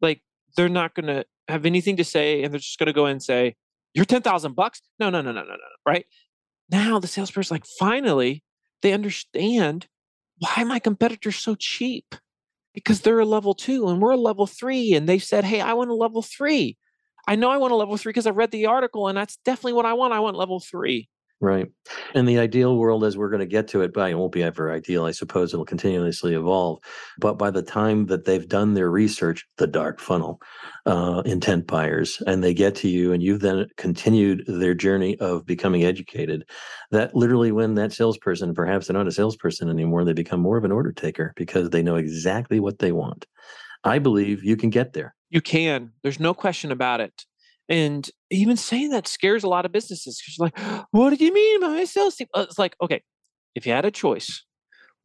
like, 0.00 0.22
they're 0.56 0.68
not 0.68 0.94
going 0.94 1.06
to 1.06 1.24
have 1.48 1.64
anything 1.64 1.96
to 1.98 2.04
say, 2.04 2.42
and 2.42 2.52
they're 2.52 2.58
just 2.58 2.78
going 2.78 2.88
to 2.88 2.92
go 2.92 3.06
in 3.06 3.12
and 3.12 3.22
say, 3.22 3.54
"You're 3.94 4.04
ten 4.04 4.22
thousand 4.22 4.54
bucks." 4.54 4.82
No, 4.98 5.10
no, 5.10 5.20
no, 5.20 5.32
no, 5.32 5.42
no, 5.42 5.50
no. 5.50 5.56
Right 5.86 6.06
now, 6.70 6.98
the 6.98 7.06
salesperson 7.06 7.54
like 7.54 7.66
finally 7.78 8.42
they 8.82 8.92
understand 8.92 9.86
why 10.38 10.64
my 10.64 10.78
competitor's 10.78 11.36
so 11.36 11.54
cheap 11.54 12.14
because 12.74 13.02
they're 13.02 13.20
a 13.20 13.24
level 13.24 13.54
two 13.54 13.88
and 13.88 14.00
we're 14.00 14.12
a 14.12 14.16
level 14.16 14.46
three, 14.46 14.94
and 14.94 15.08
they 15.08 15.18
said, 15.18 15.44
"Hey, 15.44 15.60
I 15.60 15.72
want 15.74 15.90
a 15.90 15.94
level 15.94 16.22
three. 16.22 16.76
I 17.26 17.36
know 17.36 17.50
I 17.50 17.56
want 17.56 17.72
a 17.72 17.76
level 17.76 17.96
three 17.96 18.10
because 18.10 18.26
I 18.26 18.30
read 18.30 18.50
the 18.50 18.66
article, 18.66 19.08
and 19.08 19.16
that's 19.16 19.36
definitely 19.44 19.74
what 19.74 19.86
I 19.86 19.92
want. 19.92 20.12
I 20.12 20.20
want 20.20 20.36
level 20.36 20.60
three. 20.60 21.08
Right. 21.42 21.66
In 22.14 22.24
the 22.26 22.38
ideal 22.38 22.76
world, 22.76 23.02
as 23.02 23.16
we're 23.16 23.28
going 23.28 23.40
to 23.40 23.46
get 23.46 23.66
to 23.68 23.80
it, 23.80 23.92
but 23.92 24.08
it 24.08 24.14
won't 24.14 24.30
be 24.30 24.44
ever 24.44 24.70
ideal. 24.70 25.06
I 25.06 25.10
suppose 25.10 25.52
it'll 25.52 25.64
continuously 25.64 26.34
evolve. 26.34 26.78
But 27.18 27.34
by 27.34 27.50
the 27.50 27.62
time 27.62 28.06
that 28.06 28.24
they've 28.24 28.46
done 28.46 28.74
their 28.74 28.88
research, 28.88 29.44
the 29.58 29.66
dark 29.66 29.98
funnel, 29.98 30.40
uh, 30.86 31.22
intent 31.26 31.66
buyers, 31.66 32.22
and 32.28 32.44
they 32.44 32.54
get 32.54 32.76
to 32.76 32.88
you, 32.88 33.12
and 33.12 33.24
you've 33.24 33.40
then 33.40 33.66
continued 33.76 34.44
their 34.46 34.74
journey 34.74 35.18
of 35.18 35.44
becoming 35.44 35.82
educated, 35.82 36.44
that 36.92 37.12
literally 37.16 37.50
when 37.50 37.74
that 37.74 37.92
salesperson, 37.92 38.54
perhaps 38.54 38.86
they're 38.86 38.96
not 38.96 39.08
a 39.08 39.12
salesperson 39.12 39.68
anymore, 39.68 40.04
they 40.04 40.12
become 40.12 40.38
more 40.38 40.58
of 40.58 40.64
an 40.64 40.70
order 40.70 40.92
taker 40.92 41.32
because 41.34 41.70
they 41.70 41.82
know 41.82 41.96
exactly 41.96 42.60
what 42.60 42.78
they 42.78 42.92
want. 42.92 43.26
I 43.84 43.98
believe 43.98 44.44
you 44.44 44.56
can 44.56 44.70
get 44.70 44.92
there. 44.92 45.14
You 45.30 45.40
can. 45.40 45.92
There's 46.02 46.20
no 46.20 46.34
question 46.34 46.70
about 46.70 47.00
it. 47.00 47.24
And 47.68 48.08
even 48.30 48.56
saying 48.56 48.90
that 48.90 49.06
scares 49.08 49.44
a 49.44 49.48
lot 49.48 49.64
of 49.64 49.72
businesses 49.72 50.20
because 50.20 50.38
like, 50.38 50.86
what 50.90 51.16
do 51.16 51.24
you 51.24 51.32
mean 51.32 51.60
by 51.60 51.68
my 51.68 51.84
sales 51.84 52.16
team? 52.16 52.28
Uh, 52.34 52.44
It's 52.48 52.58
like, 52.58 52.76
okay, 52.82 53.02
if 53.54 53.66
you 53.66 53.72
had 53.72 53.84
a 53.84 53.90
choice, 53.90 54.44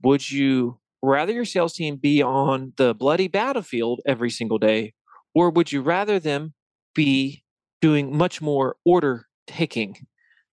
would 0.03 0.29
you 0.29 0.79
rather 1.01 1.31
your 1.33 1.45
sales 1.45 1.73
team 1.73 1.95
be 1.95 2.21
on 2.21 2.73
the 2.77 2.93
bloody 2.93 3.27
battlefield 3.27 4.01
every 4.05 4.29
single 4.29 4.57
day, 4.57 4.93
or 5.33 5.49
would 5.49 5.71
you 5.71 5.81
rather 5.81 6.19
them 6.19 6.53
be 6.95 7.43
doing 7.81 8.15
much 8.17 8.41
more 8.41 8.75
order 8.85 9.27
taking? 9.45 9.95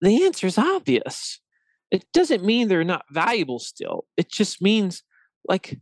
The 0.01 0.25
answer 0.25 0.47
is 0.47 0.59
obvious. 0.59 1.41
It 1.91 2.05
doesn't 2.13 2.45
mean 2.45 2.69
they're 2.69 2.85
not 2.85 3.05
valuable 3.11 3.59
still. 3.59 4.05
It 4.17 4.31
just 4.31 4.63
means 4.63 5.03
like 5.49 5.79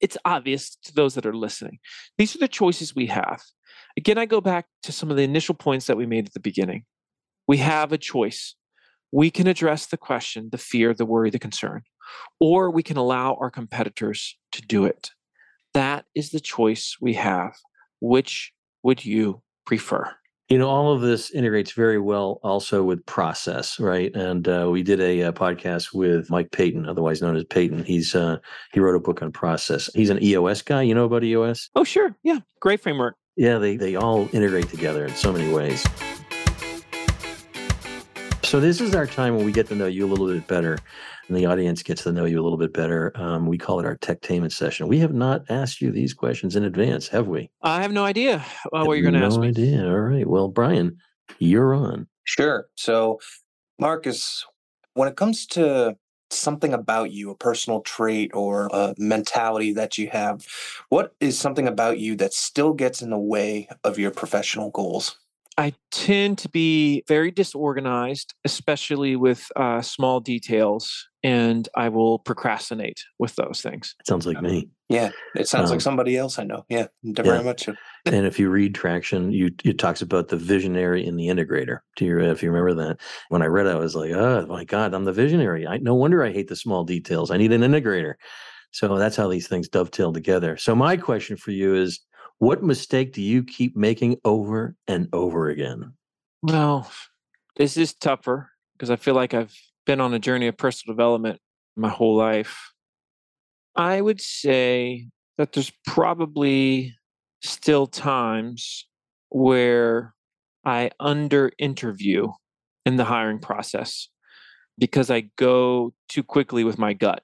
it's 0.00 0.16
obvious 0.24 0.76
to 0.84 0.94
those 0.94 1.14
that 1.14 1.26
are 1.26 1.34
listening. 1.34 1.78
These 2.18 2.36
are 2.36 2.40
the 2.40 2.48
choices 2.48 2.94
we 2.94 3.06
have. 3.06 3.40
Again, 3.96 4.18
I 4.18 4.26
go 4.26 4.40
back 4.40 4.66
to 4.84 4.92
some 4.92 5.10
of 5.10 5.16
the 5.16 5.24
initial 5.24 5.54
points 5.54 5.86
that 5.86 5.96
we 5.96 6.06
made 6.06 6.26
at 6.26 6.34
the 6.34 6.40
beginning. 6.40 6.84
We 7.48 7.56
have 7.58 7.92
a 7.92 7.98
choice. 7.98 8.54
We 9.10 9.30
can 9.30 9.46
address 9.46 9.86
the 9.86 9.96
question, 9.96 10.50
the 10.52 10.58
fear, 10.58 10.92
the 10.92 11.06
worry, 11.06 11.30
the 11.30 11.38
concern, 11.38 11.82
or 12.38 12.70
we 12.70 12.82
can 12.82 12.96
allow 12.98 13.34
our 13.40 13.50
competitors 13.50 14.36
to 14.52 14.62
do 14.62 14.84
it. 14.84 15.10
that 15.74 16.04
is 16.14 16.30
the 16.30 16.40
choice 16.40 16.96
we 17.00 17.14
have. 17.14 17.54
Which 18.00 18.52
would 18.82 19.04
you 19.04 19.42
prefer? 19.66 20.17
You 20.48 20.56
know, 20.56 20.70
all 20.70 20.94
of 20.94 21.02
this 21.02 21.30
integrates 21.30 21.72
very 21.72 21.98
well 21.98 22.40
also 22.42 22.82
with 22.82 23.04
process, 23.04 23.78
right? 23.78 24.14
And 24.16 24.48
uh, 24.48 24.68
we 24.70 24.82
did 24.82 24.98
a, 24.98 25.20
a, 25.20 25.32
podcast 25.32 25.92
with 25.92 26.30
Mike 26.30 26.52
Paton, 26.52 26.88
otherwise 26.88 27.20
known 27.20 27.36
as 27.36 27.44
Peyton. 27.44 27.84
He's 27.84 28.14
uh, 28.14 28.38
he 28.72 28.80
wrote 28.80 28.94
a 28.94 29.00
book 29.00 29.20
on 29.20 29.30
process. 29.30 29.90
He's 29.92 30.08
an 30.08 30.22
EOS 30.22 30.62
guy. 30.62 30.80
You 30.80 30.94
know 30.94 31.04
about 31.04 31.22
EOS? 31.22 31.68
Oh, 31.74 31.84
sure. 31.84 32.16
Yeah, 32.22 32.38
great 32.60 32.80
framework. 32.80 33.16
Yeah, 33.36 33.58
they 33.58 33.76
they 33.76 33.96
all 33.96 34.26
integrate 34.32 34.70
together 34.70 35.04
in 35.04 35.14
so 35.14 35.34
many 35.34 35.52
ways. 35.52 35.84
So 38.42 38.58
this 38.58 38.80
is 38.80 38.94
our 38.94 39.06
time 39.06 39.36
when 39.36 39.44
we 39.44 39.52
get 39.52 39.68
to 39.68 39.74
know 39.74 39.86
you 39.86 40.06
a 40.06 40.08
little 40.08 40.28
bit 40.28 40.46
better, 40.46 40.78
and 41.28 41.36
the 41.36 41.46
audience 41.46 41.82
gets 41.82 42.02
to 42.04 42.12
know 42.12 42.24
you 42.24 42.40
a 42.40 42.42
little 42.42 42.58
bit 42.58 42.72
better. 42.72 43.12
Um, 43.14 43.46
we 43.46 43.58
call 43.58 43.80
it 43.80 43.86
our 43.86 43.96
techtainment 43.96 44.52
session. 44.52 44.88
We 44.88 44.98
have 44.98 45.12
not 45.12 45.44
asked 45.50 45.80
you 45.80 45.92
these 45.92 46.14
questions 46.14 46.56
in 46.56 46.64
advance, 46.64 47.08
have 47.08 47.28
we? 47.28 47.50
I 47.62 47.82
have 47.82 47.92
no 47.92 48.04
idea 48.04 48.44
uh, 48.72 48.84
what 48.84 48.94
you're 48.94 49.02
going 49.02 49.14
to 49.14 49.20
no 49.20 49.26
ask 49.26 49.38
me. 49.38 49.48
No 49.48 49.50
idea. 49.50 49.86
All 49.86 50.00
right. 50.00 50.26
Well, 50.26 50.48
Brian, 50.48 50.96
you're 51.38 51.74
on. 51.74 52.08
Sure. 52.24 52.68
So, 52.74 53.20
Marcus, 53.78 54.44
when 54.94 55.08
it 55.08 55.16
comes 55.16 55.46
to 55.48 55.96
something 56.30 56.74
about 56.74 57.10
you, 57.10 57.30
a 57.30 57.36
personal 57.36 57.80
trait 57.82 58.30
or 58.34 58.68
a 58.72 58.94
mentality 58.98 59.72
that 59.74 59.98
you 59.98 60.08
have, 60.08 60.46
what 60.88 61.14
is 61.20 61.38
something 61.38 61.68
about 61.68 61.98
you 61.98 62.16
that 62.16 62.34
still 62.34 62.72
gets 62.72 63.02
in 63.02 63.10
the 63.10 63.18
way 63.18 63.68
of 63.84 63.98
your 63.98 64.10
professional 64.10 64.70
goals? 64.70 65.18
I 65.58 65.74
tend 65.90 66.38
to 66.38 66.48
be 66.48 67.02
very 67.08 67.32
disorganized, 67.32 68.32
especially 68.44 69.16
with 69.16 69.44
uh, 69.56 69.82
small 69.82 70.20
details, 70.20 71.08
and 71.24 71.68
I 71.74 71.88
will 71.88 72.20
procrastinate 72.20 73.04
with 73.18 73.34
those 73.34 73.60
things. 73.60 73.96
It 73.98 74.06
sounds 74.06 74.24
like 74.24 74.40
me. 74.40 74.68
Yeah, 74.88 75.10
it 75.34 75.48
sounds 75.48 75.70
um, 75.70 75.74
like 75.74 75.80
somebody 75.80 76.16
else 76.16 76.38
I 76.38 76.44
know. 76.44 76.64
Yeah, 76.68 76.86
very 77.02 77.38
yeah. 77.38 77.42
much. 77.42 77.64
So. 77.64 77.74
and 78.06 78.24
if 78.24 78.38
you 78.38 78.50
read 78.50 78.72
Traction, 78.72 79.32
you 79.32 79.50
it 79.64 79.80
talks 79.80 80.00
about 80.00 80.28
the 80.28 80.36
visionary 80.36 81.04
and 81.04 81.18
the 81.18 81.26
integrator. 81.26 81.80
Do 81.96 82.04
you 82.04 82.20
if 82.20 82.40
you 82.40 82.52
remember 82.52 82.86
that? 82.86 83.00
When 83.28 83.42
I 83.42 83.46
read 83.46 83.66
it, 83.66 83.70
I 83.70 83.80
was 83.80 83.96
like, 83.96 84.12
oh 84.12 84.46
my 84.46 84.62
god, 84.62 84.94
I'm 84.94 85.04
the 85.04 85.12
visionary. 85.12 85.66
I 85.66 85.78
no 85.78 85.96
wonder 85.96 86.22
I 86.22 86.30
hate 86.30 86.48
the 86.48 86.56
small 86.56 86.84
details. 86.84 87.32
I 87.32 87.36
need 87.36 87.52
an 87.52 87.62
integrator. 87.62 88.14
So 88.70 88.96
that's 88.96 89.16
how 89.16 89.28
these 89.28 89.48
things 89.48 89.68
dovetail 89.68 90.12
together. 90.12 90.56
So 90.56 90.74
my 90.76 90.96
question 90.96 91.36
for 91.36 91.50
you 91.50 91.74
is 91.74 92.00
what 92.38 92.62
mistake 92.62 93.12
do 93.12 93.22
you 93.22 93.42
keep 93.42 93.76
making 93.76 94.18
over 94.24 94.76
and 94.86 95.08
over 95.12 95.48
again? 95.48 95.92
Well, 96.42 96.90
this 97.56 97.76
is 97.76 97.94
tougher 97.94 98.50
because 98.74 98.90
I 98.90 98.96
feel 98.96 99.14
like 99.14 99.34
I've 99.34 99.54
been 99.86 100.00
on 100.00 100.14
a 100.14 100.18
journey 100.18 100.46
of 100.46 100.56
personal 100.56 100.94
development 100.94 101.40
my 101.76 101.88
whole 101.88 102.16
life. 102.16 102.72
I 103.74 104.00
would 104.00 104.20
say 104.20 105.08
that 105.36 105.52
there's 105.52 105.72
probably 105.86 106.96
still 107.42 107.86
times 107.86 108.86
where 109.30 110.14
I 110.64 110.90
under 111.00 111.52
interview 111.58 112.28
in 112.84 112.96
the 112.96 113.04
hiring 113.04 113.38
process 113.38 114.08
because 114.78 115.10
I 115.10 115.30
go 115.36 115.92
too 116.08 116.22
quickly 116.22 116.64
with 116.64 116.78
my 116.78 116.92
gut 116.92 117.22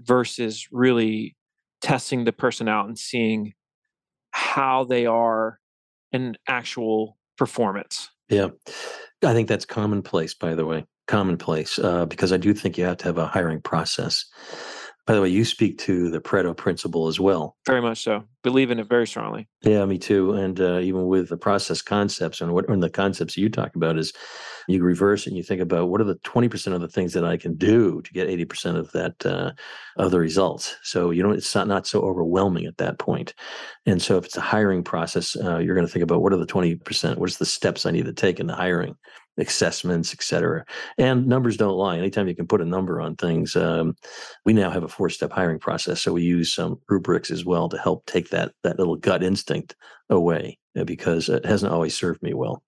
versus 0.00 0.68
really 0.70 1.36
testing 1.80 2.24
the 2.24 2.32
person 2.32 2.68
out 2.68 2.86
and 2.86 2.98
seeing 2.98 3.54
how 4.36 4.84
they 4.84 5.06
are 5.06 5.58
in 6.12 6.36
actual 6.46 7.16
performance. 7.38 8.10
Yeah. 8.28 8.48
I 9.24 9.32
think 9.32 9.48
that's 9.48 9.64
commonplace, 9.64 10.34
by 10.34 10.54
the 10.54 10.66
way, 10.66 10.84
commonplace, 11.06 11.78
uh, 11.78 12.04
because 12.04 12.32
I 12.32 12.36
do 12.36 12.52
think 12.52 12.76
you 12.76 12.84
have 12.84 12.98
to 12.98 13.06
have 13.06 13.16
a 13.16 13.26
hiring 13.26 13.62
process. 13.62 14.26
By 15.06 15.14
the 15.14 15.22
way, 15.22 15.28
you 15.28 15.44
speak 15.44 15.78
to 15.78 16.10
the 16.10 16.20
Pareto 16.20 16.56
principle 16.56 17.06
as 17.06 17.20
well. 17.20 17.56
Very 17.64 17.80
much 17.80 18.02
so. 18.02 18.24
Believe 18.42 18.72
in 18.72 18.80
it 18.80 18.88
very 18.88 19.06
strongly. 19.06 19.48
Yeah, 19.62 19.84
me 19.84 19.98
too. 19.98 20.32
And 20.32 20.60
uh, 20.60 20.80
even 20.80 21.06
with 21.06 21.28
the 21.28 21.36
process 21.36 21.80
concepts 21.80 22.40
and 22.40 22.52
what 22.52 22.68
and 22.68 22.82
the 22.82 22.90
concepts 22.90 23.36
you 23.36 23.48
talk 23.48 23.76
about 23.76 23.98
is 23.98 24.12
you 24.66 24.82
reverse 24.82 25.26
it 25.26 25.30
and 25.30 25.36
you 25.36 25.44
think 25.44 25.60
about 25.60 25.90
what 25.90 26.00
are 26.00 26.04
the 26.04 26.16
20% 26.16 26.72
of 26.72 26.80
the 26.80 26.88
things 26.88 27.12
that 27.12 27.24
I 27.24 27.36
can 27.36 27.54
do 27.54 28.02
to 28.02 28.12
get 28.12 28.28
80% 28.28 28.76
of 28.76 28.90
that 28.92 29.24
uh, 29.24 29.52
of 29.96 30.10
the 30.10 30.18
results. 30.18 30.76
So 30.82 31.10
you 31.10 31.22
know 31.22 31.30
it's 31.30 31.54
not, 31.54 31.68
not 31.68 31.86
so 31.86 32.00
overwhelming 32.00 32.66
at 32.66 32.78
that 32.78 32.98
point. 32.98 33.32
And 33.86 34.02
so 34.02 34.16
if 34.16 34.24
it's 34.24 34.36
a 34.36 34.40
hiring 34.40 34.82
process, 34.82 35.36
uh, 35.36 35.58
you're 35.58 35.76
going 35.76 35.86
to 35.86 35.92
think 35.92 36.02
about 36.02 36.20
what 36.20 36.32
are 36.32 36.36
the 36.36 36.46
20%, 36.46 37.18
what's 37.18 37.36
the 37.36 37.46
steps 37.46 37.86
I 37.86 37.92
need 37.92 38.06
to 38.06 38.12
take 38.12 38.40
in 38.40 38.48
the 38.48 38.56
hiring 38.56 38.96
assessments, 39.38 40.12
et 40.12 40.22
cetera. 40.22 40.64
And 40.98 41.26
numbers 41.26 41.56
don't 41.56 41.76
lie. 41.76 41.98
Anytime 41.98 42.28
you 42.28 42.34
can 42.34 42.46
put 42.46 42.60
a 42.60 42.64
number 42.64 43.00
on 43.00 43.16
things, 43.16 43.56
um, 43.56 43.94
we 44.44 44.52
now 44.52 44.70
have 44.70 44.84
a 44.84 44.88
four-step 44.88 45.32
hiring 45.32 45.58
process. 45.58 46.00
So 46.00 46.12
we 46.12 46.22
use 46.22 46.54
some 46.54 46.80
rubrics 46.88 47.30
as 47.30 47.44
well 47.44 47.68
to 47.68 47.78
help 47.78 48.06
take 48.06 48.30
that 48.30 48.52
that 48.62 48.78
little 48.78 48.96
gut 48.96 49.22
instinct 49.22 49.76
away 50.08 50.58
uh, 50.78 50.84
because 50.84 51.28
it 51.28 51.44
hasn't 51.44 51.72
always 51.72 51.96
served 51.96 52.22
me 52.22 52.34
well. 52.34 52.62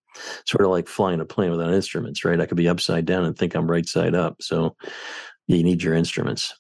Sort 0.47 0.65
of 0.65 0.71
like 0.71 0.89
flying 0.89 1.21
a 1.21 1.25
plane 1.25 1.51
without 1.51 1.73
instruments, 1.73 2.25
right? 2.25 2.41
I 2.41 2.47
could 2.47 2.57
be 2.57 2.69
upside 2.69 3.07
down 3.07 3.25
and 3.25 3.37
think 3.37 3.55
I'm 3.55 3.71
right 3.71 3.87
side 3.87 4.15
up. 4.15 4.43
So 4.43 4.77
you 5.47 5.63
need 5.63 5.83
your 5.83 5.95
instruments. 5.95 6.55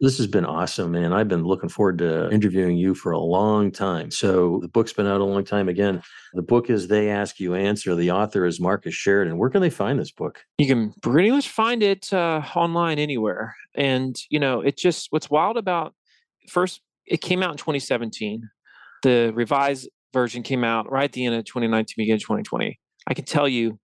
This 0.00 0.18
has 0.18 0.26
been 0.26 0.44
awesome, 0.44 0.92
man. 0.92 1.14
I've 1.14 1.28
been 1.28 1.44
looking 1.44 1.70
forward 1.70 1.98
to 1.98 2.30
interviewing 2.30 2.76
you 2.76 2.94
for 2.94 3.12
a 3.12 3.18
long 3.18 3.70
time. 3.70 4.10
So 4.10 4.58
the 4.60 4.68
book's 4.68 4.92
been 4.92 5.06
out 5.06 5.22
a 5.22 5.24
long 5.24 5.42
time. 5.42 5.70
Again, 5.70 6.02
the 6.34 6.42
book 6.42 6.68
is 6.68 6.88
They 6.88 7.08
Ask 7.08 7.40
You 7.40 7.54
Answer. 7.54 7.94
The 7.94 8.10
author 8.10 8.44
is 8.44 8.60
Marcus 8.60 8.94
Sheridan. 8.94 9.38
Where 9.38 9.48
can 9.48 9.62
they 9.62 9.70
find 9.70 9.98
this 9.98 10.10
book? 10.10 10.44
You 10.58 10.66
can 10.66 10.92
pretty 11.00 11.30
much 11.30 11.48
find 11.48 11.82
it 11.82 12.12
uh, 12.12 12.42
online 12.54 12.98
anywhere. 12.98 13.56
And, 13.74 14.14
you 14.28 14.38
know, 14.38 14.60
it 14.60 14.76
just, 14.76 15.08
what's 15.10 15.30
wild 15.30 15.56
about 15.56 15.94
first, 16.48 16.82
it 17.06 17.22
came 17.22 17.42
out 17.42 17.52
in 17.52 17.56
2017. 17.56 18.50
The 19.02 19.32
revised 19.34 19.88
version 20.12 20.42
came 20.42 20.62
out 20.62 20.90
right 20.90 21.04
at 21.04 21.12
the 21.12 21.24
end 21.24 21.36
of 21.36 21.44
2019, 21.46 21.94
beginning 21.96 22.16
of 22.16 22.22
2020. 22.22 22.78
I 23.06 23.14
can 23.14 23.24
tell 23.24 23.48
you 23.48 23.78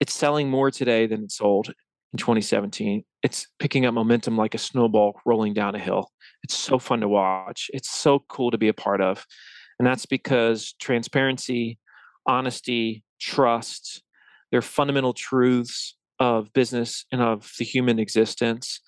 it's 0.00 0.12
selling 0.12 0.50
more 0.50 0.72
today 0.72 1.06
than 1.06 1.24
it 1.24 1.30
sold 1.30 1.72
in 2.16 2.18
2017. 2.18 3.04
It's 3.22 3.46
picking 3.58 3.84
up 3.84 3.92
momentum 3.92 4.38
like 4.38 4.54
a 4.54 4.58
snowball 4.58 5.20
rolling 5.26 5.52
down 5.52 5.74
a 5.74 5.78
hill. 5.78 6.10
It's 6.42 6.56
so 6.56 6.78
fun 6.78 7.00
to 7.00 7.08
watch. 7.08 7.70
It's 7.74 7.90
so 7.90 8.24
cool 8.28 8.50
to 8.50 8.58
be 8.58 8.68
a 8.68 8.74
part 8.74 9.02
of. 9.02 9.26
And 9.78 9.86
that's 9.86 10.06
because 10.06 10.74
transparency, 10.80 11.78
honesty, 12.26 13.04
trust, 13.20 14.02
they're 14.50 14.62
fundamental 14.62 15.12
truths 15.12 15.94
of 16.18 16.50
business 16.54 17.04
and 17.12 17.20
of 17.20 17.52
the 17.58 17.64
human 17.64 17.98
existence. 17.98 18.80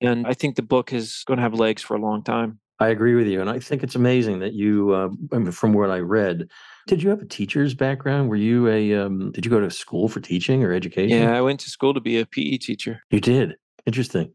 And 0.00 0.26
I 0.26 0.34
think 0.34 0.56
the 0.56 0.62
book 0.62 0.92
is 0.92 1.22
going 1.28 1.36
to 1.36 1.42
have 1.42 1.54
legs 1.54 1.82
for 1.82 1.94
a 1.94 2.00
long 2.00 2.24
time. 2.24 2.58
I 2.80 2.88
agree 2.88 3.14
with 3.14 3.28
you. 3.28 3.40
And 3.40 3.48
I 3.48 3.60
think 3.60 3.84
it's 3.84 3.94
amazing 3.94 4.40
that 4.40 4.54
you, 4.54 4.90
uh, 4.90 5.50
from 5.52 5.72
what 5.72 5.90
I 5.90 5.98
read, 5.98 6.48
did 6.86 7.02
you 7.02 7.10
have 7.10 7.22
a 7.22 7.26
teacher's 7.26 7.74
background? 7.74 8.28
Were 8.28 8.36
you 8.36 8.68
a, 8.68 8.94
um, 8.94 9.32
did 9.32 9.44
you 9.44 9.50
go 9.50 9.60
to 9.60 9.70
school 9.70 10.08
for 10.08 10.20
teaching 10.20 10.64
or 10.64 10.72
education? 10.72 11.18
Yeah, 11.18 11.36
I 11.36 11.40
went 11.40 11.60
to 11.60 11.70
school 11.70 11.94
to 11.94 12.00
be 12.00 12.18
a 12.18 12.26
PE 12.26 12.58
teacher. 12.58 13.02
You 13.10 13.20
did? 13.20 13.56
Interesting. 13.86 14.32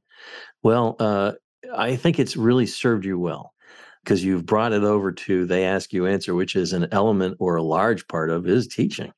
Well, 0.63 0.95
uh, 0.99 1.33
I 1.75 1.95
think 1.95 2.19
it's 2.19 2.37
really 2.37 2.65
served 2.65 3.05
you 3.05 3.19
well 3.19 3.53
because 4.03 4.23
you've 4.23 4.45
brought 4.45 4.73
it 4.73 4.83
over 4.83 5.11
to 5.11 5.45
they 5.45 5.65
ask 5.65 5.91
you 5.91 6.07
answer, 6.07 6.33
which 6.33 6.55
is 6.55 6.73
an 6.73 6.87
element 6.91 7.37
or 7.39 7.55
a 7.55 7.63
large 7.63 8.07
part 8.07 8.29
of 8.29 8.47
is 8.47 8.67
teaching 8.67 9.11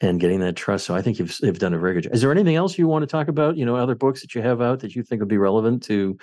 and 0.00 0.20
getting 0.20 0.40
that 0.40 0.56
trust. 0.56 0.86
So 0.86 0.94
I 0.94 1.02
think 1.02 1.18
you've, 1.18 1.36
you've 1.42 1.58
done 1.58 1.74
a 1.74 1.78
very 1.78 1.94
good 1.94 2.04
job. 2.04 2.14
Is 2.14 2.20
there 2.20 2.32
anything 2.32 2.56
else 2.56 2.78
you 2.78 2.88
want 2.88 3.02
to 3.02 3.06
talk 3.06 3.28
about? 3.28 3.56
You 3.56 3.64
know, 3.64 3.76
other 3.76 3.94
books 3.94 4.20
that 4.20 4.34
you 4.34 4.42
have 4.42 4.60
out 4.60 4.80
that 4.80 4.94
you 4.94 5.02
think 5.02 5.20
would 5.20 5.28
be 5.28 5.38
relevant 5.38 5.82
to 5.84 6.16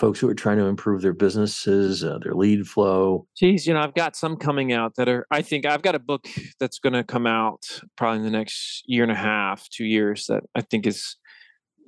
folks 0.00 0.18
who 0.18 0.28
are 0.30 0.34
trying 0.34 0.56
to 0.56 0.64
improve 0.64 1.02
their 1.02 1.12
businesses, 1.12 2.02
uh, 2.02 2.18
their 2.22 2.32
lead 2.32 2.66
flow? 2.66 3.26
Geez, 3.36 3.66
you 3.66 3.74
know, 3.74 3.80
I've 3.80 3.94
got 3.94 4.16
some 4.16 4.36
coming 4.36 4.72
out 4.72 4.94
that 4.96 5.10
are, 5.10 5.26
I 5.30 5.42
think 5.42 5.66
I've 5.66 5.82
got 5.82 5.94
a 5.94 6.00
book 6.00 6.26
that's 6.58 6.78
going 6.78 6.94
to 6.94 7.04
come 7.04 7.26
out 7.26 7.60
probably 7.96 8.20
in 8.20 8.24
the 8.24 8.30
next 8.30 8.82
year 8.86 9.02
and 9.02 9.12
a 9.12 9.16
half, 9.16 9.68
two 9.68 9.84
years 9.84 10.24
that 10.28 10.42
I 10.54 10.62
think 10.62 10.86
is, 10.86 11.16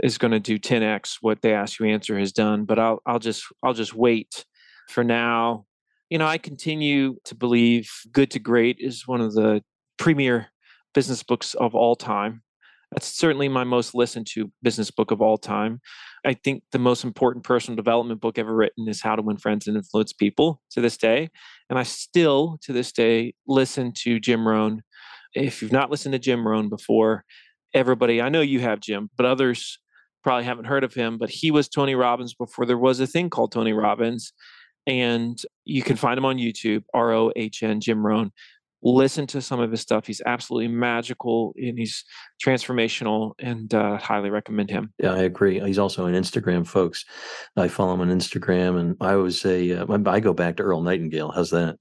is 0.02 0.18
going 0.18 0.32
to 0.32 0.40
do 0.40 0.58
10x 0.58 1.16
what 1.22 1.40
they 1.40 1.54
ask 1.54 1.80
you 1.80 1.86
answer 1.86 2.18
has 2.18 2.32
done, 2.32 2.66
but 2.66 2.78
I'll, 2.78 3.00
I'll 3.06 3.18
just, 3.18 3.44
I'll 3.62 3.74
just 3.74 3.94
wait 3.94 4.44
for 4.90 5.02
now. 5.02 5.64
You 6.10 6.18
know, 6.18 6.26
I 6.26 6.36
continue 6.36 7.16
to 7.24 7.34
believe 7.34 7.90
Good 8.12 8.30
to 8.32 8.38
Great 8.38 8.76
is 8.78 9.08
one 9.08 9.22
of 9.22 9.32
the 9.32 9.62
premier 9.96 10.48
business 10.92 11.22
books 11.22 11.54
of 11.54 11.74
all 11.74 11.96
time. 11.96 12.42
That's 12.92 13.06
certainly 13.06 13.48
my 13.48 13.64
most 13.64 13.94
listened 13.94 14.26
to 14.32 14.52
business 14.62 14.90
book 14.90 15.10
of 15.10 15.22
all 15.22 15.38
time. 15.38 15.80
I 16.26 16.34
think 16.34 16.62
the 16.72 16.78
most 16.78 17.04
important 17.04 17.42
personal 17.42 17.74
development 17.74 18.20
book 18.20 18.38
ever 18.38 18.54
written 18.54 18.86
is 18.86 19.00
How 19.00 19.16
to 19.16 19.22
Win 19.22 19.38
Friends 19.38 19.66
and 19.66 19.76
Influence 19.76 20.12
People 20.12 20.60
to 20.72 20.82
this 20.82 20.98
day. 20.98 21.30
And 21.70 21.78
I 21.78 21.84
still, 21.84 22.58
to 22.62 22.72
this 22.72 22.92
day, 22.92 23.34
listen 23.48 23.92
to 24.02 24.20
Jim 24.20 24.46
Rohn. 24.46 24.82
If 25.34 25.62
you've 25.62 25.72
not 25.72 25.90
listened 25.90 26.12
to 26.12 26.18
Jim 26.18 26.46
Rohn 26.46 26.68
before, 26.68 27.24
everybody, 27.72 28.20
I 28.20 28.28
know 28.28 28.42
you 28.42 28.60
have, 28.60 28.80
Jim, 28.80 29.08
but 29.16 29.24
others 29.24 29.78
probably 30.22 30.44
haven't 30.44 30.66
heard 30.66 30.84
of 30.84 30.92
him. 30.92 31.16
But 31.16 31.30
he 31.30 31.50
was 31.50 31.70
Tony 31.70 31.94
Robbins 31.94 32.34
before 32.34 32.66
there 32.66 32.78
was 32.78 33.00
a 33.00 33.06
thing 33.06 33.30
called 33.30 33.52
Tony 33.52 33.72
Robbins. 33.72 34.34
And 34.86 35.40
you 35.64 35.82
can 35.82 35.96
find 35.96 36.18
him 36.18 36.26
on 36.26 36.36
YouTube, 36.36 36.82
R 36.92 37.12
O 37.12 37.32
H 37.36 37.62
N, 37.62 37.80
Jim 37.80 38.04
Rohn 38.04 38.32
listen 38.82 39.26
to 39.28 39.40
some 39.40 39.60
of 39.60 39.70
his 39.70 39.80
stuff. 39.80 40.06
He's 40.06 40.20
absolutely 40.26 40.68
magical 40.68 41.54
and 41.56 41.78
he's 41.78 42.04
transformational 42.44 43.32
and 43.38 43.72
uh, 43.72 43.96
highly 43.98 44.30
recommend 44.30 44.70
him. 44.70 44.92
Yeah, 44.98 45.12
I 45.12 45.20
agree. 45.20 45.60
He's 45.60 45.78
also 45.78 46.06
on 46.06 46.12
Instagram, 46.12 46.66
folks. 46.66 47.04
I 47.56 47.68
follow 47.68 47.94
him 47.94 48.00
on 48.00 48.10
Instagram 48.10 48.80
and 48.80 48.96
I 49.00 49.14
always 49.14 49.40
say, 49.40 49.72
uh, 49.72 49.86
I 50.06 50.20
go 50.20 50.34
back 50.34 50.56
to 50.56 50.62
Earl 50.62 50.82
Nightingale. 50.82 51.30
How's 51.32 51.50
that? 51.50 51.78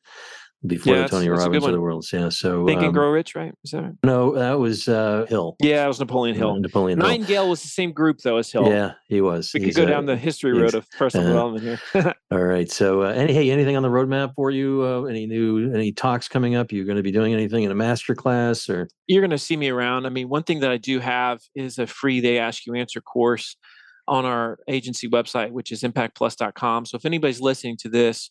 Before 0.65 0.93
Yeah, 0.95 1.03
the 1.03 1.07
Tony 1.09 1.25
that's- 1.27 1.39
that's 1.39 1.45
a 1.47 1.49
good 1.49 1.55
Robbins 1.55 1.65
of 1.65 1.71
the 1.73 1.81
world. 1.81 2.05
Yeah. 2.13 2.29
So 2.29 2.65
Think 2.67 2.79
and 2.79 2.87
um, 2.87 2.93
Grow 2.93 3.09
Rich, 3.09 3.35
right? 3.35 3.53
Is 3.63 3.71
that 3.71 3.81
right? 3.81 3.93
no, 4.03 4.35
that 4.35 4.59
was 4.59 4.87
uh, 4.87 5.25
Hill. 5.27 5.55
Yeah, 5.59 5.85
it 5.85 5.87
was 5.87 5.99
Napoleon 5.99 6.35
Hill. 6.35 6.55
Napoleon 6.59 6.99
Hill. 6.99 7.07
Nightingale 7.07 7.49
was 7.49 7.61
the 7.61 7.67
same 7.67 7.91
group 7.91 8.19
though 8.23 8.37
as 8.37 8.51
Hill. 8.51 8.67
Yeah, 8.67 8.91
he 9.07 9.21
was. 9.21 9.51
We 9.53 9.61
could 9.61 9.75
go 9.75 9.83
a- 9.83 9.87
down 9.87 10.05
the 10.05 10.15
history 10.17 10.53
road 10.53 10.75
of 10.75 10.89
personal 10.91 11.25
uh, 11.25 11.29
development 11.29 11.79
here. 11.93 12.13
All 12.31 12.43
right. 12.43 12.71
So, 12.71 13.03
uh, 13.03 13.09
any 13.09 13.33
hey, 13.33 13.49
anything 13.51 13.75
on 13.75 13.83
the 13.83 13.89
roadmap 13.89 14.33
for 14.35 14.51
you? 14.51 14.83
Uh, 14.83 15.03
any 15.05 15.25
new 15.25 15.73
any 15.73 15.91
talks 15.91 16.27
coming 16.27 16.55
up? 16.55 16.71
You're 16.71 16.85
going 16.85 16.97
to 16.97 17.03
be 17.03 17.11
doing 17.11 17.33
anything 17.33 17.63
in 17.63 17.71
a 17.71 17.75
master 17.75 18.13
class 18.15 18.69
or? 18.69 18.87
You're 19.07 19.21
going 19.21 19.31
to 19.31 19.37
see 19.37 19.57
me 19.57 19.69
around. 19.69 20.05
I 20.05 20.09
mean, 20.09 20.29
one 20.29 20.43
thing 20.43 20.59
that 20.61 20.71
I 20.71 20.77
do 20.77 20.99
have 20.99 21.39
is 21.55 21.79
a 21.79 21.87
free 21.87 22.19
They 22.21 22.37
Ask 22.37 22.65
You 22.65 22.75
Answer 22.75 23.01
course 23.01 23.57
on 24.07 24.25
our 24.25 24.57
agency 24.67 25.07
website, 25.09 25.51
which 25.51 25.71
is 25.71 25.83
impactplus.com. 25.83 26.85
So 26.85 26.95
if 26.97 27.05
anybody's 27.05 27.39
listening 27.41 27.77
to 27.77 27.89
this, 27.89 28.29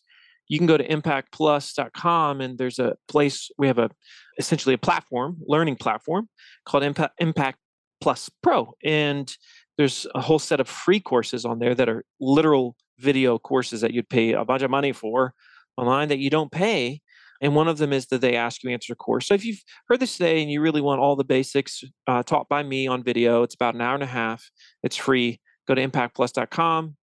you 0.51 0.57
can 0.57 0.67
go 0.67 0.75
to 0.75 0.85
impactplus.com 0.85 2.41
and 2.41 2.57
there's 2.57 2.77
a 2.77 2.97
place 3.07 3.49
we 3.57 3.67
have 3.67 3.79
a 3.79 3.89
essentially 4.37 4.75
a 4.75 4.77
platform, 4.77 5.37
learning 5.47 5.77
platform 5.77 6.27
called 6.65 6.83
Impact, 6.83 7.13
Impact 7.19 7.57
Plus 8.01 8.29
Pro. 8.43 8.73
And 8.83 9.33
there's 9.77 10.05
a 10.13 10.19
whole 10.19 10.39
set 10.39 10.59
of 10.59 10.67
free 10.67 10.99
courses 10.99 11.45
on 11.45 11.59
there 11.59 11.73
that 11.73 11.87
are 11.87 12.03
literal 12.19 12.75
video 12.99 13.39
courses 13.39 13.79
that 13.79 13.93
you'd 13.93 14.09
pay 14.09 14.33
a 14.33 14.43
bunch 14.43 14.61
of 14.61 14.69
money 14.69 14.91
for 14.91 15.33
online 15.77 16.09
that 16.09 16.19
you 16.19 16.29
don't 16.29 16.51
pay. 16.51 16.99
And 17.39 17.55
one 17.55 17.69
of 17.69 17.77
them 17.77 17.93
is 17.93 18.07
the 18.07 18.17
They 18.17 18.35
Ask 18.35 18.61
You 18.61 18.71
Answer 18.71 18.91
a 18.91 18.97
course. 18.97 19.27
So 19.27 19.33
if 19.33 19.45
you've 19.45 19.63
heard 19.87 20.01
this 20.01 20.17
today 20.17 20.41
and 20.41 20.51
you 20.51 20.59
really 20.59 20.81
want 20.81 20.99
all 20.99 21.15
the 21.15 21.23
basics 21.23 21.81
uh, 22.07 22.23
taught 22.23 22.49
by 22.49 22.61
me 22.61 22.87
on 22.87 23.05
video, 23.05 23.43
it's 23.43 23.55
about 23.55 23.75
an 23.75 23.81
hour 23.81 23.93
and 23.93 24.03
a 24.03 24.07
half. 24.07 24.51
It's 24.83 24.97
free. 24.97 25.39
Go 25.65 25.75
to 25.75 25.87
impactplus.com 25.87 26.97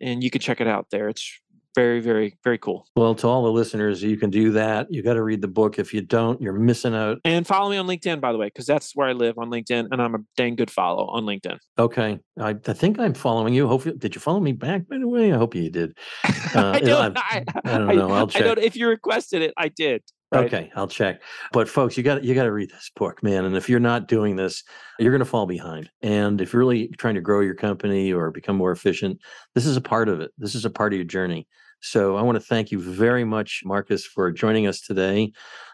and 0.00 0.24
you 0.24 0.30
can 0.30 0.40
check 0.40 0.62
it 0.62 0.66
out 0.66 0.86
there. 0.90 1.10
It's 1.10 1.40
very, 1.74 2.00
very, 2.00 2.36
very 2.44 2.58
cool. 2.58 2.86
Well, 2.96 3.14
to 3.16 3.26
all 3.26 3.42
the 3.42 3.50
listeners, 3.50 4.02
you 4.02 4.16
can 4.16 4.30
do 4.30 4.52
that. 4.52 4.86
You 4.90 5.02
got 5.02 5.14
to 5.14 5.22
read 5.22 5.40
the 5.42 5.48
book. 5.48 5.78
If 5.78 5.92
you 5.92 6.00
don't, 6.00 6.40
you're 6.40 6.52
missing 6.52 6.94
out. 6.94 7.18
And 7.24 7.46
follow 7.46 7.70
me 7.70 7.76
on 7.76 7.86
LinkedIn, 7.86 8.20
by 8.20 8.32
the 8.32 8.38
way, 8.38 8.46
because 8.46 8.66
that's 8.66 8.94
where 8.94 9.08
I 9.08 9.12
live 9.12 9.38
on 9.38 9.50
LinkedIn, 9.50 9.88
and 9.90 10.00
I'm 10.00 10.14
a 10.14 10.18
dang 10.36 10.56
good 10.56 10.70
follow 10.70 11.06
on 11.08 11.24
LinkedIn. 11.24 11.58
Okay, 11.78 12.18
I, 12.38 12.50
I 12.50 12.72
think 12.72 12.98
I'm 12.98 13.14
following 13.14 13.54
you. 13.54 13.66
Hopefully, 13.68 13.96
did 13.98 14.14
you 14.14 14.20
follow 14.20 14.40
me 14.40 14.52
back? 14.52 14.88
By 14.88 14.98
the 14.98 15.08
way, 15.08 15.32
I 15.32 15.36
hope 15.36 15.54
you 15.54 15.70
did. 15.70 15.96
Uh, 16.54 16.70
I 16.70 16.78
don't. 16.78 17.18
I, 17.18 17.44
I 17.64 17.78
don't 17.78 17.96
know. 17.96 18.12
I'll 18.12 18.26
I 18.26 18.26
check. 18.26 18.44
don't. 18.44 18.58
If 18.60 18.76
you 18.76 18.86
requested 18.86 19.42
it, 19.42 19.52
I 19.56 19.66
did. 19.66 20.04
right? 20.30 20.46
Okay, 20.46 20.70
I'll 20.76 20.86
check. 20.86 21.20
But 21.52 21.68
folks, 21.68 21.96
you 21.96 22.04
got 22.04 22.22
you 22.22 22.32
got 22.32 22.44
to 22.44 22.52
read 22.52 22.70
this 22.70 22.92
book, 22.94 23.24
man. 23.24 23.44
And 23.44 23.56
if 23.56 23.68
you're 23.68 23.80
not 23.80 24.06
doing 24.06 24.36
this, 24.36 24.62
you're 25.00 25.10
going 25.10 25.18
to 25.18 25.24
fall 25.24 25.46
behind. 25.46 25.90
And 26.00 26.40
if 26.40 26.52
you're 26.52 26.60
really 26.60 26.90
trying 26.96 27.16
to 27.16 27.20
grow 27.20 27.40
your 27.40 27.56
company 27.56 28.12
or 28.12 28.30
become 28.30 28.54
more 28.54 28.70
efficient, 28.70 29.18
this 29.56 29.66
is 29.66 29.76
a 29.76 29.80
part 29.80 30.08
of 30.08 30.20
it. 30.20 30.30
This 30.38 30.54
is 30.54 30.64
a 30.64 30.70
part 30.70 30.92
of 30.92 30.96
your 30.96 31.06
journey. 31.06 31.48
So 31.84 32.16
I 32.16 32.22
want 32.22 32.36
to 32.36 32.40
thank 32.40 32.70
you 32.70 32.80
very 32.80 33.24
much, 33.24 33.60
Marcus, 33.62 34.06
for 34.06 34.32
joining 34.32 34.66
us 34.66 34.80
today. 34.80 35.32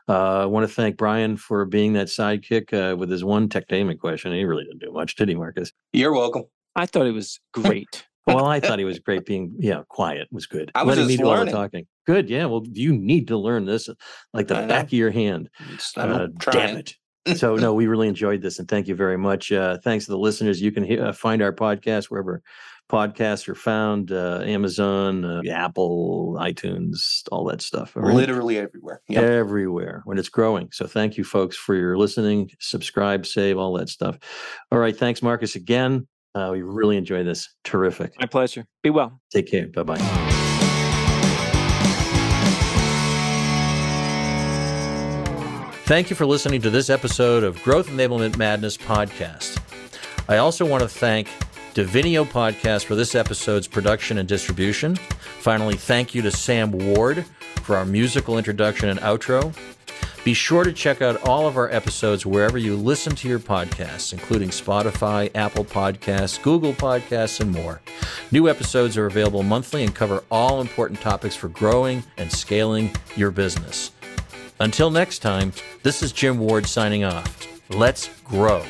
Uh, 0.09 0.43
I 0.43 0.45
want 0.47 0.69
to 0.69 0.75
thank 0.75 0.97
Brian 0.97 1.37
for 1.37 1.65
being 1.65 1.93
that 1.93 2.09
sidekick 2.09 2.73
uh, 2.75 2.97
with 2.97 3.11
his 3.11 3.23
one 3.23 3.49
technamic 3.49 4.01
question. 4.01 4.33
He 4.33 4.45
really 4.45 4.65
didn't 4.65 4.81
do 4.81 4.91
much, 4.91 5.15
did 5.15 5.29
he, 5.29 5.37
Marcus? 5.37 5.73
You're 5.93 6.13
welcome. 6.13 6.45
I 6.75 6.87
thought 6.87 7.07
it 7.07 7.13
was 7.15 7.41
great. 7.53 8.07
Well, 8.27 8.45
I 8.45 8.61
thought 8.61 8.79
he 8.79 8.85
was 8.85 9.01
great 9.01 9.25
being, 9.25 9.53
yeah, 9.59 9.81
quiet 9.89 10.29
was 10.31 10.47
good. 10.47 10.71
I 10.77 10.85
was 10.85 10.91
Letting 10.99 11.07
me 11.09 11.15
just 11.15 11.23
do 11.23 11.27
all 11.27 11.33
the 11.33 11.39
learning. 11.39 11.55
talking. 11.55 11.87
Good. 12.07 12.31
Yeah. 12.31 12.45
Well, 12.45 12.63
you 12.71 12.93
need 12.93 13.27
to 13.29 13.37
learn 13.37 13.65
this 13.65 13.89
like 14.35 14.47
the 14.47 14.55
back 14.55 14.85
of 14.85 14.93
your 14.93 15.11
hand. 15.11 15.49
Uh, 15.97 16.29
damn 16.39 16.77
it. 16.77 16.95
so 17.35 17.57
no, 17.57 17.75
we 17.81 17.89
really 17.89 18.07
enjoyed 18.07 18.41
this, 18.43 18.61
and 18.61 18.69
thank 18.69 18.87
you 18.87 18.95
very 18.95 19.17
much. 19.17 19.51
Uh, 19.51 19.79
thanks 19.79 20.05
to 20.05 20.13
the 20.13 20.19
listeners. 20.19 20.61
You 20.61 20.71
can 20.71 20.85
he- 20.85 21.01
uh, 21.01 21.13
find 21.13 21.43
our 21.43 21.53
podcast 21.53 22.05
wherever 22.05 22.41
podcasts 22.91 23.49
are 23.49 23.55
found: 23.55 24.11
uh, 24.11 24.41
Amazon, 24.45 25.25
uh, 25.25 25.43
Apple, 25.51 26.37
iTunes, 26.41 27.23
all 27.31 27.45
that 27.45 27.63
stuff. 27.63 27.97
all 27.97 28.03
right? 28.03 28.15
Literally 28.15 28.59
everywhere. 28.59 29.01
Yep. 29.09 29.23
Everywhere 29.23 30.03
when 30.05 30.19
it's 30.19 30.29
growing. 30.29 30.69
So 30.73 30.87
thank 30.87 31.17
you, 31.17 31.25
folks, 31.25 31.57
for 31.57 31.75
your 31.75 31.97
listening. 31.97 32.51
Subscribe, 32.59 33.27
save, 33.27 33.57
all 33.59 33.73
that 33.75 33.89
stuff. 33.89 34.19
All 34.73 34.79
right, 34.79 34.97
thanks, 34.97 35.23
Marcus, 35.23 35.55
again. 35.55 36.07
Uh, 36.35 36.51
we 36.53 36.63
really 36.63 36.97
enjoyed 36.97 37.27
this. 37.27 37.49
Terrific. 37.65 38.13
My 38.21 38.27
pleasure. 38.27 38.67
Be 38.83 38.91
well. 38.91 39.21
Take 39.33 39.51
care. 39.51 39.69
Bye 39.69 39.83
bye. 39.83 40.41
Thank 45.85 46.09
you 46.09 46.15
for 46.15 46.25
listening 46.25 46.63
to 46.63 46.71
this 46.71 46.89
episode 46.89 47.43
of 47.43 47.61
Growth 47.65 47.89
Enablement 47.89 48.37
Madness 48.37 48.77
podcast. 48.77 49.61
I 50.29 50.37
also 50.37 50.65
want 50.65 50.85
to 50.85 50.89
thank 50.89 51.29
Divinio 51.75 52.25
Podcast 52.25 52.85
for 52.85 52.95
this 52.95 53.15
episode's 53.15 53.69
production 53.69 54.19
and 54.19 54.29
distribution. 54.29 54.97
Finally, 54.97 55.77
thank 55.77 56.15
you 56.15 56.23
to 56.23 56.31
Sam 56.31 56.73
Ward 56.73 57.25
for 57.63 57.77
our 57.77 57.85
musical 57.85 58.39
introduction 58.39 58.89
and 58.89 58.99
outro. 59.01 59.55
Be 60.25 60.35
sure 60.35 60.65
to 60.65 60.73
check 60.73 61.01
out 61.01 61.23
all 61.27 61.47
of 61.47 61.57
our 61.57 61.71
episodes 61.71 62.27
wherever 62.27 62.59
you 62.59 62.77
listen 62.77 63.15
to 63.17 63.29
your 63.29 63.39
podcasts, 63.39 64.13
including 64.13 64.51
Spotify, 64.51 65.31
Apple 65.35 65.65
Podcasts, 65.65 66.43
Google 66.43 66.75
Podcasts, 66.75 67.41
and 67.41 67.51
more. 67.51 67.81
New 68.31 68.49
episodes 68.49 68.99
are 68.99 69.07
available 69.07 69.43
monthly 69.43 69.83
and 69.83 69.95
cover 69.95 70.23
all 70.31 70.61
important 70.61 71.01
topics 71.01 71.37
for 71.37 71.49
growing 71.49 72.03
and 72.19 72.31
scaling 72.31 72.91
your 73.17 73.31
business. 73.31 73.93
Until 74.59 74.91
next 74.91 75.21
time, 75.21 75.53
this 75.83 76.03
is 76.03 76.13
Jim 76.13 76.39
Ward 76.39 76.67
signing 76.67 77.05
off. 77.05 77.47
Let's 77.71 78.11
grow. 78.25 78.63